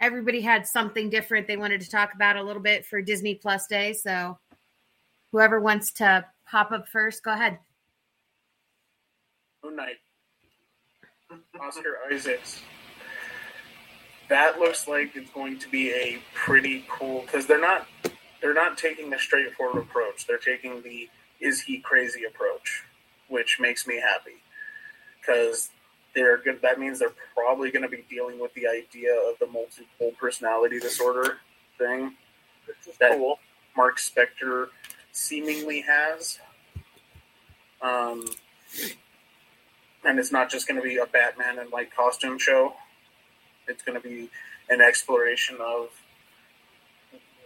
everybody 0.00 0.40
had 0.40 0.66
something 0.66 1.10
different 1.10 1.46
they 1.46 1.56
wanted 1.56 1.80
to 1.82 1.90
talk 1.90 2.14
about 2.14 2.36
a 2.36 2.42
little 2.42 2.62
bit 2.62 2.84
for 2.84 3.00
Disney 3.00 3.34
Plus 3.34 3.66
Day. 3.66 3.92
So 3.92 4.38
whoever 5.32 5.60
wants 5.60 5.92
to 5.94 6.24
pop 6.50 6.72
up 6.72 6.88
first, 6.88 7.22
go 7.22 7.32
ahead. 7.32 7.58
Moon 9.62 9.76
Knight. 9.76 9.96
Oscar 11.60 11.98
Isaacs. 12.12 12.62
That 14.28 14.58
looks 14.58 14.86
like 14.86 15.16
it's 15.16 15.30
going 15.30 15.58
to 15.58 15.68
be 15.70 15.90
a 15.90 16.18
pretty 16.34 16.84
cool 16.88 17.22
because 17.22 17.46
they're 17.46 17.60
not 17.60 17.86
they're 18.40 18.54
not 18.54 18.78
taking 18.78 19.12
a 19.12 19.18
straightforward 19.18 19.82
approach. 19.82 20.26
They're 20.26 20.38
taking 20.38 20.82
the 20.82 21.08
is 21.40 21.60
he 21.60 21.78
crazy 21.78 22.24
approach, 22.24 22.84
which 23.28 23.58
makes 23.60 23.86
me 23.86 23.96
happy 24.00 24.42
because 25.20 25.70
they're 26.14 26.38
good. 26.38 26.60
That 26.62 26.78
means 26.80 26.98
they're 26.98 27.12
probably 27.34 27.70
going 27.70 27.82
to 27.82 27.88
be 27.88 28.04
dealing 28.08 28.40
with 28.40 28.52
the 28.54 28.66
idea 28.66 29.14
of 29.14 29.38
the 29.38 29.46
multiple 29.46 30.12
personality 30.18 30.78
disorder 30.80 31.38
thing 31.76 32.14
That- 32.98 33.12
cool. 33.12 33.38
Mark 33.76 33.98
Spector 33.98 34.68
seemingly 35.12 35.82
has. 35.82 36.40
Um, 37.80 38.24
and 40.04 40.18
it's 40.18 40.32
not 40.32 40.50
just 40.50 40.66
going 40.66 40.80
to 40.80 40.86
be 40.86 40.96
a 40.96 41.06
Batman 41.06 41.58
and 41.60 41.70
like 41.70 41.94
costume 41.94 42.38
show. 42.38 42.74
It's 43.68 43.82
going 43.82 44.00
to 44.00 44.06
be 44.08 44.30
an 44.68 44.80
exploration 44.80 45.58
of 45.60 45.90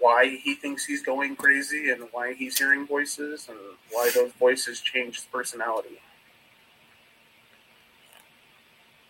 why 0.02 0.36
he 0.42 0.56
thinks 0.56 0.84
he's 0.84 1.00
going 1.00 1.36
crazy 1.36 1.90
and 1.90 2.02
why 2.10 2.34
he's 2.34 2.58
hearing 2.58 2.84
voices 2.84 3.48
and 3.48 3.56
why 3.92 4.10
those 4.12 4.32
voices 4.32 4.80
change 4.80 5.14
his 5.14 5.24
personality. 5.26 6.00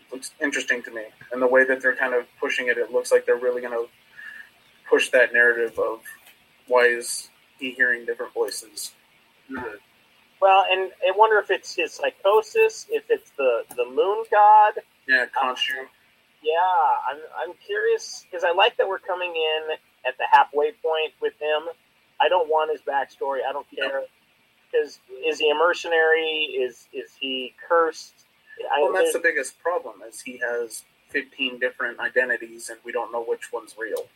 It 0.03 0.13
looks 0.13 0.33
interesting 0.43 0.83
to 0.83 0.91
me. 0.91 1.05
And 1.33 1.41
the 1.41 1.47
way 1.47 1.65
that 1.65 1.81
they're 1.81 1.97
kind 1.97 2.13
of 2.13 2.27
pushing 2.39 2.69
it, 2.69 2.77
it 2.77 2.93
looks 2.93 3.11
like 3.11 3.25
they're 3.25 3.37
really 3.37 3.63
going 3.63 3.73
to 3.73 3.87
push 4.89 5.09
that 5.11 5.33
narrative 5.33 5.79
of 5.79 6.01
why 6.67 6.83
is 6.83 7.31
he 7.59 7.71
hearing 7.71 8.05
different 8.05 8.35
voices. 8.35 8.93
Mm-hmm. 9.51 9.77
Well, 10.43 10.65
and 10.71 10.91
I 11.09 11.17
wonder 11.17 11.39
if 11.39 11.51
it's 11.51 11.75
his 11.75 11.93
psychosis, 11.93 12.87
if 12.91 13.05
it's 13.09 13.31
the 13.39 13.65
the 13.77 13.85
moon 13.87 14.25
god. 14.31 14.75
Yeah, 15.09 15.25
Khonshu. 15.27 15.87
Yeah, 16.43 16.53
I'm 17.09 17.19
I'm 17.39 17.55
curious 17.65 18.27
because 18.29 18.45
I 18.45 18.53
like 18.53 18.77
that 18.77 18.89
we're 18.89 18.99
coming 18.99 19.31
in 19.31 19.77
at 20.07 20.17
the 20.19 20.25
halfway 20.31 20.73
point 20.73 21.13
with 21.21 21.35
him. 21.41 21.63
I 22.21 22.29
don't 22.29 22.49
want 22.49 22.71
his 22.71 22.81
backstory. 22.81 23.39
I 23.49 23.53
don't 23.53 23.67
care 23.75 24.03
because 24.71 24.99
is 25.25 25.39
he 25.39 25.51
a 25.51 25.55
mercenary? 25.55 26.57
Is 26.59 26.87
is 26.93 27.11
he 27.19 27.55
cursed? 27.69 28.15
I, 28.75 28.83
Well, 28.83 28.93
that's 28.93 29.13
the 29.13 29.19
biggest 29.19 29.61
problem 29.61 29.97
is 30.09 30.21
he 30.21 30.39
has 30.39 30.85
15 31.09 31.59
different 31.59 32.01
identities 32.01 32.71
and 32.71 32.79
we 32.85 32.93
don't 32.93 33.13
know 33.13 33.25
which 33.25 33.53
one's 33.53 33.77
real. 33.79 34.07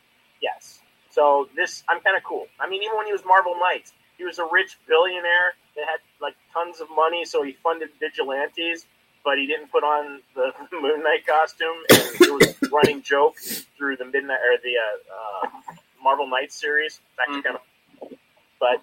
Yes. 0.40 0.80
So 1.10 1.48
this, 1.56 1.82
I'm 1.88 2.00
kind 2.00 2.16
of 2.16 2.22
cool. 2.24 2.46
I 2.60 2.68
mean, 2.68 2.82
even 2.82 2.96
when 2.96 3.06
he 3.06 3.12
was 3.12 3.22
Marvel 3.24 3.54
Knights, 3.58 3.92
he 4.18 4.24
was 4.24 4.38
a 4.38 4.46
rich 4.50 4.78
billionaire 4.86 5.54
that 5.74 5.84
had 5.86 6.00
like 6.20 6.34
tons 6.52 6.80
of 6.80 6.88
money, 6.94 7.24
so 7.24 7.42
he 7.42 7.56
funded 7.62 7.90
vigilantes, 8.00 8.86
but 9.26 9.38
he 9.38 9.46
didn't 9.46 9.72
put 9.72 9.82
on 9.82 10.20
the 10.36 10.52
Moon 10.80 11.02
Knight 11.02 11.26
costume. 11.26 11.76
And 11.90 11.98
it 12.20 12.32
was 12.32 12.54
a 12.62 12.68
running 12.74 13.02
joke 13.02 13.36
through 13.76 13.96
the 13.96 14.04
midnight 14.04 14.38
or 14.38 14.56
the 14.62 14.74
uh, 14.78 15.48
uh, 15.48 15.74
Marvel 16.02 16.28
Knights 16.28 16.58
series. 16.58 17.00
It's 17.10 17.18
actually 17.20 17.42
kind 17.42 17.56
of, 17.56 18.18
but 18.60 18.80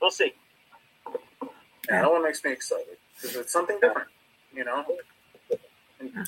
we'll 0.00 0.10
see. 0.10 0.34
Yeah, 1.88 2.02
that 2.02 2.12
one 2.12 2.22
makes 2.22 2.44
me 2.44 2.52
excited 2.52 2.98
because 3.14 3.36
it's 3.36 3.52
something 3.52 3.78
different, 3.80 4.08
you 4.52 4.64
know? 4.64 4.84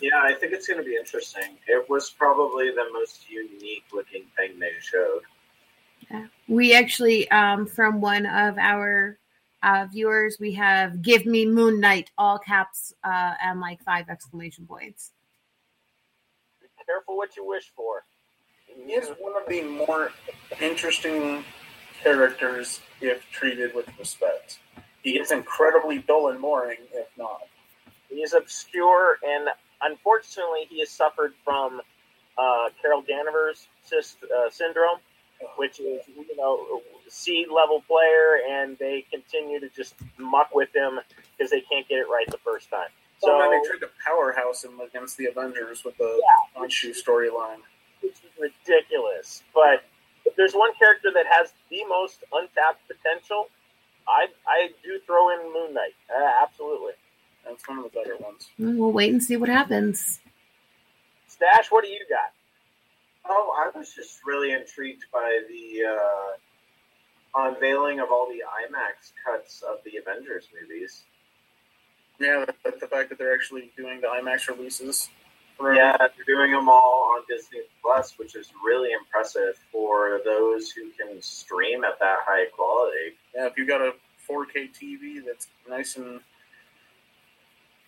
Yeah, 0.00 0.22
I 0.22 0.32
think 0.32 0.54
it's 0.54 0.66
going 0.66 0.78
to 0.78 0.84
be 0.84 0.96
interesting. 0.96 1.58
It 1.66 1.90
was 1.90 2.08
probably 2.08 2.70
the 2.70 2.86
most 2.92 3.28
unique 3.28 3.84
looking 3.92 4.24
thing 4.34 4.58
they 4.58 4.70
showed. 4.80 5.22
We 6.48 6.74
actually, 6.74 7.30
um, 7.30 7.66
from 7.66 8.00
one 8.00 8.24
of 8.24 8.56
our 8.56 9.18
uh, 9.62 9.86
viewers, 9.90 10.38
we 10.38 10.52
have 10.54 11.02
"Give 11.02 11.26
me 11.26 11.46
Moon 11.46 11.80
Knight" 11.80 12.10
all 12.16 12.38
caps 12.38 12.92
uh, 13.04 13.34
and 13.42 13.60
like 13.60 13.82
five 13.82 14.08
exclamation 14.08 14.66
points. 14.66 15.12
Be 16.60 16.68
careful 16.86 17.16
what 17.16 17.36
you 17.36 17.46
wish 17.46 17.72
for. 17.74 18.04
He 18.66 18.92
is 18.92 19.08
one 19.18 19.34
of 19.40 19.48
the 19.48 19.62
more 19.62 20.12
interesting 20.60 21.44
characters 22.02 22.80
if 23.00 23.28
treated 23.30 23.74
with 23.74 23.86
respect. 23.98 24.58
He 25.02 25.18
is 25.18 25.30
incredibly 25.30 25.98
dull 25.98 26.28
and 26.28 26.40
boring 26.40 26.78
if 26.92 27.06
not. 27.16 27.42
He 28.08 28.16
is 28.16 28.32
obscure, 28.32 29.18
and 29.26 29.48
unfortunately, 29.82 30.66
he 30.70 30.80
has 30.80 30.90
suffered 30.90 31.34
from 31.44 31.80
uh, 32.38 32.68
Carol 32.80 33.02
Danvers 33.02 33.66
cyst, 33.84 34.18
uh, 34.24 34.48
syndrome, 34.50 34.98
which 35.56 35.80
is 35.80 36.02
you 36.06 36.36
know 36.36 36.80
C 37.10 37.46
level 37.52 37.82
player, 37.86 38.40
and 38.48 38.76
they 38.78 39.04
continue 39.10 39.60
to 39.60 39.68
just 39.70 39.94
muck 40.18 40.54
with 40.54 40.74
him 40.74 41.00
because 41.36 41.50
they 41.50 41.60
can't 41.62 41.86
get 41.88 41.98
it 41.98 42.08
right 42.08 42.26
the 42.30 42.38
first 42.38 42.70
time. 42.70 42.88
So 43.20 43.28
So 43.28 43.38
then 43.38 43.50
they 43.50 43.68
tried 43.68 43.80
to 43.80 43.90
powerhouse 44.06 44.64
him 44.64 44.78
against 44.80 45.16
the 45.16 45.26
Avengers 45.26 45.84
with 45.84 45.96
the 45.98 46.20
Yeah. 46.22 46.60
Khonshu 46.60 46.90
storyline. 46.90 47.62
which 48.00 48.12
is 48.12 48.30
ridiculous. 48.38 49.42
But 49.52 49.82
if 50.24 50.36
there's 50.36 50.54
one 50.54 50.72
character 50.74 51.10
that 51.12 51.26
has 51.26 51.52
the 51.68 51.84
most 51.86 52.22
untapped 52.32 52.86
potential, 52.86 53.48
I 54.06 54.28
I 54.46 54.70
do 54.84 55.00
throw 55.04 55.30
in 55.30 55.52
Moon 55.52 55.74
Knight. 55.74 55.94
Uh, 56.08 56.32
absolutely. 56.42 56.92
That's 57.44 57.66
one 57.68 57.78
of 57.78 57.84
the 57.84 57.90
better 57.90 58.16
ones. 58.18 58.48
We'll 58.58 58.92
wait 58.92 59.10
and 59.12 59.22
see 59.22 59.36
what 59.36 59.48
happens. 59.48 60.20
Stash, 61.26 61.70
what 61.70 61.82
do 61.84 61.90
you 61.90 62.04
got? 62.08 62.32
Oh, 63.24 63.52
I 63.58 63.76
was 63.76 63.92
just 63.94 64.20
really 64.24 64.52
intrigued 64.52 65.04
by 65.12 65.40
the 65.48 65.84
uh, 65.86 66.36
unveiling 67.34 68.00
of 68.00 68.10
all 68.10 68.26
the 68.26 68.42
IMAX 68.42 69.12
cuts 69.24 69.62
of 69.62 69.78
the 69.84 69.96
Avengers 69.98 70.48
movies. 70.60 71.02
Yeah, 72.18 72.44
the, 72.64 72.72
the 72.80 72.86
fact 72.86 73.10
that 73.10 73.18
they're 73.18 73.34
actually 73.34 73.70
doing 73.76 74.00
the 74.00 74.08
IMAX 74.08 74.48
releases. 74.48 75.08
For 75.56 75.74
Yeah, 75.74 75.96
they're 75.98 76.10
doing 76.26 76.52
them 76.52 76.68
all 76.68 77.14
on 77.16 77.22
Disney 77.28 77.60
Plus, 77.82 78.18
which 78.18 78.34
is 78.36 78.52
really 78.64 78.90
impressive 78.92 79.58
for 79.72 80.20
those 80.24 80.70
who 80.70 80.90
can 80.90 81.20
stream 81.22 81.84
at 81.84 81.98
that 82.00 82.18
high 82.26 82.46
quality. 82.46 83.16
yeah. 83.34 83.46
If 83.46 83.56
you've 83.56 83.68
got 83.68 83.80
a 83.80 83.92
4K 84.28 84.70
TV 84.72 85.24
that's 85.24 85.48
nice 85.68 85.96
and 85.96 86.20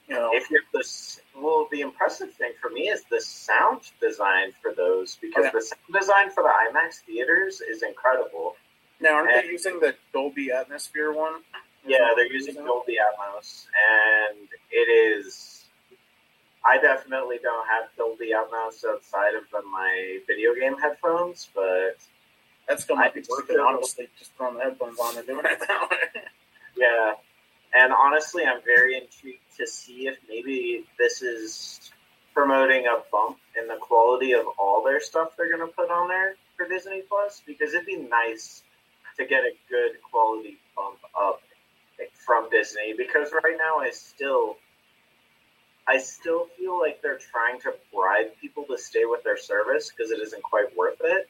you 0.09 0.17
know, 0.17 0.31
If 0.33 0.51
you're 0.51 0.63
this, 0.75 1.21
well, 1.37 1.69
the 1.71 1.83
impressive 1.83 2.33
thing 2.35 2.53
for 2.61 2.69
me 2.71 2.89
is 2.89 3.05
the 3.11 3.21
sound 3.21 3.83
design 4.01 4.51
for 4.61 4.75
those 4.75 5.17
because 5.21 5.45
oh, 5.45 5.47
Yeah. 5.47 5.51
the 5.55 5.63
sound 5.63 5.81
design 5.93 6.31
for 6.31 6.43
the 6.43 6.49
IMAX 6.49 7.03
theaters 7.07 7.61
is 7.61 7.85
incredible. 7.85 8.57
Now 9.01 9.15
aren't 9.15 9.43
they 9.43 9.51
using 9.51 9.81
the 9.81 9.95
Dolby 10.13 10.51
Atmosphere 10.51 11.13
one? 11.13 11.43
Yeah, 11.87 12.11
they're 12.15 12.31
using 12.31 12.55
Dolby 12.55 12.99
Atmos, 12.99 13.67
and 14.31 14.49
it 14.71 14.89
is. 14.89 15.65
I 16.65 16.77
definitely 16.79 17.39
don't 17.43 17.67
have 17.67 17.89
Dolby 17.97 18.33
Atmos 18.33 18.85
outside 18.85 19.35
of 19.35 19.65
my 19.73 20.19
video 20.27 20.55
game 20.55 20.79
headphones, 20.79 21.49
but 21.55 21.97
that's 22.69 22.85
gonna 22.85 23.11
be 23.13 23.23
working. 23.31 23.59
Honestly, 23.59 24.09
just 24.19 24.33
throwing 24.37 24.57
the 24.57 24.65
headphones 24.65 24.99
on 24.99 25.17
and 25.17 25.27
doing 25.27 25.45
it 25.45 25.61
that 25.67 25.91
way. 25.91 26.23
yeah. 26.77 27.15
And 27.73 27.93
honestly, 27.93 28.45
I'm 28.45 28.61
very 28.65 28.97
intrigued 28.97 29.39
to 29.59 29.67
see 29.67 30.09
if 30.09 30.19
maybe 30.29 30.85
this 30.99 31.23
is 31.23 31.93
promoting 32.35 32.87
a 32.87 33.03
bump 33.11 33.39
in 33.61 33.69
the 33.69 33.77
quality 33.77 34.33
of 34.33 34.45
all 34.59 34.83
their 34.85 35.01
stuff 35.01 35.37
they're 35.37 35.55
going 35.55 35.67
to 35.67 35.75
put 35.75 35.91
on 35.91 36.09
there 36.09 36.35
for 36.57 36.67
Disney 36.69 37.03
Plus, 37.09 37.43
because 37.47 37.75
it'd 37.75 37.87
be 37.87 37.97
nice 37.97 38.63
to 39.21 39.27
get 39.27 39.45
a 39.45 39.53
good 39.69 40.01
quality 40.11 40.59
bump 40.77 40.99
up 41.19 41.41
from 42.15 42.51
Disney. 42.51 42.95
Because 42.97 43.31
right 43.33 43.57
now, 43.59 43.79
I 43.79 43.91
still, 43.91 44.57
I 45.87 45.99
still 45.99 46.47
feel 46.59 46.79
like 46.79 47.03
they're 47.03 47.19
trying 47.19 47.61
to 47.61 47.75
bribe 47.95 48.33
people 48.41 48.65
to 48.71 48.79
stay 48.79 49.05
with 49.05 49.23
their 49.25 49.39
service 49.39 49.91
because 49.91 50.11
it 50.11 50.21
isn't 50.21 50.43
quite 50.43 50.77
worth 50.77 51.01
it. 51.03 51.29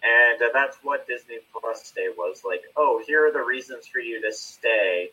And 0.00 0.40
uh, 0.40 0.46
that's 0.52 0.76
what 0.82 1.08
Disney 1.08 1.38
Plus 1.52 1.90
Day 1.90 2.08
was 2.16 2.42
like. 2.46 2.62
Oh, 2.76 3.02
here 3.06 3.26
are 3.26 3.32
the 3.32 3.42
reasons 3.42 3.86
for 3.86 3.98
you 3.98 4.22
to 4.22 4.32
stay. 4.32 5.10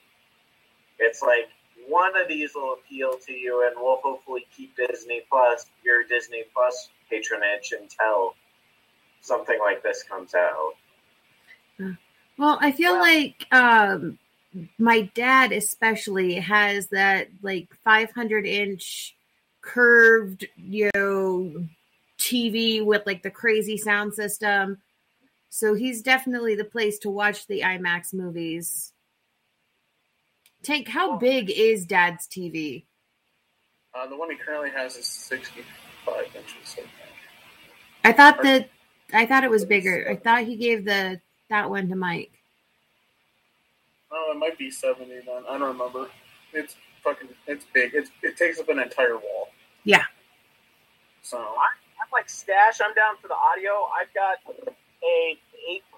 It's 1.00 1.22
like 1.22 1.50
one 1.88 2.16
of 2.20 2.28
these 2.28 2.52
will 2.54 2.74
appeal 2.74 3.18
to 3.26 3.34
you, 3.34 3.66
and 3.66 3.76
we'll 3.76 3.98
hopefully 3.98 4.46
keep 4.56 4.76
Disney 4.76 5.22
Plus, 5.30 5.66
your 5.84 6.04
Disney 6.04 6.44
Plus 6.54 6.90
patronage 7.10 7.74
until 7.80 8.36
something 9.22 9.58
like 9.60 9.82
this 9.82 10.04
comes 10.04 10.36
out. 10.36 10.74
Well, 12.38 12.58
I 12.60 12.72
feel 12.72 12.94
like 12.94 13.48
um, 13.52 14.20
my 14.78 15.04
dad 15.14 15.52
especially 15.52 16.36
has 16.36 16.88
that 16.88 17.28
like 17.42 17.70
500 17.84 18.46
inch 18.46 19.16
curved, 19.62 20.46
you 20.58 20.90
know, 20.96 21.66
TV 22.20 22.84
with 22.84 23.04
like 23.06 23.24
the 23.24 23.32
crazy 23.32 23.78
sound 23.78 24.14
system. 24.14 24.80
So 25.50 25.74
he's 25.74 26.02
definitely 26.02 26.56
the 26.56 26.66
place 26.66 27.00
to 27.00 27.10
watch 27.10 27.48
the 27.48 27.62
IMAX 27.62 28.14
movies. 28.14 28.92
Tank, 30.64 30.88
how 30.88 31.18
big 31.18 31.50
is 31.50 31.86
dad's 31.86 32.28
TV? 32.28 32.86
Uh, 33.94 34.08
the 34.08 34.18
one 34.18 34.30
he 34.30 34.36
currently 34.36 34.72
has 34.72 34.98
is 34.98 35.06
65 35.06 36.26
inches. 36.36 36.56
I 36.64 36.76
think. 36.76 36.88
I 38.04 38.12
thought 38.12 38.44
that 38.44 38.70
I 39.14 39.26
thought 39.26 39.44
it 39.44 39.50
was 39.50 39.64
bigger. 39.64 40.08
I 40.10 40.16
thought 40.16 40.44
he 40.44 40.58
gave 40.58 40.84
the 40.84 41.22
that 41.50 41.70
one 41.70 41.90
to 41.90 41.96
Mike. 41.96 42.32
Oh, 44.12 44.32
it 44.34 44.38
might 44.38 44.58
be 44.58 44.72
70 44.72 45.10
then. 45.10 45.44
I 45.50 45.58
don't 45.58 45.78
remember. 45.78 46.08
It's 46.54 46.76
fucking. 47.04 47.30
It's 47.48 47.66
big. 47.74 47.92
It's 47.94 48.10
it 48.24 48.38
takes 48.38 48.60
up 48.60 48.70
an 48.70 48.80
entire 48.80 49.16
wall. 49.18 49.50
Yeah. 49.84 50.04
So 51.22 51.38
I'm 51.38 52.10
like 52.14 52.30
Stash. 52.30 52.80
I'm 52.82 52.94
down 52.94 53.18
for 53.22 53.28
the 53.28 53.36
audio. 53.36 53.90
I've 53.94 54.14
got 54.14 54.38
a 55.04 55.38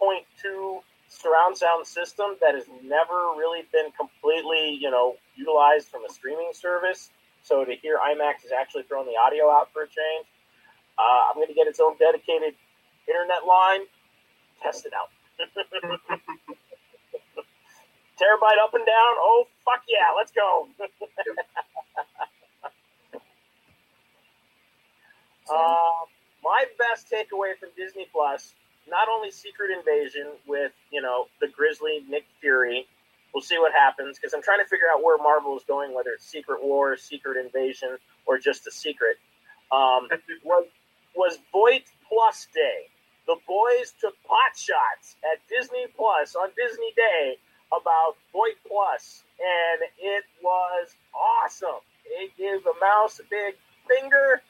8.2 0.01 0.79
surround 1.09 1.57
sound 1.57 1.85
system 1.85 2.35
that 2.41 2.55
has 2.55 2.65
never 2.83 3.35
really 3.37 3.63
been 3.71 3.91
completely, 3.91 4.77
you 4.79 4.89
know, 4.89 5.15
utilized 5.35 5.87
from 5.87 6.03
a 6.05 6.11
streaming 6.11 6.51
service. 6.53 7.09
So 7.43 7.63
to 7.63 7.75
hear 7.75 7.97
IMAX 7.97 8.45
is 8.45 8.51
actually 8.51 8.83
throwing 8.83 9.05
the 9.05 9.15
audio 9.15 9.49
out 9.49 9.71
for 9.71 9.83
a 9.83 9.87
change. 9.87 10.27
Uh, 10.97 11.29
I'm 11.29 11.35
going 11.35 11.47
to 11.47 11.53
get 11.53 11.67
its 11.67 11.79
own 11.79 11.95
dedicated 11.97 12.55
internet 13.07 13.45
line. 13.45 13.81
Test 14.61 14.85
it 14.85 14.93
out. 14.93 15.09
Terabyte 18.17 18.59
up 18.63 18.73
and 18.73 18.85
down. 18.85 19.13
Oh 19.19 19.47
fuck 19.63 19.83
yeah, 19.87 20.11
let's 20.15 20.31
go. 20.31 20.67
Uh, 25.49 26.05
my 26.43 26.65
best 26.77 27.09
takeaway 27.09 27.57
from 27.57 27.69
Disney 27.77 28.05
Plus, 28.11 28.53
not 28.89 29.07
only 29.09 29.31
Secret 29.31 29.71
Invasion 29.71 30.27
with 30.45 30.71
you 30.91 31.01
know 31.01 31.27
the 31.39 31.47
Grizzly 31.47 32.03
Nick 32.09 32.25
Fury. 32.41 32.85
We'll 33.33 33.43
see 33.43 33.57
what 33.57 33.71
happens 33.73 34.17
because 34.17 34.33
I'm 34.33 34.41
trying 34.41 34.59
to 34.59 34.65
figure 34.69 34.87
out 34.91 35.03
where 35.03 35.17
Marvel 35.17 35.55
is 35.57 35.63
going, 35.67 35.93
whether 35.93 36.11
it's 36.11 36.25
Secret 36.25 36.63
War, 36.63 36.97
Secret 36.97 37.37
Invasion, 37.37 37.97
or 38.25 38.37
just 38.37 38.65
a 38.67 38.71
secret. 38.71 39.17
Um, 39.71 40.07
was 40.43 40.65
was 41.15 41.37
Vought 41.51 41.83
Plus 42.07 42.47
Day. 42.53 42.87
The 43.27 43.35
boys 43.45 43.93
took 43.99 44.15
pot 44.23 44.55
shots 44.55 45.17
at 45.27 45.43
Disney 45.49 45.87
Plus 45.95 46.35
on 46.35 46.49
Disney 46.55 46.93
Day 46.95 47.37
about 47.75 48.15
Vought 48.31 48.55
Plus, 48.65 49.23
and 49.35 49.83
it 49.99 50.23
was 50.41 50.95
awesome. 51.13 51.83
It 52.05 52.31
gave 52.37 52.63
the 52.63 52.73
mouse 52.79 53.19
a 53.19 53.27
big 53.29 53.55
finger. 53.83 54.41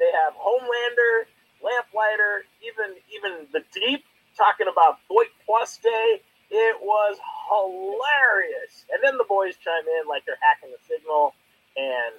They 0.00 0.10
have 0.26 0.34
Homelander, 0.34 1.30
Lamplighter, 1.62 2.42
even 2.58 2.98
even 3.14 3.46
the 3.52 3.62
Deep 3.72 4.04
talking 4.36 4.66
about 4.66 4.98
Vought 5.06 5.30
Plus 5.46 5.78
Day. 5.78 6.20
It 6.50 6.76
was 6.82 7.16
hilarious. 7.46 8.84
And 8.90 8.98
then 9.02 9.16
the 9.16 9.24
boys 9.30 9.54
chime 9.62 9.86
in 10.02 10.08
like 10.08 10.26
they're 10.26 10.42
hacking 10.42 10.74
the 10.74 10.82
signal, 10.90 11.34
and 11.76 12.18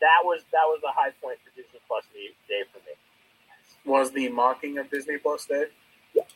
that 0.00 0.24
was 0.24 0.40
that 0.56 0.64
was 0.72 0.80
the 0.80 0.92
high 0.96 1.12
point 1.20 1.36
for 1.44 1.52
Disney 1.52 1.80
Plus 1.86 2.04
Day 2.48 2.64
for 2.72 2.80
me. 2.88 2.96
Was 3.84 4.10
the 4.12 4.28
mocking 4.28 4.78
of 4.78 4.90
Disney 4.90 5.18
Plus 5.18 5.46
Day. 5.46 5.64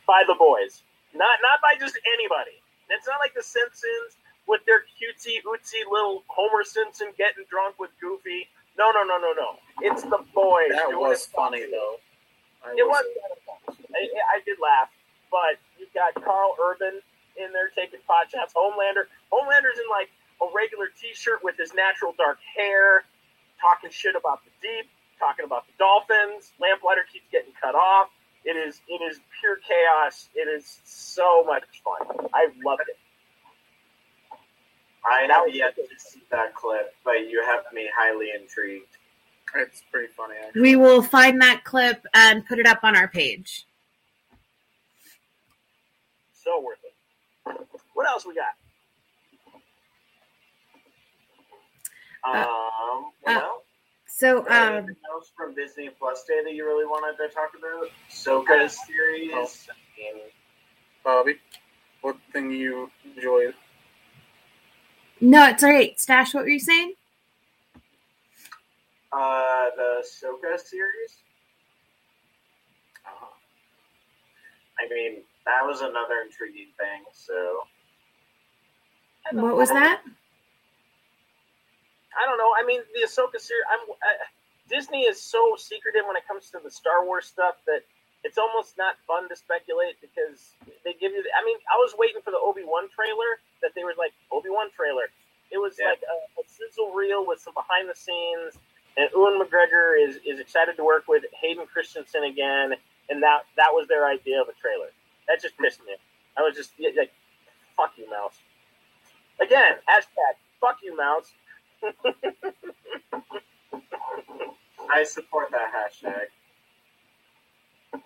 By 0.07 0.23
the 0.27 0.35
boys, 0.39 0.83
not 1.15 1.39
not 1.43 1.61
by 1.61 1.75
just 1.79 1.99
anybody. 2.15 2.57
It's 2.91 3.07
not 3.07 3.19
like 3.21 3.35
the 3.35 3.43
Simpsons 3.43 4.17
with 4.47 4.65
their 4.67 4.85
cutesy 4.97 5.41
ootsy 5.45 5.85
little 5.91 6.23
Homer 6.29 6.65
Simpson 6.65 7.09
getting 7.17 7.45
drunk 7.51 7.79
with 7.79 7.91
Goofy. 8.01 8.49
No, 8.79 8.91
no, 8.91 9.03
no, 9.05 9.19
no, 9.19 9.33
no. 9.33 9.57
It's 9.81 10.03
the 10.03 10.25
boys. 10.35 10.71
That 10.71 10.93
was 10.93 11.27
funny 11.27 11.65
though. 11.71 11.97
I 12.65 12.75
It 12.77 12.87
was. 12.87 13.05
I, 13.69 14.09
I 14.37 14.41
did 14.45 14.59
laugh, 14.61 14.89
but 15.31 15.61
you've 15.79 15.93
got 15.95 16.15
Karl 16.25 16.57
Urban 16.59 17.01
in 17.37 17.53
there 17.53 17.71
taking 17.75 18.01
pot 18.07 18.31
shots. 18.31 18.53
Homelander. 18.55 19.07
Homelander's 19.31 19.79
in 19.79 19.89
like 19.91 20.11
a 20.43 20.47
regular 20.55 20.91
T-shirt 21.01 21.43
with 21.43 21.57
his 21.57 21.75
natural 21.75 22.15
dark 22.17 22.39
hair, 22.57 23.05
talking 23.61 23.91
shit 23.91 24.17
about 24.17 24.41
the 24.45 24.51
deep, 24.61 24.91
talking 25.25 25.45
about 25.47 25.65
the 25.67 25.73
dolphins. 25.79 26.53
Lamplighter 26.61 27.05
keeps 27.11 27.25
getting 27.33 27.53
cut 27.61 27.75
off. 27.75 28.09
It 28.45 28.57
is 28.57 28.81
it 28.89 29.01
is 29.03 29.21
pure 29.41 29.57
chaos. 29.57 30.29
It 30.35 30.49
is 30.49 30.79
so 30.85 31.45
much 31.45 31.65
fun. 31.83 32.29
I 32.35 32.49
loved 32.65 32.83
it. 32.89 32.99
I 35.07 35.27
have 35.31 35.55
yet 35.55 35.75
to 35.77 35.83
see 35.99 36.23
that 36.31 36.55
clip, 36.55 36.95
but 37.05 37.29
you 37.29 37.43
have 37.45 37.65
me 37.73 37.89
highly 37.97 38.29
intrigued. 38.39 38.87
It's 39.57 39.83
pretty 39.91 40.13
funny. 40.17 40.35
Actually. 40.45 40.63
We 40.63 40.77
will 40.77 41.03
find 41.03 41.41
that 41.41 41.63
clip 41.65 42.05
and 42.15 42.45
put 42.47 42.59
it 42.59 42.67
up 42.67 42.81
on 42.83 42.97
our 42.97 43.09
page. 43.09 43.67
So 46.33 46.61
worth 46.61 46.79
it. 46.85 47.67
What 47.95 48.07
else 48.09 48.27
we 48.27 48.35
got? 48.35 48.55
Uh, 52.27 52.47
Um, 52.47 53.11
well, 53.25 53.63
So, 54.17 54.47
um, 54.49 54.75
anything 54.75 54.97
else 55.13 55.33
from 55.37 55.57
Disney 55.57 55.91
Plus 55.99 56.23
Day 56.23 56.41
that 56.45 56.55
you 56.55 56.65
really 56.65 56.87
wanted 56.87 57.17
to 57.17 57.35
talk 57.35 57.51
about? 57.59 57.89
Soka's 58.09 58.79
series. 58.87 59.33
Oh. 59.35 59.49
Bobby, 61.03 61.35
what 62.01 62.17
thing 62.33 62.53
you 62.53 62.93
enjoyed? 63.05 63.55
no, 65.21 65.49
it's 65.49 65.65
all 65.65 65.71
right. 65.71 66.01
Stash, 66.01 66.33
what 66.33 66.45
were 66.45 66.49
you 66.49 66.61
saying? 66.61 66.95
uh, 69.13 69.71
the 69.77 70.05
Soka 70.05 70.61
series. 70.61 71.17
Uh, 73.05 73.27
I 74.79 74.89
mean, 74.95 75.23
that 75.45 75.67
was 75.67 75.81
another 75.81 76.23
intriguing 76.25 76.69
thing. 76.79 77.03
So 77.13 77.63
What 79.33 79.57
was 79.57 79.71
that? 79.71 80.03
I 82.19 82.27
don't 82.27 82.39
know. 82.39 82.55
I 82.57 82.65
mean, 82.67 82.81
the 82.95 83.07
Ahsoka 83.07 83.39
series. 83.41 83.65
I'm 83.71 83.83
uh, 83.91 84.25
Disney 84.71 85.03
is 85.05 85.21
so 85.21 85.57
secretive 85.59 86.07
when 86.07 86.17
it 86.17 86.27
comes 86.27 86.51
to 86.51 86.59
the 86.63 86.71
Star 86.71 87.05
Wars 87.05 87.27
stuff 87.27 87.57
that 87.67 87.83
it's 88.25 88.39
almost 88.39 88.79
not 88.79 88.97
fun 89.07 89.29
to 89.29 89.37
speculate 89.37 90.01
because 90.01 90.55
they 90.85 90.95
give 90.95 91.13
you. 91.13 91.23
The, 91.23 91.31
I 91.37 91.45
mean, 91.45 91.59
I 91.69 91.77
was 91.79 91.95
waiting 91.99 92.23
for 92.25 92.31
the 92.31 92.41
Obi 92.41 92.63
Wan 92.65 92.89
trailer 92.95 93.39
that 93.63 93.73
they 93.75 93.85
were 93.85 93.95
like 93.99 94.13
Obi 94.33 94.49
Wan 94.51 94.71
trailer. 94.75 95.11
It 95.53 95.59
was 95.59 95.77
Yeah. 95.79 95.91
like 95.93 96.03
a, 96.03 96.17
a 96.41 96.45
sizzle 96.49 96.93
reel 96.95 97.27
with 97.27 97.41
some 97.41 97.53
behind 97.55 97.89
the 97.91 97.95
scenes, 97.95 98.57
and 98.97 99.11
Ewan 99.13 99.39
McGregor 99.39 100.01
is 100.01 100.17
is 100.25 100.41
excited 100.41 100.77
to 100.77 100.85
work 100.85 101.07
with 101.07 101.25
Hayden 101.41 101.67
Christensen 101.67 102.25
again, 102.25 102.73
and 103.11 103.23
that 103.23 103.45
that 103.57 103.71
was 103.77 103.87
their 103.89 104.09
idea 104.09 104.41
of 104.41 104.49
a 104.49 104.57
trailer. 104.57 104.89
That 105.29 105.41
just 105.43 105.57
pissed 105.59 105.81
me. 105.85 105.95
I 106.37 106.43
was 106.43 106.57
just 106.57 106.73
like, 106.81 107.13
fuck 107.77 107.93
you, 107.97 108.09
mouse. 108.11 108.37
Again, 109.41 109.77
hashtag 109.89 110.35
fuck 110.61 110.79
you, 110.83 110.97
mouse. 110.97 111.31
I 114.91 115.05
support 115.05 115.51
that 115.51 115.73
hashtag. 115.73 116.27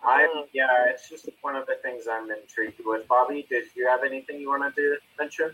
I'm 0.05 0.29
yeah, 0.53 0.87
it's 0.89 1.09
just 1.09 1.29
one 1.43 1.57
of 1.57 1.66
the 1.66 1.76
things 1.83 2.05
I'm 2.11 2.31
intrigued 2.31 2.81
with. 2.85 3.07
Bobby, 3.09 3.47
did 3.49 3.64
you 3.74 3.87
have 3.89 4.05
anything 4.05 4.41
you 4.41 4.49
wanted 4.49 4.74
to 4.76 4.97
mention? 5.18 5.53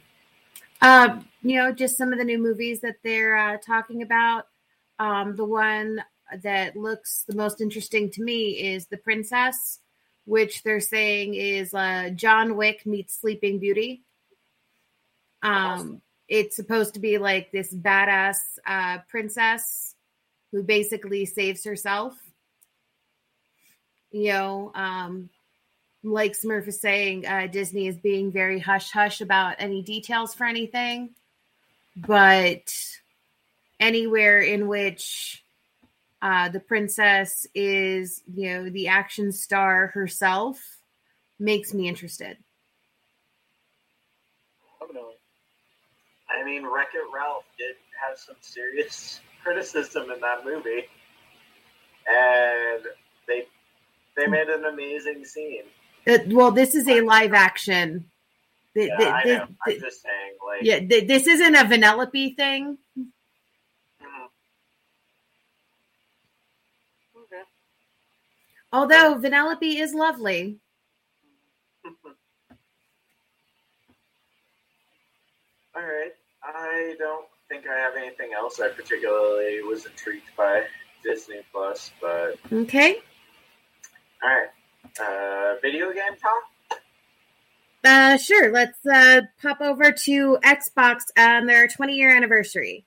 Um, 0.80 1.28
you 1.42 1.56
know, 1.56 1.72
just 1.72 1.96
some 1.96 2.12
of 2.12 2.18
the 2.18 2.24
new 2.24 2.38
movies 2.38 2.80
that 2.80 2.96
they're 3.02 3.36
uh, 3.36 3.56
talking 3.64 4.02
about. 4.02 4.46
Um, 4.98 5.34
the 5.34 5.44
one 5.44 6.02
that 6.42 6.76
looks 6.76 7.24
the 7.26 7.34
most 7.34 7.60
interesting 7.60 8.10
to 8.10 8.22
me 8.22 8.74
is 8.74 8.86
The 8.86 8.96
Princess, 8.96 9.80
which 10.24 10.62
they're 10.62 10.80
saying 10.80 11.34
is 11.34 11.74
uh, 11.74 12.10
John 12.14 12.56
Wick 12.56 12.86
meets 12.86 13.18
Sleeping 13.20 13.58
Beauty. 13.58 14.02
Um, 15.42 16.00
it's 16.28 16.56
supposed 16.56 16.94
to 16.94 17.00
be 17.00 17.18
like 17.18 17.52
this 17.52 17.72
badass 17.72 18.36
uh, 18.66 18.98
princess 19.08 19.94
who 20.52 20.62
basically 20.62 21.26
saves 21.26 21.64
herself. 21.64 22.14
You 24.10 24.32
know, 24.32 24.72
um, 24.74 25.28
like 26.02 26.32
Smurf 26.38 26.68
is 26.68 26.80
saying, 26.80 27.26
uh, 27.26 27.48
Disney 27.48 27.88
is 27.88 27.96
being 27.96 28.30
very 28.30 28.60
hush 28.60 28.90
hush 28.90 29.20
about 29.20 29.56
any 29.58 29.82
details 29.82 30.34
for 30.34 30.44
anything, 30.44 31.10
but 31.96 32.72
anywhere 33.80 34.40
in 34.40 34.68
which 34.68 35.42
uh, 36.22 36.48
the 36.48 36.60
princess 36.60 37.46
is, 37.54 38.22
you 38.32 38.48
know, 38.48 38.70
the 38.70 38.88
action 38.88 39.32
star 39.32 39.88
herself 39.88 40.78
makes 41.38 41.74
me 41.74 41.88
interested. 41.88 42.38
Definitely. 44.80 45.14
I 46.34 46.44
mean, 46.44 46.64
Wreck 46.66 46.88
It 46.94 47.04
Ralph 47.14 47.44
did 47.58 47.76
have 48.08 48.18
some 48.18 48.36
serious 48.40 49.20
criticism 49.44 50.10
in 50.10 50.20
that 50.20 50.44
movie, 50.44 50.84
and 52.08 52.84
they 53.28 53.46
they 54.16 54.26
made 54.26 54.48
an 54.48 54.64
amazing 54.66 55.24
scene. 55.24 55.64
Uh, 56.08 56.18
well, 56.28 56.52
this 56.52 56.74
is 56.74 56.88
a 56.88 57.00
live 57.02 57.34
action. 57.34 58.10
Th- 58.76 58.88
Yeah, 58.88 58.96
th- 58.96 59.08
I 59.14 59.24
know. 59.24 59.46
th- 59.66 59.78
I'm 59.78 59.80
just 59.80 60.02
saying, 60.02 60.34
like, 60.46 60.62
yeah, 60.62 60.80
th- 60.80 61.08
this 61.08 61.26
isn't 61.28 61.54
a 61.56 61.64
Vanellope 61.64 62.36
thing. 62.36 62.78
mhm. 64.02 64.28
Okay. 67.24 67.42
Although 68.72 69.16
Vanellope 69.20 69.62
is 69.62 69.94
lovely. 69.94 70.58
All 75.76 75.82
right. 75.82 76.12
I 76.64 76.94
don't 76.98 77.26
think 77.48 77.64
I 77.68 77.78
have 77.78 77.94
anything 77.96 78.30
else 78.34 78.58
I 78.60 78.68
particularly 78.68 79.62
was 79.62 79.84
intrigued 79.86 80.34
by 80.36 80.64
Disney 81.02 81.40
Plus, 81.52 81.90
but 82.00 82.36
Okay. 82.52 82.96
all 84.22 84.30
right. 84.30 84.48
Uh, 85.00 85.56
video 85.60 85.92
game 85.92 86.16
talk. 86.20 86.80
Uh, 87.84 88.16
sure. 88.16 88.50
Let's 88.50 88.78
uh, 88.86 89.22
pop 89.42 89.60
over 89.60 89.92
to 89.92 90.38
Xbox 90.42 91.00
on 91.18 91.46
their 91.46 91.68
20 91.68 91.94
year 91.94 92.16
anniversary. 92.16 92.86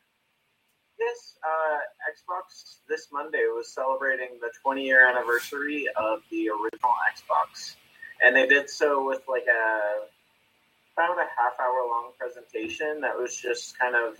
Yes, 0.99 1.37
uh, 1.45 1.77
Xbox 2.11 2.77
this 2.89 3.07
Monday 3.11 3.45
was 3.55 3.71
celebrating 3.71 4.39
the 4.41 4.49
20 4.63 4.83
year 4.83 5.07
anniversary 5.07 5.85
of 5.95 6.21
the 6.31 6.49
original 6.49 6.91
Xbox, 7.15 7.75
and 8.23 8.35
they 8.35 8.47
did 8.47 8.67
so 8.69 9.05
with 9.05 9.21
like 9.29 9.45
a 9.45 10.07
about 10.97 11.17
a 11.19 11.27
half 11.37 11.53
hour 11.59 11.87
long 11.87 12.09
presentation 12.17 13.01
that 13.01 13.15
was 13.15 13.35
just 13.37 13.77
kind 13.77 13.95
of 13.95 14.17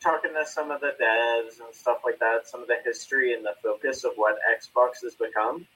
talking 0.00 0.30
to 0.32 0.46
some 0.46 0.70
of 0.70 0.80
the 0.80 0.94
devs 1.00 1.58
and 1.58 1.74
stuff 1.74 1.98
like 2.04 2.18
that, 2.20 2.46
some 2.46 2.62
of 2.62 2.68
the 2.68 2.76
history 2.84 3.34
and 3.34 3.44
the 3.44 3.54
focus 3.62 4.04
of 4.04 4.12
what 4.14 4.36
Xbox 4.46 5.02
has 5.02 5.14
become. 5.16 5.66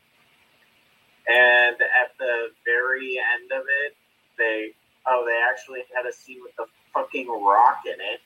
And 1.27 1.75
at 1.75 2.14
the 2.18 2.49
very 2.64 3.18
end 3.18 3.51
of 3.51 3.64
it, 3.85 3.97
they 4.39 4.70
oh 5.07 5.25
they 5.27 5.39
actually 5.51 5.81
had 5.95 6.07
a 6.07 6.12
scene 6.12 6.41
with 6.43 6.55
the 6.57 6.66
fucking 6.95 7.29
Rock 7.29 7.83
in 7.87 7.95
it 7.95 8.20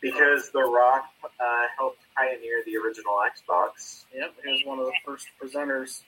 because 0.00 0.50
The 0.50 0.60
Rock 0.62 1.04
uh, 1.24 1.66
helped 1.76 2.02
pioneer 2.16 2.62
the 2.66 2.76
original 2.76 3.14
Xbox. 3.22 4.04
Yep, 4.14 4.34
he 4.44 4.50
was 4.50 4.62
one 4.64 4.78
of 4.78 4.86
the 4.86 4.92
first 5.04 5.26
presenters. 5.40 6.02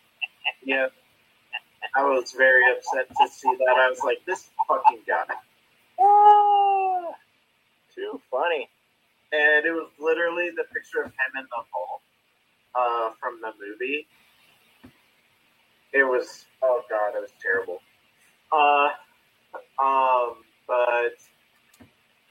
Yeah, 0.64 0.88
I 1.94 2.02
was 2.04 2.32
very 2.32 2.62
upset 2.70 3.08
to 3.08 3.28
see 3.28 3.54
that. 3.58 3.76
I 3.76 3.90
was 3.90 4.00
like, 4.04 4.24
this 4.26 4.48
fucking 4.68 5.00
guy. 5.06 5.34
Ah, 6.00 7.14
too 7.94 8.20
funny. 8.30 8.68
And 9.32 9.64
it 9.64 9.72
was 9.72 9.90
literally 9.98 10.50
the 10.50 10.64
picture 10.74 11.00
of 11.00 11.06
him 11.06 11.32
in 11.38 11.44
the 11.44 11.64
hall 11.72 12.02
uh, 12.74 13.10
from 13.20 13.40
the 13.40 13.52
movie. 13.60 14.06
It 15.92 16.04
was, 16.04 16.46
oh 16.62 16.82
god, 16.88 17.16
it 17.16 17.20
was 17.20 17.30
terrible. 17.40 17.80
Uh, 18.50 18.88
um, 19.82 20.36
but 20.66 21.16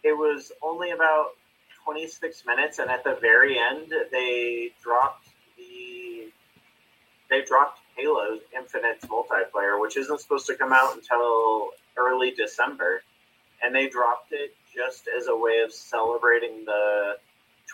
it 0.03 0.13
was 0.13 0.51
only 0.63 0.91
about 0.91 1.31
26 1.85 2.45
minutes, 2.45 2.79
and 2.79 2.89
at 2.89 3.03
the 3.03 3.17
very 3.21 3.57
end, 3.59 3.93
they 4.11 4.71
dropped 4.81 5.27
the 5.57 6.31
they 7.29 7.41
dropped 7.43 7.79
Halo 7.95 8.39
Infinite's 8.55 9.05
multiplayer, 9.05 9.79
which 9.79 9.95
isn't 9.95 10.19
supposed 10.19 10.47
to 10.47 10.55
come 10.55 10.73
out 10.73 10.95
until 10.95 11.69
early 11.97 12.31
December, 12.31 13.03
and 13.61 13.73
they 13.73 13.87
dropped 13.87 14.31
it 14.31 14.55
just 14.73 15.07
as 15.07 15.27
a 15.27 15.35
way 15.35 15.61
of 15.63 15.73
celebrating 15.73 16.65
the 16.65 17.17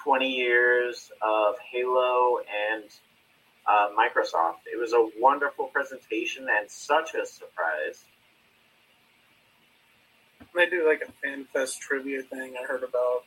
20 0.04 0.30
years 0.30 1.12
of 1.22 1.56
Halo 1.72 2.40
and 2.40 2.84
uh, 3.68 3.90
Microsoft. 3.98 4.66
It 4.72 4.80
was 4.80 4.94
a 4.94 5.10
wonderful 5.20 5.66
presentation 5.66 6.48
and 6.50 6.70
such 6.70 7.14
a 7.14 7.26
surprise. 7.26 8.06
They 10.56 10.66
do 10.68 10.88
like 10.88 11.02
a 11.08 11.12
fan 11.22 11.46
fest 11.54 11.82
trivia 11.82 12.24
thing 12.24 12.56
I 12.60 12.66
heard 12.66 12.84
about. 12.84 13.24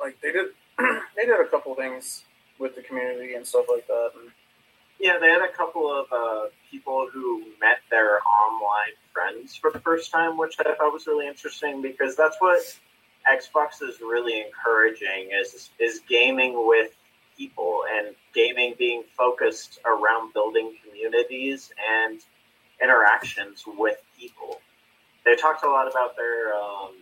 Like 0.00 0.20
they 0.20 0.32
did, 0.32 0.46
they 1.16 1.26
did 1.26 1.40
a 1.40 1.48
couple 1.48 1.74
things 1.74 2.24
with 2.58 2.74
the 2.74 2.82
community 2.82 3.34
and 3.34 3.46
stuff 3.46 3.66
like 3.70 3.86
that. 3.86 4.10
And 4.20 4.30
Yeah, 4.98 5.18
they 5.18 5.28
had 5.28 5.42
a 5.42 5.52
couple 5.52 5.92
of 5.92 6.06
uh, 6.10 6.48
people 6.70 7.08
who 7.12 7.40
met 7.60 7.78
their 7.90 8.18
online 8.22 8.94
friends 9.12 9.54
for 9.54 9.70
the 9.70 9.80
first 9.80 10.10
time, 10.10 10.38
which 10.38 10.56
I 10.58 10.74
thought 10.74 10.92
was 10.92 11.06
really 11.06 11.26
interesting 11.26 11.82
because 11.82 12.16
that's 12.16 12.36
what 12.38 12.60
Xbox 13.30 13.82
is 13.82 14.00
really 14.00 14.40
encouraging 14.40 15.30
is 15.32 15.70
is 15.78 16.00
gaming 16.08 16.66
with 16.66 16.92
people 17.36 17.82
and 17.90 18.14
gaming 18.34 18.74
being 18.78 19.02
focused 19.16 19.78
around 19.84 20.32
building 20.32 20.74
communities 20.84 21.70
and 22.00 22.20
interactions 22.82 23.64
with 23.66 23.98
people. 24.18 24.60
They 25.24 25.34
talked 25.36 25.64
a 25.64 25.68
lot 25.68 25.90
about 25.90 26.16
their 26.16 26.54
um, 26.54 26.94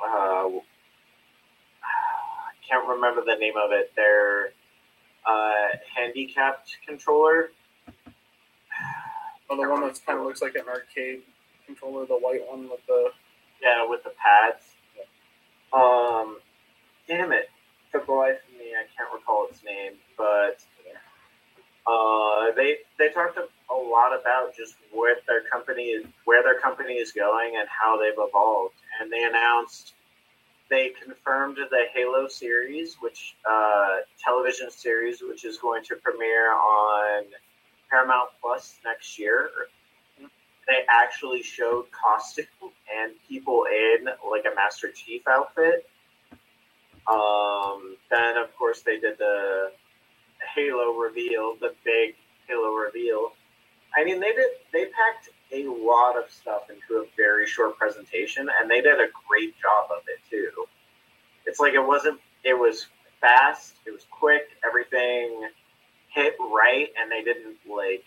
uh, 0.00 0.48
I 1.82 2.52
can't 2.68 2.86
remember 2.86 3.24
the 3.24 3.36
name 3.36 3.54
of 3.56 3.72
it. 3.72 3.92
Their 3.96 4.52
uh, 5.28 5.76
handicapped 5.94 6.76
controller. 6.86 7.50
oh, 9.50 9.56
the 9.56 9.68
one 9.68 9.82
that 9.82 10.00
kind 10.06 10.18
of 10.18 10.24
looks 10.24 10.40
like 10.40 10.54
an 10.54 10.64
arcade 10.68 11.22
controller, 11.66 12.06
the 12.06 12.14
white 12.14 12.46
one 12.48 12.62
with 12.70 12.84
the 12.86 13.10
Yeah, 13.62 13.86
with 13.88 14.02
the 14.04 14.10
pads. 14.10 14.64
Um, 15.72 16.38
damn 17.06 17.32
it, 17.32 17.50
took 17.92 18.06
the 18.06 18.12
life 18.12 18.38
of 18.48 18.58
me. 18.58 18.72
I 18.72 18.86
can't 18.96 19.12
recall 19.12 19.48
its 19.50 19.62
name, 19.62 19.92
but 20.16 20.64
uh, 21.86 22.52
they 22.56 22.78
they 22.98 23.10
talked 23.10 23.38
a 23.38 23.74
lot 23.74 24.18
about 24.18 24.54
just 24.56 24.76
what 24.92 25.18
their 25.26 25.42
company 25.42 25.84
is, 25.84 26.06
where 26.24 26.42
their 26.42 26.58
company 26.58 26.94
is 26.94 27.12
going, 27.12 27.56
and 27.56 27.68
how 27.68 27.98
they've 28.00 28.12
evolved. 28.16 28.74
And 29.00 29.12
they 29.12 29.24
announced 29.24 29.92
they 30.70 30.90
confirmed 31.02 31.56
the 31.70 31.84
Halo 31.94 32.28
series, 32.28 32.96
which 33.00 33.36
uh, 33.48 33.98
television 34.22 34.70
series, 34.70 35.22
which 35.22 35.44
is 35.44 35.58
going 35.58 35.82
to 35.84 35.96
premiere 35.96 36.52
on 36.52 37.24
Paramount 37.90 38.30
Plus 38.40 38.76
next 38.84 39.18
year. 39.18 39.50
They 40.20 40.84
actually 40.88 41.42
showed 41.42 41.86
costume 41.90 42.46
and 42.94 43.12
people 43.28 43.64
in 43.64 44.06
like 44.30 44.44
a 44.44 44.54
Master 44.54 44.90
Chief 44.90 45.26
outfit. 45.26 45.88
Um, 47.10 47.96
then, 48.10 48.36
of 48.36 48.54
course, 48.54 48.82
they 48.82 48.98
did 48.98 49.16
the 49.16 49.72
Halo 50.54 50.92
reveal, 50.92 51.56
the 51.58 51.74
big 51.84 52.16
Halo 52.46 52.74
reveal. 52.74 53.32
I 53.96 54.04
mean, 54.04 54.20
they 54.20 54.32
did 54.32 54.50
they 54.72 54.84
packed 54.84 55.30
a 55.52 55.66
lot 55.68 56.16
of 56.16 56.30
stuff 56.30 56.62
into 56.70 57.02
a 57.02 57.06
very 57.16 57.46
short 57.46 57.78
presentation, 57.78 58.48
and 58.60 58.70
they 58.70 58.80
did 58.80 59.00
a 59.00 59.08
great 59.28 59.54
job 59.60 59.90
of 59.90 60.02
it 60.06 60.20
too. 60.30 60.66
It's 61.46 61.60
like 61.60 61.74
it 61.74 61.86
wasn't. 61.86 62.20
It 62.44 62.54
was 62.54 62.86
fast. 63.20 63.74
It 63.86 63.92
was 63.92 64.06
quick. 64.10 64.48
Everything 64.64 65.48
hit 66.12 66.34
right, 66.40 66.88
and 67.00 67.10
they 67.10 67.22
didn't 67.22 67.56
like 67.68 68.04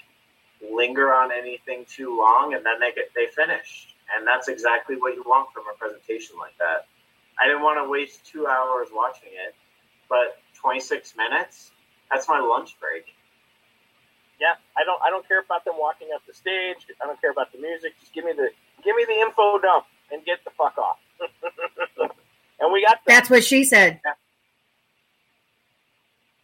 linger 0.62 1.14
on 1.14 1.32
anything 1.32 1.86
too 1.90 2.18
long, 2.18 2.54
and 2.54 2.66
then 2.66 2.80
they 2.80 2.92
get 2.92 3.10
they 3.16 3.28
finished. 3.28 3.96
And 4.16 4.28
that's 4.28 4.48
exactly 4.48 4.98
what 4.98 5.16
you 5.16 5.24
want 5.26 5.50
from 5.54 5.64
a 5.74 5.78
presentation 5.78 6.36
like 6.38 6.58
that. 6.60 6.88
I 7.42 7.48
didn't 7.48 7.64
want 7.64 7.84
to 7.84 7.90
waste 7.90 8.26
two 8.26 8.46
hours 8.46 8.90
watching 8.94 9.30
it, 9.34 9.56
but 10.10 10.38
26 10.60 11.16
minutes, 11.16 11.72
that's 12.10 12.28
my 12.28 12.40
lunch 12.40 12.78
break. 12.80 13.06
Yeah, 14.42 14.58
I 14.76 14.84
don't 14.84 15.00
I 15.06 15.12
don't 15.12 15.26
care 15.28 15.40
about 15.40 15.64
them 15.66 15.76
walking 15.78 16.08
up 16.16 16.26
the 16.26 16.34
stage. 16.34 16.88
I 17.00 17.06
don't 17.06 17.22
care 17.22 17.30
about 17.30 17.52
the 17.52 17.60
music. 17.60 17.94
Just 18.00 18.12
give 18.12 18.26
me 18.26 18.34
the 18.34 18.50
give 18.84 18.96
me 18.96 19.06
the 19.08 19.14
info 19.22 19.60
dump 19.60 19.86
and 20.12 20.26
get 20.26 20.44
the 20.44 20.50
fuck 20.58 20.76
off. 20.80 20.98
and 22.60 22.74
we 22.74 22.84
got 22.84 22.98
that. 23.06 23.14
That's 23.14 23.30
what 23.30 23.44
she 23.44 23.64
said. 23.64 24.02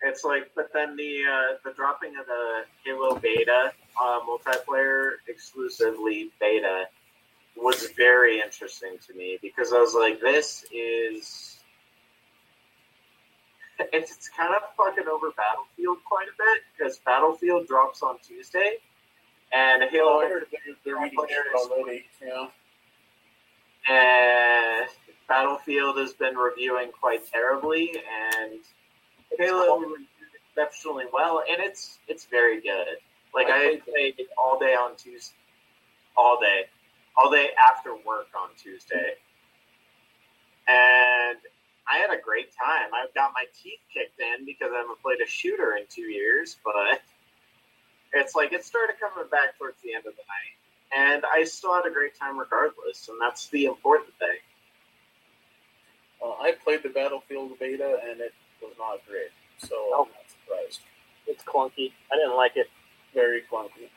It's 0.04 0.24
like, 0.24 0.52
but 0.56 0.70
then 0.76 0.96
the 0.96 1.24
uh, 1.26 1.58
the 1.66 1.74
dropping 1.74 2.14
of 2.20 2.28
the 2.28 2.66
Halo 2.86 3.16
beta 3.16 3.74
uh, 4.00 4.20
multiplayer 4.30 5.14
exclusively 5.28 6.30
beta 6.40 6.86
was 7.56 7.88
very 7.98 8.40
interesting 8.40 8.98
to 9.08 9.14
me 9.16 9.40
because 9.42 9.74
I 9.74 9.80
was 9.80 9.96
like, 9.96 10.22
this 10.22 10.66
is 10.72 11.57
it's, 13.80 14.12
it's 14.12 14.30
kind 14.30 14.54
of 14.56 14.62
fucking 14.76 15.08
over 15.08 15.32
Battlefield 15.32 15.98
quite 16.08 16.28
a 16.28 16.36
bit 16.38 16.64
because 16.78 17.00
Battlefield 17.00 17.68
drops 17.68 18.02
on 18.02 18.18
Tuesday 18.26 18.78
and 19.54 19.84
Halo 19.90 20.12
Oh, 20.14 20.20
I 20.26 20.30
they're, 20.30 20.46
they're 20.84 20.98
already. 21.56 22.06
Yeah. 22.26 22.48
and 23.90 24.90
Battlefield 25.28 25.98
has 25.98 26.14
been 26.14 26.36
reviewing 26.36 26.92
quite 26.92 27.26
terribly, 27.32 27.92
and 28.32 28.60
Halo 29.38 29.80
reviewed 29.80 30.08
exceptionally 30.50 31.06
well, 31.12 31.44
and 31.50 31.60
it's 31.62 32.00
it's 32.08 32.26
very 32.26 32.62
good. 32.62 32.98
Like 33.34 33.48
I 33.50 33.80
played 33.88 34.16
it 34.18 34.28
all 34.38 34.58
day 34.60 34.74
on 34.74 34.96
Tuesday, 34.96 35.36
all 36.16 36.40
day, 36.40 36.64
all 37.16 37.30
day 37.30 37.50
after 37.70 37.94
work 37.94 38.28
on 38.36 38.50
Tuesday, 38.58 39.14
and 40.68 40.97
I 41.90 41.98
had 41.98 42.12
a 42.12 42.22
great 42.22 42.50
time. 42.56 42.90
I've 42.94 43.14
got 43.14 43.32
my 43.34 43.46
teeth 43.62 43.80
kicked 43.94 44.20
in 44.20 44.46
because 44.46 44.72
I 44.74 44.80
haven't 44.80 45.02
played 45.02 45.22
a 45.22 45.28
shooter 45.28 45.76
in 45.78 45.84
two 45.90 46.04
years, 46.10 46.58
but 46.64 47.02
it's 48.14 48.36
like 48.36 48.54
it 48.54 48.66
started 48.66 48.96
coming 49.00 49.30
back 49.30 49.58
towards 49.58 49.78
the 49.84 49.94
end 49.94 50.06
of 50.06 50.14
the 50.16 50.24
night, 50.28 50.56
and 51.14 51.24
I 51.32 51.44
still 51.46 51.74
had 51.74 51.86
a 51.86 51.92
great 51.94 52.18
time 52.20 52.38
regardless, 52.38 53.08
and 53.10 53.18
that's 53.22 53.48
the 53.50 53.66
important 53.66 54.14
thing. 54.20 54.38
Uh, 56.24 56.32
I 56.42 56.54
played 56.64 56.84
the 56.84 56.90
Battlefield 56.90 57.60
beta 57.60 58.00
and 58.10 58.20
it 58.20 58.34
was 58.62 58.74
not 58.80 59.00
great, 59.08 59.30
so 59.60 59.76
Oh. 59.76 60.08
I'm 60.08 60.12
not 60.14 60.26
surprised. 60.30 60.82
It's 61.28 61.44
clunky. 61.44 61.92
I 62.12 62.16
didn't 62.16 62.36
like 62.36 62.54
it. 62.56 62.68
Very 63.14 63.44
clunky. 63.52 63.90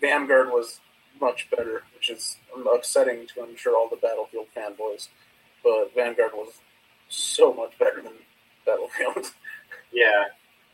Vanguard 0.00 0.50
was 0.50 0.80
much 1.20 1.48
better, 1.50 1.82
which 1.94 2.10
is 2.10 2.36
upsetting 2.72 3.26
to 3.28 3.42
I'm 3.42 3.56
sure 3.56 3.76
all 3.76 3.88
the 3.88 3.96
Battlefield 3.96 4.46
fanboys. 4.56 5.08
But 5.68 5.94
Vanguard 5.94 6.32
was 6.34 6.54
so 7.08 7.52
much 7.52 7.78
better 7.78 8.00
than 8.02 8.12
Battlefield. 8.64 9.32
Yeah. 9.90 10.24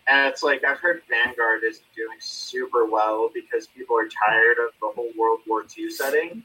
And 0.09 0.27
it's 0.27 0.43
like 0.43 0.65
I've 0.65 0.79
heard 0.79 1.03
Vanguard 1.09 1.63
is 1.63 1.81
doing 1.95 2.19
super 2.19 2.85
well 2.85 3.31
because 3.33 3.69
people 3.69 3.97
are 3.97 4.09
tired 4.09 4.57
of 4.59 4.73
the 4.81 4.89
whole 4.95 5.11
World 5.17 5.41
War 5.47 5.65
II 5.79 5.89
setting. 5.89 6.43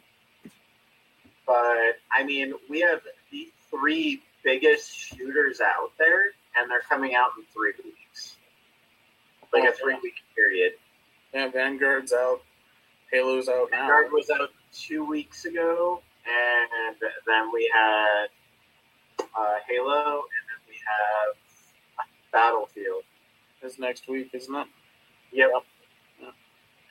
But 1.48 1.98
I 2.16 2.24
mean, 2.24 2.54
we 2.70 2.80
have 2.82 3.02
the 3.32 3.50
three 3.72 4.22
biggest 4.44 4.96
shooters 4.96 5.62
out 5.62 5.92
there, 5.98 6.26
and 6.56 6.70
they're 6.70 6.82
coming 6.88 7.16
out 7.16 7.32
in 7.40 7.44
three 7.52 7.74
weeks, 7.84 8.36
like 9.52 9.68
a 9.68 9.74
three-week 9.76 10.14
period. 10.36 10.74
yeah, 11.34 11.50
Vanguard's 11.50 12.14
out. 12.14 12.42
Halo's 13.12 13.50
out 13.50 13.70
now. 13.72 13.88
Vanguard 13.88 14.12
was 14.12 14.30
out 14.30 14.52
two 14.72 15.04
weeks 15.04 15.46
ago, 15.46 16.02
and 16.26 16.96
then 17.26 17.52
we 17.52 17.70
had 17.74 18.28
uh, 19.38 19.56
Halo, 19.68 20.24
and 20.24 20.44
then 20.48 20.62
we 20.68 20.76
have 20.88 21.36
Battlefield. 22.32 23.04
Is 23.62 23.78
next 23.78 24.08
week, 24.08 24.30
isn't 24.34 24.56
it? 24.56 24.68
Yep. 25.34 25.50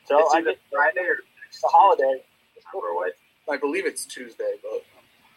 So 0.04 0.18
it's 0.20 0.34
I 0.34 0.38
either 0.38 0.54
Friday 0.70 1.00
or 1.00 1.16
next 1.44 1.62
the 1.62 1.68
holiday. 1.72 2.20
I 3.50 3.56
believe 3.56 3.86
it's 3.86 4.04
Tuesday, 4.04 4.54
but 4.62 4.84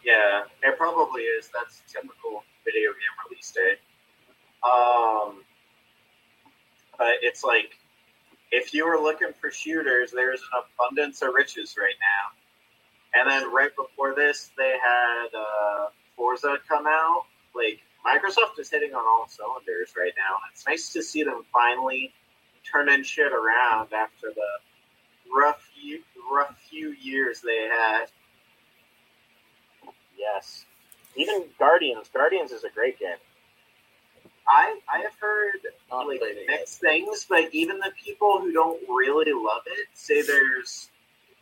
Yeah, 0.04 0.42
it 0.62 0.76
probably 0.76 1.22
is. 1.22 1.48
That's 1.54 1.82
typical 1.90 2.44
video 2.64 2.90
game 2.90 3.16
release 3.30 3.50
day. 3.52 3.76
Um, 4.62 5.42
but 6.98 7.14
it's 7.22 7.42
like 7.44 7.78
if 8.50 8.74
you 8.74 8.86
were 8.86 8.98
looking 8.98 9.32
for 9.40 9.50
shooters, 9.50 10.10
there's 10.10 10.40
an 10.40 10.62
abundance 10.78 11.22
of 11.22 11.32
riches 11.34 11.74
right 11.78 11.94
now. 12.00 13.20
And 13.20 13.30
then 13.30 13.52
right 13.52 13.70
before 13.76 14.14
this, 14.14 14.50
they 14.56 14.74
had 14.82 15.26
uh, 15.36 15.86
Forza 16.22 16.56
come 16.68 16.86
out. 16.86 17.24
Like 17.52 17.80
Microsoft 18.06 18.58
is 18.60 18.70
hitting 18.70 18.94
on 18.94 19.02
all 19.04 19.26
cylinders 19.28 19.92
right 19.96 20.12
now. 20.16 20.36
And 20.36 20.52
it's 20.52 20.64
nice 20.68 20.92
to 20.92 21.02
see 21.02 21.24
them 21.24 21.44
finally 21.52 22.12
turning 22.70 23.02
shit 23.02 23.32
around 23.32 23.92
after 23.92 24.28
the 24.32 25.32
rough, 25.36 25.68
ye- 25.80 26.04
rough 26.32 26.56
few 26.70 26.90
years 26.92 27.40
they 27.40 27.68
had. 27.68 28.04
Yes. 30.16 30.64
Even 31.16 31.44
Guardians. 31.58 32.08
Guardians 32.14 32.52
is 32.52 32.62
a 32.62 32.70
great 32.70 33.00
game. 33.00 33.16
I 34.46 34.78
I 34.92 34.98
have 35.00 35.14
heard 35.20 35.58
not 35.90 36.06
like 36.06 36.20
played 36.20 36.36
it 36.36 36.46
yet. 36.48 36.60
mixed 36.60 36.80
things, 36.80 37.26
but 37.28 37.52
even 37.52 37.78
the 37.78 37.92
people 38.04 38.38
who 38.40 38.52
don't 38.52 38.80
really 38.88 39.32
love 39.32 39.62
it 39.66 39.88
say 39.94 40.22
there's 40.22 40.88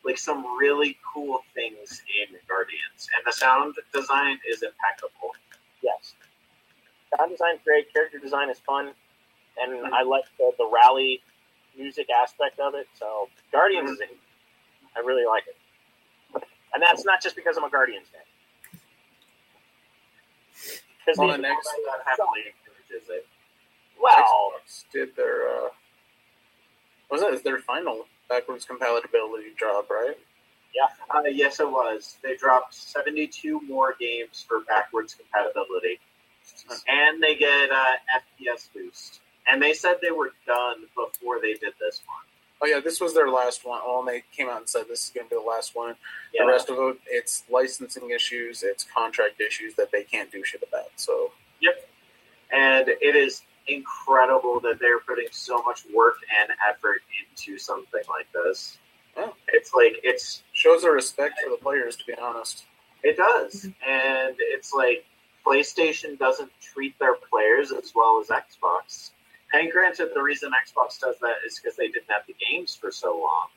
like 0.04 0.18
some 0.18 0.44
really 0.58 0.96
cool 1.12 1.40
things 1.54 2.02
in 2.20 2.34
Guardians, 2.48 3.08
and 3.16 3.22
the 3.26 3.32
sound 3.32 3.74
design 3.92 4.38
is 4.50 4.62
impeccable. 4.62 5.30
Yes. 5.82 6.14
Sound 7.16 7.30
design's 7.30 7.60
great. 7.64 7.92
Character 7.92 8.18
design 8.18 8.48
is 8.50 8.58
fun, 8.60 8.92
and 9.60 9.86
I 9.94 10.02
like 10.02 10.24
the, 10.38 10.52
the 10.58 10.68
rally 10.72 11.20
music 11.76 12.08
aspect 12.10 12.58
of 12.60 12.74
it. 12.74 12.86
So 12.98 13.28
Guardians 13.52 13.90
is 13.90 14.00
a, 14.00 14.98
I 14.98 15.00
really 15.04 15.26
like 15.26 15.44
it, 15.46 15.56
and 16.74 16.82
that's 16.82 17.04
not 17.04 17.22
just 17.22 17.36
because 17.36 17.56
I'm 17.56 17.64
a 17.64 17.70
Guardians 17.70 18.06
fan. 18.12 18.22
Because 21.04 21.18
On 21.18 21.28
the- 21.28 21.38
next, 21.38 21.66
That 21.66 22.00
heavily 22.06 22.40
encourages 22.46 23.08
it. 23.10 23.26
well, 24.00 24.52
did 24.92 25.14
their 25.16 25.48
uh, 25.48 25.68
was 27.10 27.20
that 27.22 27.42
their 27.44 27.58
final 27.58 28.06
backwards 28.30 28.64
compatibility 28.64 29.48
drop, 29.58 29.90
right? 29.90 30.16
Yeah. 30.74 30.86
Uh, 31.14 31.22
yes, 31.24 31.60
it 31.60 31.70
was. 31.70 32.16
They 32.22 32.36
dropped 32.36 32.74
72 32.74 33.60
more 33.62 33.94
games 34.00 34.44
for 34.48 34.60
backwards 34.60 35.14
compatibility, 35.14 35.98
and 36.88 37.22
they 37.22 37.34
get 37.34 37.70
uh, 37.70 37.92
FPS 38.46 38.68
boost. 38.72 39.20
And 39.46 39.60
they 39.60 39.74
said 39.74 39.96
they 40.00 40.12
were 40.12 40.30
done 40.46 40.84
before 40.94 41.40
they 41.40 41.54
did 41.54 41.74
this 41.80 42.00
one. 42.06 42.24
Oh 42.62 42.66
yeah, 42.66 42.80
this 42.80 43.00
was 43.00 43.14
their 43.14 43.30
last 43.30 43.64
one. 43.64 43.80
And 43.84 44.06
they 44.06 44.22
came 44.36 44.48
out 44.48 44.58
and 44.58 44.68
said 44.68 44.84
this 44.88 45.04
is 45.04 45.10
going 45.10 45.26
to 45.28 45.34
be 45.34 45.40
the 45.42 45.48
last 45.48 45.74
one. 45.74 45.96
Yeah. 46.32 46.44
The 46.44 46.50
rest 46.50 46.70
of 46.70 46.76
it, 46.78 46.98
it's 47.06 47.44
licensing 47.50 48.10
issues, 48.10 48.62
it's 48.62 48.84
contract 48.84 49.40
issues 49.40 49.74
that 49.76 49.90
they 49.90 50.04
can't 50.04 50.30
do 50.30 50.44
shit 50.44 50.62
about. 50.66 50.90
So 50.96 51.32
Yep. 51.60 51.88
And 52.52 52.88
it 52.88 53.16
is 53.16 53.42
incredible 53.74 54.60
that 54.60 54.78
they're 54.80 55.00
putting 55.00 55.28
so 55.30 55.62
much 55.62 55.84
work 55.94 56.16
and 56.40 56.50
effort 56.68 57.02
into 57.20 57.58
something 57.58 58.02
like 58.08 58.26
this. 58.32 58.78
Yeah. 59.16 59.28
It's 59.48 59.72
like 59.74 60.00
it's 60.02 60.42
shows 60.52 60.84
a 60.84 60.90
respect 60.90 61.40
for 61.42 61.50
the 61.50 61.56
players, 61.56 61.96
to 61.96 62.04
be 62.06 62.14
honest. 62.20 62.64
it 63.02 63.16
does, 63.16 63.64
and 63.64 64.36
it's 64.38 64.72
like 64.72 65.04
PlayStation 65.44 66.18
doesn't 66.18 66.50
treat 66.60 66.98
their 66.98 67.14
players 67.14 67.72
as 67.72 67.92
well 67.94 68.20
as 68.20 68.28
Xbox. 68.28 69.10
And 69.52 69.70
granted, 69.70 70.10
the 70.14 70.22
reason 70.22 70.50
Xbox 70.50 71.00
does 71.00 71.16
that 71.20 71.36
is 71.46 71.58
because 71.58 71.76
they 71.76 71.88
didn't 71.88 72.10
have 72.10 72.22
the 72.26 72.36
games 72.50 72.74
for 72.74 72.92
so 72.92 73.12
long. 73.12 73.48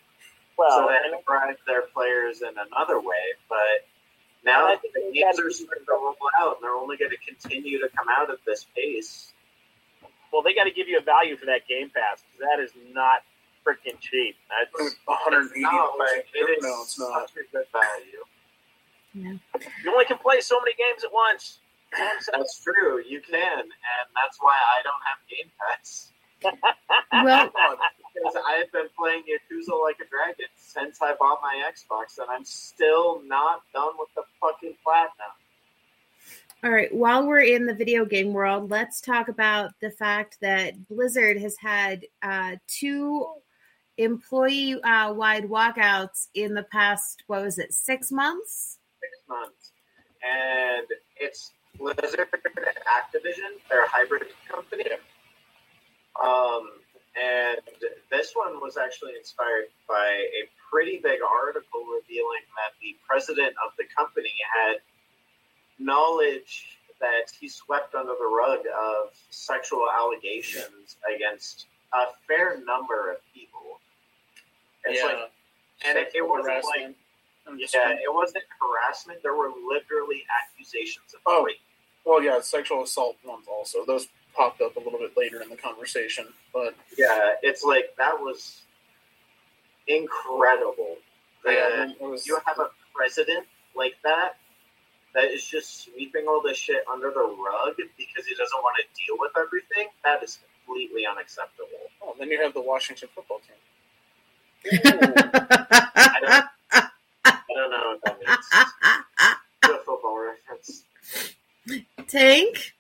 Well, 0.58 0.70
so 0.70 0.88
they 0.88 0.94
had 0.94 1.04
and 1.06 1.14
to 1.14 1.26
drive 1.26 1.56
their 1.68 1.84
players 1.84 2.42
in 2.42 2.50
another 2.50 3.00
way. 3.00 3.36
But 3.50 3.86
now 4.46 4.68
I 4.68 4.76
the 4.76 4.82
think 4.82 4.94
they 4.94 5.22
games 5.22 5.40
are 5.40 5.52
starting 5.52 5.86
to 5.86 5.92
roll 5.92 6.16
out, 6.40 6.58
and 6.58 6.64
they're 6.64 6.76
only 6.76 6.98
going 6.98 7.12
to 7.12 7.18
continue 7.18 7.80
to 7.80 7.90
come 7.96 8.08
out 8.10 8.30
at 8.30 8.38
this 8.46 8.66
pace. 8.76 9.33
Well, 10.34 10.42
they 10.42 10.54
got 10.56 10.66
to 10.66 10.72
give 10.72 10.88
you 10.90 10.98
a 10.98 11.02
value 11.06 11.38
for 11.38 11.46
that 11.46 11.68
Game 11.70 11.92
Pass 11.94 12.24
because 12.26 12.42
that 12.42 12.60
is 12.64 12.72
not 12.94 13.22
freaking 13.66 14.00
cheap. 14.02 14.36
That's, 14.50 14.98
180 15.06 15.62
No, 15.62 15.94
but 15.98 16.10
it 16.34 16.50
is 16.58 16.64
No, 16.64 16.82
it's 16.82 17.00
not. 17.00 17.30
such 17.30 17.38
a 17.38 17.44
good 17.56 17.68
value. 17.72 18.26
you 19.84 19.92
only 19.94 20.06
can 20.06 20.18
play 20.18 20.42
so 20.42 20.60
many 20.60 20.74
games 20.76 21.04
at 21.06 21.14
once. 21.14 21.60
That's 22.34 22.60
true. 22.64 23.04
You 23.08 23.22
can, 23.22 23.60
and 23.62 24.08
that's 24.18 24.38
why 24.42 24.58
I 24.58 24.82
don't 24.84 25.04
have 25.06 25.20
Game 25.30 25.52
Pass. 25.62 26.10
Well, 27.14 27.52
Because 28.14 28.36
I've 28.48 28.72
been 28.72 28.90
playing 28.98 29.24
Yakuza 29.26 29.74
Like 29.82 29.98
a 30.02 30.06
Dragon 30.10 30.46
since 30.56 31.02
I 31.02 31.16
bought 31.20 31.40
my 31.42 31.62
Xbox, 31.66 32.20
and 32.20 32.28
I'm 32.30 32.46
still 32.46 33.22
not 33.26 33.62
done 33.74 33.94
with 33.98 34.10
the 34.16 34.24
fucking 34.40 34.76
platinum. 34.84 35.34
All 36.64 36.72
right. 36.72 36.94
While 36.94 37.28
we're 37.28 37.42
in 37.42 37.66
the 37.66 37.74
video 37.74 38.06
game 38.06 38.32
world, 38.32 38.72
let's 38.72 39.02
talk 39.02 39.28
about 39.28 39.72
the 39.82 39.92
fact 39.92 40.38
that 40.42 40.88
Blizzard 40.88 41.38
has 41.42 41.58
had 41.58 42.06
uh, 42.22 42.56
two 42.68 43.28
employee-wide 43.98 45.44
walkouts 45.44 46.28
in 46.34 46.54
the 46.54 46.64
past. 46.64 47.24
What 47.28 47.44
was 47.44 47.60
it? 47.60 47.74
Six 47.74 48.12
months. 48.12 48.80
Six 49.02 49.18
months. 49.28 49.72
And 50.24 50.88
it's 51.18 51.52
Blizzard 51.78 52.28
and 52.32 52.66
Activision, 52.88 53.60
they're 53.70 53.84
a 53.84 53.90
hybrid 53.90 54.24
company. 54.48 54.86
Um, 56.24 56.70
and 57.20 57.62
this 58.10 58.32
one 58.34 58.62
was 58.62 58.78
actually 58.78 59.14
inspired 59.18 59.66
by 59.88 60.08
a 60.08 60.50
pretty 60.72 61.00
big 61.04 61.20
article 61.22 61.82
revealing 61.82 62.46
that 62.56 62.74
the 62.82 62.96
president 63.06 63.54
of 63.66 63.74
the 63.78 63.86
company 63.96 64.34
had 64.54 64.78
knowledge 65.80 66.78
that 67.00 67.32
he 67.40 67.48
swept 67.50 67.96
under 67.96 68.14
the 68.18 68.26
rug 68.26 68.60
of 68.80 69.10
sexual 69.30 69.86
allegations 69.94 70.96
against 71.14 71.66
a 71.94 72.06
fair 72.28 72.60
number 72.66 73.12
of 73.12 73.18
people. 73.34 73.80
It's 74.86 75.00
yeah. 75.00 75.06
like, 75.08 75.32
and 75.86 75.98
it, 75.98 76.12
it 76.16 76.28
wasn't 76.28 76.48
like, 76.48 76.64
Harassment. 76.64 76.96
I'm 77.48 77.60
just- 77.60 77.74
yeah, 77.74 77.92
it 77.92 78.14
wasn't 78.14 78.46
harassment. 78.62 79.22
There 79.22 79.36
were 79.36 79.52
literally 79.68 80.24
accusations 80.42 81.14
of 81.14 81.20
Oh. 81.26 81.44
rape. 81.44 81.58
Well, 82.06 82.22
yeah, 82.24 82.40
sexual 82.42 82.84
assault 82.84 83.18
ones 83.24 83.48
also. 83.50 83.86
Those 83.86 84.08
popped 84.34 84.62
up 84.62 84.76
a 84.76 84.80
little 84.80 85.00
bit 85.00 85.16
later 85.16 85.42
in 85.42 85.50
the 85.50 85.56
conversation, 85.56 86.28
but 86.54 86.76
Yeah, 86.98 87.36
it's 87.42 87.64
like 87.64 87.96
that 87.98 88.20
was 88.20 88.62
incredible. 89.88 90.98
yeah, 91.46 91.86
That 91.88 92.02
was, 92.02 92.26
you 92.28 92.38
have 92.46 92.60
a 92.60 92.70
president 92.94 93.46
like 93.76 93.96
that 94.04 94.38
that 95.14 95.26
is 95.26 95.46
just 95.46 95.84
sweeping 95.84 96.26
all 96.28 96.42
this 96.42 96.58
shit 96.58 96.84
under 96.92 97.12
the 97.12 97.22
rug 97.22 97.76
because 97.78 98.26
he 98.26 98.36
doesn't 98.36 98.62
want 98.62 98.78
to 98.78 99.06
deal 99.06 99.16
with 99.20 99.32
everything. 99.38 99.88
That 100.04 100.24
is 100.24 100.40
completely 100.66 101.06
unacceptable. 101.06 101.68
oh, 102.02 102.16
then 102.18 102.30
you 102.30 102.42
have 102.42 102.54
the 102.54 102.62
Washington 102.62 103.10
football 103.14 103.40
team. 103.40 103.56
I 104.86 106.20
don't, 106.22 106.46
I 107.26 107.40
don't 107.54 107.72
know 107.72 107.98
what 107.98 108.02
that 108.06 108.18
means. 108.20 108.48
The 109.62 109.82
football 109.86 110.18
reference. 110.20 110.84
Tank, 112.08 112.74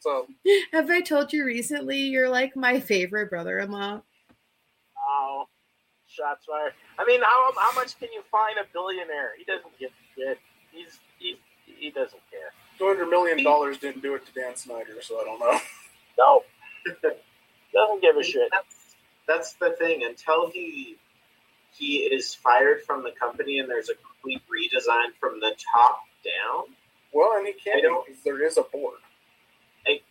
So 0.00 0.26
have 0.72 0.90
I 0.90 1.00
told 1.00 1.32
you 1.32 1.44
recently 1.44 1.98
you're 1.98 2.28
like 2.28 2.56
my 2.56 2.80
favorite 2.80 3.30
brother-in-law? 3.30 4.02
Oh, 4.98 5.44
shots 6.06 6.44
fired. 6.46 6.72
I 6.98 7.04
mean, 7.06 7.22
how 7.22 7.52
how 7.56 7.74
much 7.74 7.98
can 7.98 8.08
you 8.12 8.22
find 8.30 8.58
a 8.58 8.64
billionaire? 8.72 9.32
He 9.38 9.44
doesn't 9.44 9.78
give 9.78 9.90
a 9.90 10.20
shit. 10.20 10.38
He's 10.74 10.98
he 11.18 11.38
he 11.66 11.90
doesn't 11.90 12.20
care. 12.30 12.52
two 12.78 12.86
hundred 12.86 13.06
million 13.08 13.42
dollars 13.44 13.78
didn't 13.78 14.02
do 14.02 14.14
it 14.14 14.26
to 14.26 14.32
Dan 14.32 14.56
Snyder, 14.56 14.96
so 15.00 15.20
I 15.20 15.24
don't 15.24 15.40
know. 15.40 15.58
No, 16.16 16.42
doesn't 17.72 18.00
give 18.02 18.16
a 18.16 18.22
shit. 18.22 18.48
That's, 18.52 18.94
that's 19.26 19.52
the 19.54 19.70
thing. 19.78 20.04
Until 20.04 20.48
he 20.48 20.96
he 21.72 21.96
is 22.04 22.34
fired 22.34 22.82
from 22.82 23.02
the 23.02 23.10
company 23.10 23.58
and 23.58 23.68
there's 23.68 23.88
a 23.88 23.94
complete 23.94 24.40
redesign 24.48 25.08
from 25.18 25.40
the 25.40 25.56
top 25.72 26.02
down. 26.24 26.66
Well, 27.12 27.32
and 27.36 27.46
he 27.48 27.52
can't 27.54 27.82
don't- 27.82 28.06
because 28.06 28.22
there 28.22 28.44
is 28.46 28.58
a 28.58 28.62
board. 28.62 28.98
I- 29.88 30.02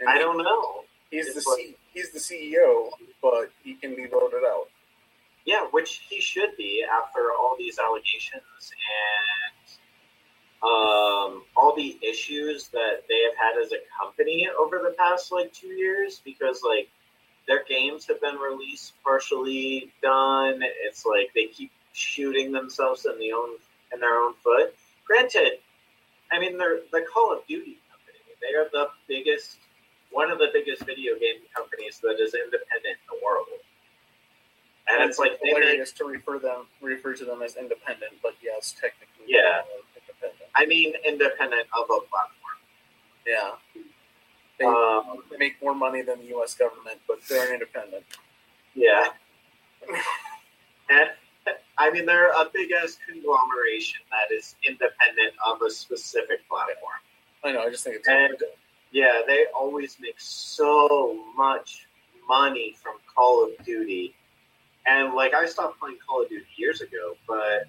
And 0.00 0.08
I 0.08 0.18
don't 0.18 0.38
know. 0.38 0.82
He's 1.12 1.32
the 1.32 1.48
like- 1.48 1.58
C, 1.58 1.76
he's 1.94 2.10
the 2.10 2.18
CEO, 2.18 2.90
but 3.22 3.52
he 3.62 3.74
can 3.74 3.94
be 3.94 4.06
voted 4.06 4.42
out. 4.44 4.68
Yeah, 5.44 5.66
which 5.70 6.02
he 6.08 6.20
should 6.20 6.56
be 6.56 6.84
after 6.84 7.32
all 7.32 7.56
these 7.58 7.78
allegations 7.78 8.42
and 8.62 9.72
um, 10.62 11.42
all 11.56 11.74
the 11.76 11.98
issues 12.00 12.68
that 12.68 13.02
they 13.08 13.22
have 13.24 13.36
had 13.36 13.60
as 13.60 13.72
a 13.72 13.78
company 13.98 14.48
over 14.58 14.78
the 14.78 14.94
past 14.96 15.32
like 15.32 15.52
two 15.52 15.68
years. 15.68 16.20
Because 16.24 16.62
like 16.64 16.88
their 17.48 17.64
games 17.64 18.06
have 18.06 18.20
been 18.20 18.36
released 18.36 18.94
partially 19.02 19.92
done. 20.00 20.60
It's 20.84 21.04
like 21.04 21.30
they 21.34 21.46
keep 21.46 21.72
shooting 21.92 22.52
themselves 22.52 23.04
in 23.06 23.18
the 23.18 23.32
own 23.32 23.56
in 23.92 24.00
their 24.00 24.18
own 24.18 24.34
foot. 24.42 24.74
Granted, 25.06 25.58
I 26.30 26.38
mean 26.38 26.56
they're 26.56 26.80
the 26.92 27.04
Call 27.12 27.32
of 27.32 27.46
Duty 27.46 27.78
company. 27.90 28.18
They 28.40 28.54
are 28.56 28.68
the 28.72 28.90
biggest, 29.08 29.58
one 30.10 30.30
of 30.30 30.38
the 30.38 30.48
biggest 30.52 30.84
video 30.86 31.14
game 31.18 31.42
companies 31.54 31.98
that 32.02 32.16
is 32.20 32.34
independent 32.34 32.96
in 33.02 33.06
the 33.10 33.24
world. 33.24 33.46
And 34.92 35.08
it's 35.08 35.18
like 35.18 35.40
they 35.42 35.48
hilarious 35.50 35.92
to 35.92 36.04
refer 36.04 36.38
them 36.38 36.66
refer 36.80 37.14
to 37.14 37.24
them 37.24 37.42
as 37.42 37.56
independent, 37.56 38.12
but 38.22 38.34
yes, 38.42 38.72
technically, 38.78 39.24
Yeah. 39.26 39.62
independent. 39.96 40.50
I 40.54 40.66
mean, 40.66 40.94
independent 41.04 41.66
of 41.76 41.84
a 41.90 42.00
platform. 42.00 42.58
Yeah, 43.26 43.52
they, 44.58 44.64
Um, 44.64 45.22
they 45.30 45.36
make 45.38 45.60
more 45.62 45.74
money 45.74 46.02
than 46.02 46.18
the 46.20 46.26
U.S. 46.36 46.54
government, 46.54 47.00
but 47.06 47.18
they're 47.28 47.52
independent. 47.52 48.04
yeah. 48.74 49.12
And 50.88 51.10
I 51.78 51.90
mean, 51.90 52.06
they're 52.06 52.30
a 52.30 52.48
big 52.52 52.70
ass 52.72 52.98
conglomeration 53.08 54.00
that 54.10 54.32
is 54.34 54.54
independent 54.66 55.32
of 55.46 55.60
a 55.62 55.70
specific 55.70 56.46
platform. 56.48 57.00
I 57.44 57.52
know. 57.52 57.62
I 57.62 57.70
just 57.70 57.82
think 57.84 57.96
it's 57.96 58.08
And 58.08 58.36
yeah, 58.92 59.22
they 59.26 59.46
always 59.54 59.96
make 59.98 60.20
so 60.20 61.24
much 61.36 61.86
money 62.28 62.76
from 62.82 62.96
Call 63.12 63.44
of 63.44 63.50
Duty. 63.64 64.14
And 64.86 65.14
like, 65.14 65.32
I 65.34 65.46
stopped 65.46 65.78
playing 65.78 65.98
Call 66.06 66.22
of 66.22 66.28
Duty 66.28 66.44
years 66.56 66.80
ago, 66.80 67.16
but 67.28 67.64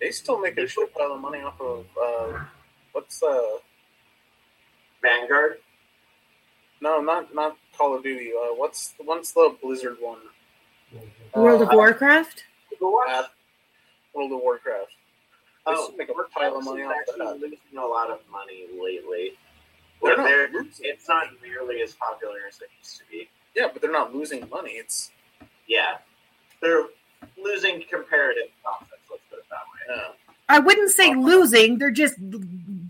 they 0.00 0.10
still 0.10 0.38
make 0.38 0.58
a 0.58 0.66
shit 0.68 0.92
pile 0.94 1.12
of 1.12 1.20
money 1.20 1.40
off 1.40 1.60
of 1.60 1.86
uh, 2.00 2.40
what's 2.92 3.22
uh 3.22 3.40
Vanguard, 5.02 5.58
no 6.80 7.00
not 7.00 7.34
not 7.34 7.56
Call 7.76 7.96
of 7.96 8.02
Duty. 8.02 8.32
Uh, 8.32 8.54
what's 8.56 8.94
what's 8.98 9.32
the 9.32 9.56
Blizzard 9.62 9.96
one? 10.00 10.18
World 11.34 11.62
of 11.62 11.68
Uh, 11.68 11.76
Warcraft? 11.76 12.44
Uh, 12.72 13.22
World 14.12 14.32
of 14.32 14.40
Warcraft. 14.40 14.90
They 15.66 15.72
Oh, 15.74 15.84
still 15.84 15.96
make 15.96 16.08
a 16.08 16.14
pile 16.34 16.56
of 16.56 16.64
money 16.64 16.82
off 16.82 16.94
that. 17.16 17.40
losing 17.40 17.58
a 17.76 17.86
lot 17.86 18.10
of 18.10 18.20
money 18.30 18.66
lately. 18.72 19.32
They're 20.02 20.16
Where 20.16 20.48
they're, 20.50 20.64
it's 20.80 21.08
not 21.08 21.26
nearly 21.42 21.80
as 21.82 21.94
popular 21.94 22.38
as 22.48 22.60
it 22.60 22.68
used 22.80 22.98
to 22.98 23.02
be. 23.10 23.28
Yeah, 23.54 23.68
but 23.72 23.82
they're 23.82 23.92
not 23.92 24.14
losing 24.14 24.48
money. 24.48 24.72
It's 24.72 25.10
Yeah, 25.66 25.98
they're 26.60 26.86
losing 27.42 27.82
comparative 27.90 28.50
profits. 28.62 28.92
Let's 29.10 29.22
put 29.30 29.38
it 29.38 29.44
that 29.50 29.56
way. 29.56 29.96
yeah, 29.96 30.08
I 30.48 30.58
wouldn't 30.58 30.90
say 30.90 31.10
uh-huh. 31.10 31.20
losing; 31.20 31.78
they're 31.78 31.90
just 31.90 32.14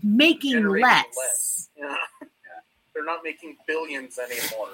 making 0.03 0.67
less. 0.67 1.05
less. 1.17 1.69
yeah. 1.77 1.95
they're 2.93 3.05
not 3.05 3.23
making 3.23 3.57
billions 3.67 4.19
anymore. 4.19 4.69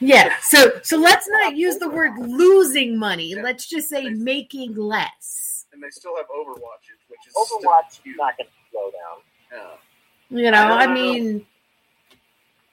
Yeah. 0.00 0.34
So 0.42 0.80
so 0.82 0.96
let's 0.96 1.28
not 1.28 1.56
use 1.56 1.76
the 1.76 1.88
word 1.88 2.18
losing 2.18 2.98
money. 2.98 3.34
Let's 3.34 3.66
just 3.68 3.88
say 3.88 4.08
making 4.08 4.74
less. 4.74 5.66
And 5.72 5.82
they 5.82 5.90
still 5.90 6.16
have 6.16 6.26
Overwatch, 6.26 6.88
which 7.08 7.20
is 7.28 7.34
Overwatch 7.34 7.90
still 7.92 8.12
is 8.12 8.16
not 8.16 8.36
going 8.36 8.46
to 8.46 8.70
slow 8.70 8.90
down. 8.90 9.22
Yeah. 9.52 10.38
You 10.44 10.50
know, 10.50 10.58
I 10.58 10.82
I 10.82 10.86
don't 10.86 10.94
know. 10.94 11.00
mean, 11.02 11.46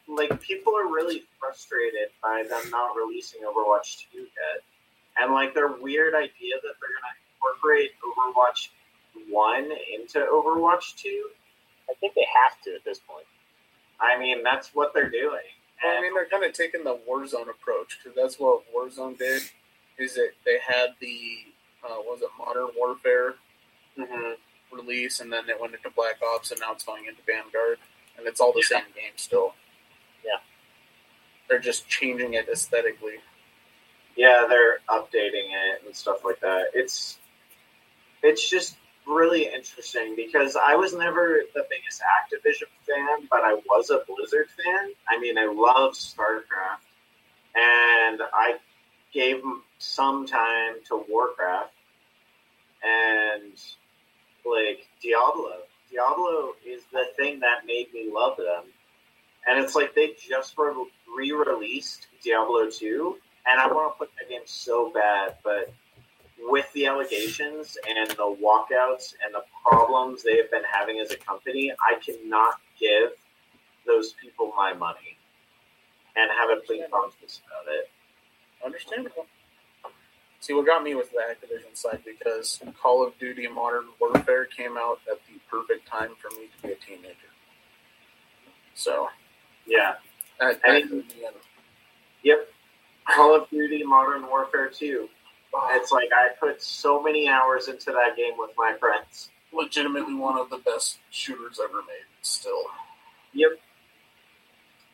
Like 0.07 0.41
people 0.41 0.73
are 0.75 0.88
really 0.88 1.23
frustrated 1.39 2.09
by 2.23 2.43
them 2.49 2.61
not 2.71 2.95
releasing 2.95 3.41
Overwatch 3.41 4.05
2 4.13 4.19
yet, 4.19 4.63
and 5.20 5.34
like 5.34 5.53
their 5.53 5.68
weird 5.68 6.13
idea 6.15 6.55
that 6.61 6.74
they're 6.80 6.89
gonna 7.01 7.15
incorporate 7.36 7.91
Overwatch 8.03 8.70
1 9.30 9.72
into 9.93 10.20
Overwatch 10.20 10.95
2. 10.97 11.30
I 11.89 11.93
think 11.95 12.13
they 12.15 12.26
have 12.34 12.59
to 12.63 12.76
at 12.76 12.84
this 12.84 12.99
point. 12.99 13.26
I 13.99 14.18
mean, 14.18 14.43
that's 14.43 14.74
what 14.76 14.93
they're 14.93 15.09
doing. 15.09 15.41
Well, 15.84 15.97
I 15.97 16.01
mean, 16.01 16.13
they're 16.13 16.26
kind 16.28 16.43
of 16.43 16.53
taking 16.53 16.84
the 16.84 16.97
Warzone 17.09 17.49
approach 17.49 17.97
because 17.97 18.15
that's 18.15 18.39
what 18.39 18.63
Warzone 18.76 19.18
did. 19.18 19.41
Is 19.97 20.13
that 20.15 20.32
they 20.45 20.59
had 20.59 20.95
the 20.99 21.45
uh, 21.84 22.01
was 22.01 22.22
it 22.22 22.30
Modern 22.38 22.70
Warfare, 22.76 23.36
Mhm. 23.97 24.38
release, 24.72 25.20
and 25.20 25.32
then 25.32 25.47
it 25.49 25.59
went 25.59 25.74
into 25.76 25.89
Black 25.91 26.22
Ops, 26.22 26.51
and 26.51 26.59
now 26.59 26.74
it's 26.74 26.84
going 26.84 27.05
into 27.05 27.22
Vanguard, 27.22 27.80
and 28.18 28.28
it's 28.28 28.41
all 28.41 28.51
the 28.51 28.59
Yeah. 28.70 28.82
same 28.82 28.91
game 28.93 29.18
still. 29.18 29.55
Yeah. 30.24 30.39
they're 31.47 31.59
just 31.59 31.88
changing 31.88 32.34
it 32.34 32.49
aesthetically. 32.49 33.22
Yeah, 34.18 34.45
they're 34.49 34.80
updating 34.89 35.49
it 35.53 35.86
and 35.86 35.95
stuff 35.95 36.26
like 36.26 36.39
that. 36.41 36.72
It's 36.74 37.20
it's 38.24 38.49
just 38.49 38.76
really 39.05 39.45
interesting 39.45 40.15
because 40.15 40.57
I 40.57 40.76
was 40.76 40.93
never 40.93 41.41
the 41.53 41.65
biggest 41.70 42.01
Activision 42.01 42.68
fan, 42.86 43.28
but 43.30 43.41
I 43.41 43.53
was 43.53 43.89
a 43.89 44.01
Blizzard 44.07 44.47
fan. 44.49 44.91
I 45.07 45.20
mean, 45.20 45.38
I 45.38 45.45
love 45.45 45.93
StarCraft, 45.93 46.84
and 47.55 48.22
I 48.34 48.55
gave 49.13 49.41
some 49.78 50.26
time 50.26 50.76
to 50.88 51.05
Warcraft 51.07 51.74
and 52.84 53.53
like 54.45 54.88
Diablo. 55.01 55.57
Diablo 55.91 56.53
is 56.65 56.82
the 56.91 57.05
thing 57.15 57.39
that 57.41 57.65
made 57.65 57.93
me 57.93 58.09
love 58.11 58.38
them. 58.38 58.63
And 59.47 59.63
it's 59.63 59.76
like 59.76 59.95
they 59.95 60.13
just 60.20 60.55
re 60.57 61.32
released 61.32 62.07
Diablo 62.24 62.70
2, 62.70 63.18
and 63.50 63.60
I 63.60 63.68
want 63.68 63.93
to 63.93 63.98
put 63.98 64.10
that 64.20 64.30
game 64.30 64.41
so 64.45 64.91
bad, 64.91 65.36
but 65.43 65.72
with 66.39 66.72
the 66.74 66.86
allegations 66.86 67.78
and 67.88 68.10
the 68.12 68.36
walkouts 68.41 69.14
and 69.24 69.34
the 69.34 69.43
problems 69.68 70.24
they 70.24 70.38
have 70.38 70.52
been 70.52 70.64
having 70.72 71.00
as 71.00 71.12
a 71.12 71.18
company, 71.18 71.72
I 71.82 71.95
cannot 72.00 72.56
give 72.80 73.12
those 73.86 74.14
people 74.22 74.54
my 74.56 74.74
money 74.74 75.18
and 76.16 76.30
have 76.32 76.50
a 76.58 76.62
clean 76.66 76.84
conscience 76.91 77.41
about 77.48 77.74
it. 77.74 77.89
Understandable. 78.66 79.26
See, 80.39 80.54
what 80.54 80.66
got 80.66 80.84
me 80.84 80.93
was 80.93 81.08
the 81.10 81.18
Activision 81.18 81.76
side 81.76 82.02
because 82.06 82.62
Call 82.82 83.06
of 83.06 83.18
Duty 83.18 83.48
Modern 83.48 83.86
Warfare 84.00 84.45
came 84.45 84.78
out 84.78 85.00
at 85.12 85.20
the 85.28 85.39
perfect 85.50 85.88
time 85.88 86.12
for 86.22 86.30
me 86.39 86.48
to 86.56 86.68
be 86.68 86.74
a 86.74 86.76
teenager. 86.76 87.16
So, 88.76 89.10
Yeah. 89.66 89.95
at, 90.39 90.60
I 90.64 90.78
at 90.78 90.89
mean- 90.91 91.08
the 91.08 91.26
end, 91.26 91.36
Yep. 92.24 92.54
Call 93.16 93.36
of 93.36 93.49
Duty 93.49 93.84
Modern 93.84 94.28
Warfare 94.28 94.70
2. 94.70 95.10
It's 95.72 95.91
like 95.91 96.10
I 96.14 96.30
put 96.39 96.62
so 96.62 97.01
many 97.01 97.28
hours 97.28 97.68
into 97.68 97.91
that 97.91 98.16
game 98.16 98.34
with 98.38 98.51
my 98.58 98.76
friends. 98.80 99.30
legitimately 99.53 100.14
one 100.14 100.38
of 100.38 100.49
the 100.49 100.58
best 100.58 100.99
shooters 101.10 101.60
ever 101.64 101.78
made. 101.78 102.05
Still, 102.22 102.64
Yep. 103.34 103.51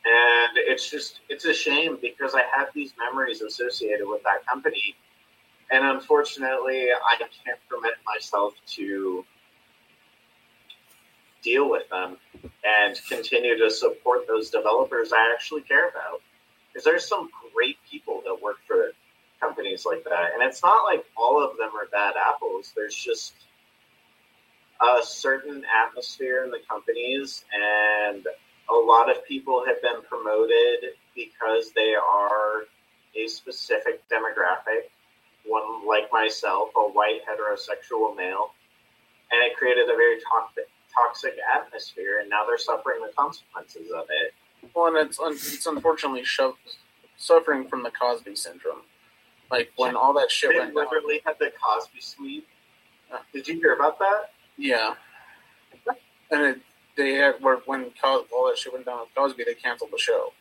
And 0.05 0.57
it's 0.57 0.89
just, 0.89 1.21
it's 1.29 1.45
a 1.45 1.53
shame 1.53 1.97
because 2.01 2.35
I 2.35 2.43
have 2.55 2.67
these 2.75 2.93
memories 2.99 3.41
associated 3.41 4.05
with 4.05 4.21
that 4.23 4.45
company. 4.45 4.95
And 5.71 5.85
unfortunately, 5.85 6.89
I 6.91 7.17
can't 7.17 7.59
permit 7.69 7.93
myself 8.05 8.53
to 8.75 9.25
deal 11.41 11.69
with 11.69 11.89
them 11.89 12.17
and 12.63 12.99
continue 13.09 13.57
to 13.57 13.71
support 13.71 14.27
those 14.27 14.49
developers 14.49 15.11
I 15.13 15.31
actually 15.33 15.61
care 15.61 15.89
about. 15.89 16.21
Because 16.67 16.83
there's 16.83 17.07
some 17.07 17.29
great 17.53 17.77
people 17.89 18.21
that 18.25 18.41
work 18.41 18.57
for 18.67 18.91
companies 19.39 19.85
like 19.85 20.03
that. 20.05 20.33
And 20.33 20.43
it's 20.43 20.63
not 20.63 20.83
like 20.83 21.05
all 21.17 21.43
of 21.43 21.57
them 21.57 21.69
are 21.75 21.87
bad 21.91 22.13
apples. 22.15 22.71
There's 22.75 22.95
just 22.95 23.33
a 24.81 25.03
certain 25.03 25.63
atmosphere 25.85 26.43
in 26.43 26.51
the 26.51 26.59
companies 26.69 27.45
and 27.53 28.25
a 28.69 28.73
lot 28.73 29.09
of 29.09 29.25
people 29.25 29.63
have 29.65 29.81
been 29.81 30.01
promoted 30.09 30.95
because 31.15 31.71
they 31.75 31.93
are 31.95 32.63
a 33.15 33.27
specific 33.27 34.01
demographic 34.09 34.89
one 35.45 35.85
like 35.87 36.11
myself 36.11 36.69
a 36.75 36.81
white 36.81 37.21
heterosexual 37.29 38.15
male 38.15 38.51
and 39.31 39.43
it 39.43 39.55
created 39.55 39.83
a 39.89 39.95
very 39.95 40.17
toxic 40.31 40.65
toxic 40.93 41.35
atmosphere 41.55 42.19
and 42.19 42.29
now 42.29 42.43
they're 42.45 42.57
suffering 42.57 42.99
the 43.01 43.13
consequences 43.13 43.91
of 43.91 44.05
it 44.09 44.33
well, 44.73 44.95
and 44.95 44.97
it's 45.09 45.19
it's 45.53 45.65
unfortunately 45.65 46.23
shoved, 46.23 46.77
suffering 47.17 47.67
from 47.67 47.83
the 47.83 47.91
Cosby 47.91 48.35
syndrome. 48.35 48.81
Like 49.51 49.71
when 49.75 49.95
all 49.95 50.13
that 50.13 50.31
shit 50.31 50.51
they 50.51 50.59
went 50.59 50.75
down. 50.75 50.85
literally 50.85 51.21
had 51.25 51.37
the 51.39 51.51
cosby 51.63 51.99
sweep 52.01 52.47
did 53.31 53.47
you 53.47 53.55
hear 53.55 53.73
about 53.75 53.99
that 53.99 54.31
Yeah, 54.57 54.95
and 56.31 56.41
it, 56.41 56.61
they 56.97 57.13
had 57.13 57.35
where 57.41 57.57
when 57.65 57.91
Cos- 58.01 58.25
all 58.35 58.47
that 58.47 58.57
shit 58.57 58.73
went 58.73 58.85
down 58.85 59.01
with 59.01 59.15
Cosby, 59.15 59.43
they 59.43 59.53
canceled 59.53 59.91
the 59.91 59.97
show, 59.99 60.33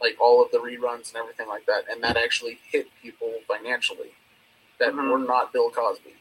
like 0.00 0.16
all 0.20 0.42
of 0.44 0.50
the 0.50 0.58
reruns 0.58 1.08
and 1.10 1.16
everything 1.18 1.48
like 1.48 1.66
that, 1.66 1.84
and 1.90 2.02
that 2.02 2.16
actually 2.16 2.58
hit 2.70 2.88
people 3.02 3.32
financially 3.46 4.12
that 4.80 4.92
Mhm. 4.92 5.10
were 5.10 5.18
not 5.18 5.52
Bill 5.52 5.70
Cosby, 5.70 6.16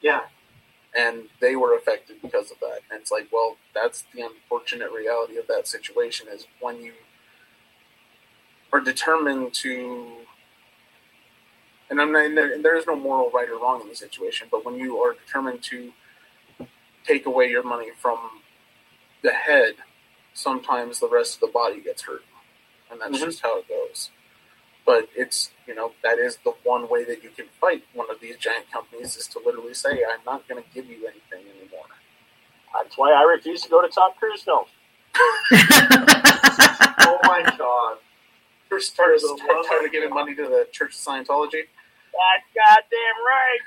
yeah 0.00 0.22
and 0.96 1.28
they 1.40 1.56
were 1.56 1.76
affected 1.76 2.20
because 2.22 2.50
of 2.50 2.60
that. 2.60 2.80
And 2.90 3.00
it's 3.00 3.10
like, 3.10 3.28
well, 3.32 3.56
that's 3.74 4.04
the 4.14 4.22
unfortunate 4.22 4.90
reality 4.92 5.36
of 5.38 5.46
that 5.48 5.66
situation 5.68 6.28
is 6.28 6.46
when 6.60 6.82
you 6.82 6.94
are 8.72 8.80
determined 8.80 9.54
to. 9.54 10.06
And 11.90 12.00
I'm 12.00 12.12
not, 12.12 12.34
there, 12.34 12.52
and 12.52 12.64
there 12.64 12.76
is 12.76 12.86
no 12.86 12.96
moral 12.96 13.30
right 13.30 13.48
or 13.50 13.58
wrong 13.58 13.82
in 13.82 13.88
the 13.88 13.94
situation, 13.94 14.48
but 14.50 14.64
when 14.64 14.76
you 14.76 14.98
are 14.98 15.14
determined 15.14 15.62
to 15.64 15.92
take 17.06 17.26
away 17.26 17.50
your 17.50 17.62
money 17.62 17.88
from 18.00 18.18
the 19.22 19.32
head, 19.32 19.74
sometimes 20.34 21.00
the 21.00 21.08
rest 21.08 21.34
of 21.36 21.40
the 21.40 21.48
body 21.48 21.80
gets 21.80 22.02
hurt, 22.02 22.24
and 22.90 23.00
that's 23.00 23.18
Mhm. 23.18 23.26
just 23.26 23.42
how 23.42 23.58
it 23.58 23.68
goes. 23.68 24.10
But 24.84 25.08
it's 25.14 25.52
you 25.66 25.74
know 25.74 25.94
that 26.02 26.18
is 26.18 26.38
the 26.38 26.52
one 26.64 26.88
way 26.88 27.04
that 27.04 27.22
you 27.22 27.30
can 27.30 27.48
fight 27.60 27.84
one 27.92 28.10
of 28.10 28.20
these 28.20 28.36
giant 28.38 28.70
companies 28.70 29.16
is 29.16 29.28
to 29.28 29.38
literally 29.40 29.74
say, 29.74 30.04
"I'm 30.04 30.24
not 30.26 30.48
going 30.48 30.62
to 30.62 30.68
give 30.70 30.86
you 30.90 31.06
anything 31.06 31.48
anymore." 31.50 31.86
That's 32.74 32.98
why 32.98 33.12
I 33.12 33.22
refuse 33.22 33.62
to 33.62 33.68
go 33.68 33.82
to 33.82 33.88
Tom 33.88 34.12
Cruise 34.18 34.42
films. 34.42 34.70
oh 37.00 37.20
my 37.24 37.42
god 37.58 37.98
First, 38.72 38.94
started, 38.94 39.20
For 39.20 39.36
the 39.36 39.52
love 39.52 39.66
started 39.66 39.84
of 39.84 39.92
giving 39.92 40.08
money 40.08 40.34
to 40.34 40.44
the 40.44 40.66
Church 40.72 40.94
of 40.94 41.00
Scientology. 41.00 41.68
That's 42.08 42.48
goddamn 42.56 43.18
right. 43.28 43.60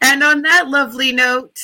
and 0.00 0.24
on 0.24 0.40
that 0.40 0.70
lovely 0.70 1.12
note, 1.12 1.58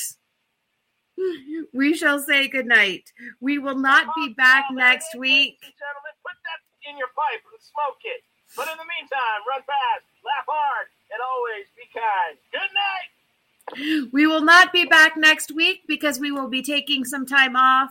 we 1.73 1.95
shall 1.95 2.19
say 2.19 2.47
goodnight. 2.49 3.11
We 3.41 3.57
will 3.57 3.79
not 3.79 4.13
be 4.15 4.35
back 4.37 4.65
next 4.71 5.15
week. 5.17 5.57
Gentlemen, 5.59 6.13
put 6.23 6.35
that 6.45 6.61
in 6.91 6.95
your 6.95 7.07
pipe 7.07 7.41
and 7.51 7.59
smoke 7.59 7.97
it. 8.03 8.21
But 8.55 8.67
in 8.67 8.77
the 8.77 8.85
meantime, 8.85 9.41
run 9.49 9.63
fast, 9.65 10.05
laugh 10.23 10.45
hard, 10.47 10.85
and 11.09 11.19
always 11.33 11.65
be 11.75 11.89
kind. 11.95 12.37
Good 12.51 14.05
night. 14.05 14.11
We 14.13 14.27
will 14.27 14.43
not 14.43 14.71
be 14.71 14.85
back 14.85 15.17
next 15.17 15.51
week 15.51 15.81
because 15.87 16.19
we 16.19 16.31
will 16.31 16.47
be 16.47 16.61
taking 16.61 17.03
some 17.05 17.25
time 17.25 17.55
off 17.55 17.89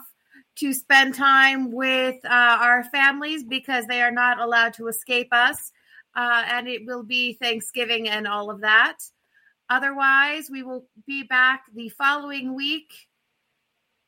to 0.59 0.73
spend 0.73 1.15
time 1.15 1.71
with 1.71 2.17
uh, 2.25 2.59
our 2.61 2.85
families 2.85 3.45
because 3.45 3.87
they 3.87 4.03
are 4.03 4.11
not 4.11 4.41
allowed 4.41 4.75
to 4.75 4.89
escape 4.89 5.29
us. 5.33 5.73
Uh, 6.17 6.43
and 6.47 6.67
it 6.67 6.83
will 6.85 7.05
be 7.05 7.35
Thanksgiving 7.35 8.09
and 8.09 8.27
all 8.27 8.51
of 8.51 8.61
that. 8.63 8.97
Otherwise, 9.71 10.49
we 10.51 10.63
will 10.63 10.87
be 11.07 11.23
back 11.23 11.65
the 11.75 11.89
following 11.91 12.55
week 12.55 12.91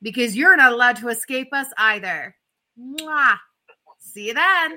because 0.03 0.37
you're 0.37 0.57
not 0.57 0.73
allowed 0.73 0.97
to 0.97 1.09
escape 1.09 1.53
us 1.53 1.69
either. 1.77 2.35
Mwah. 2.79 3.37
See 3.99 4.29
you 4.29 4.35
then. 4.35 4.69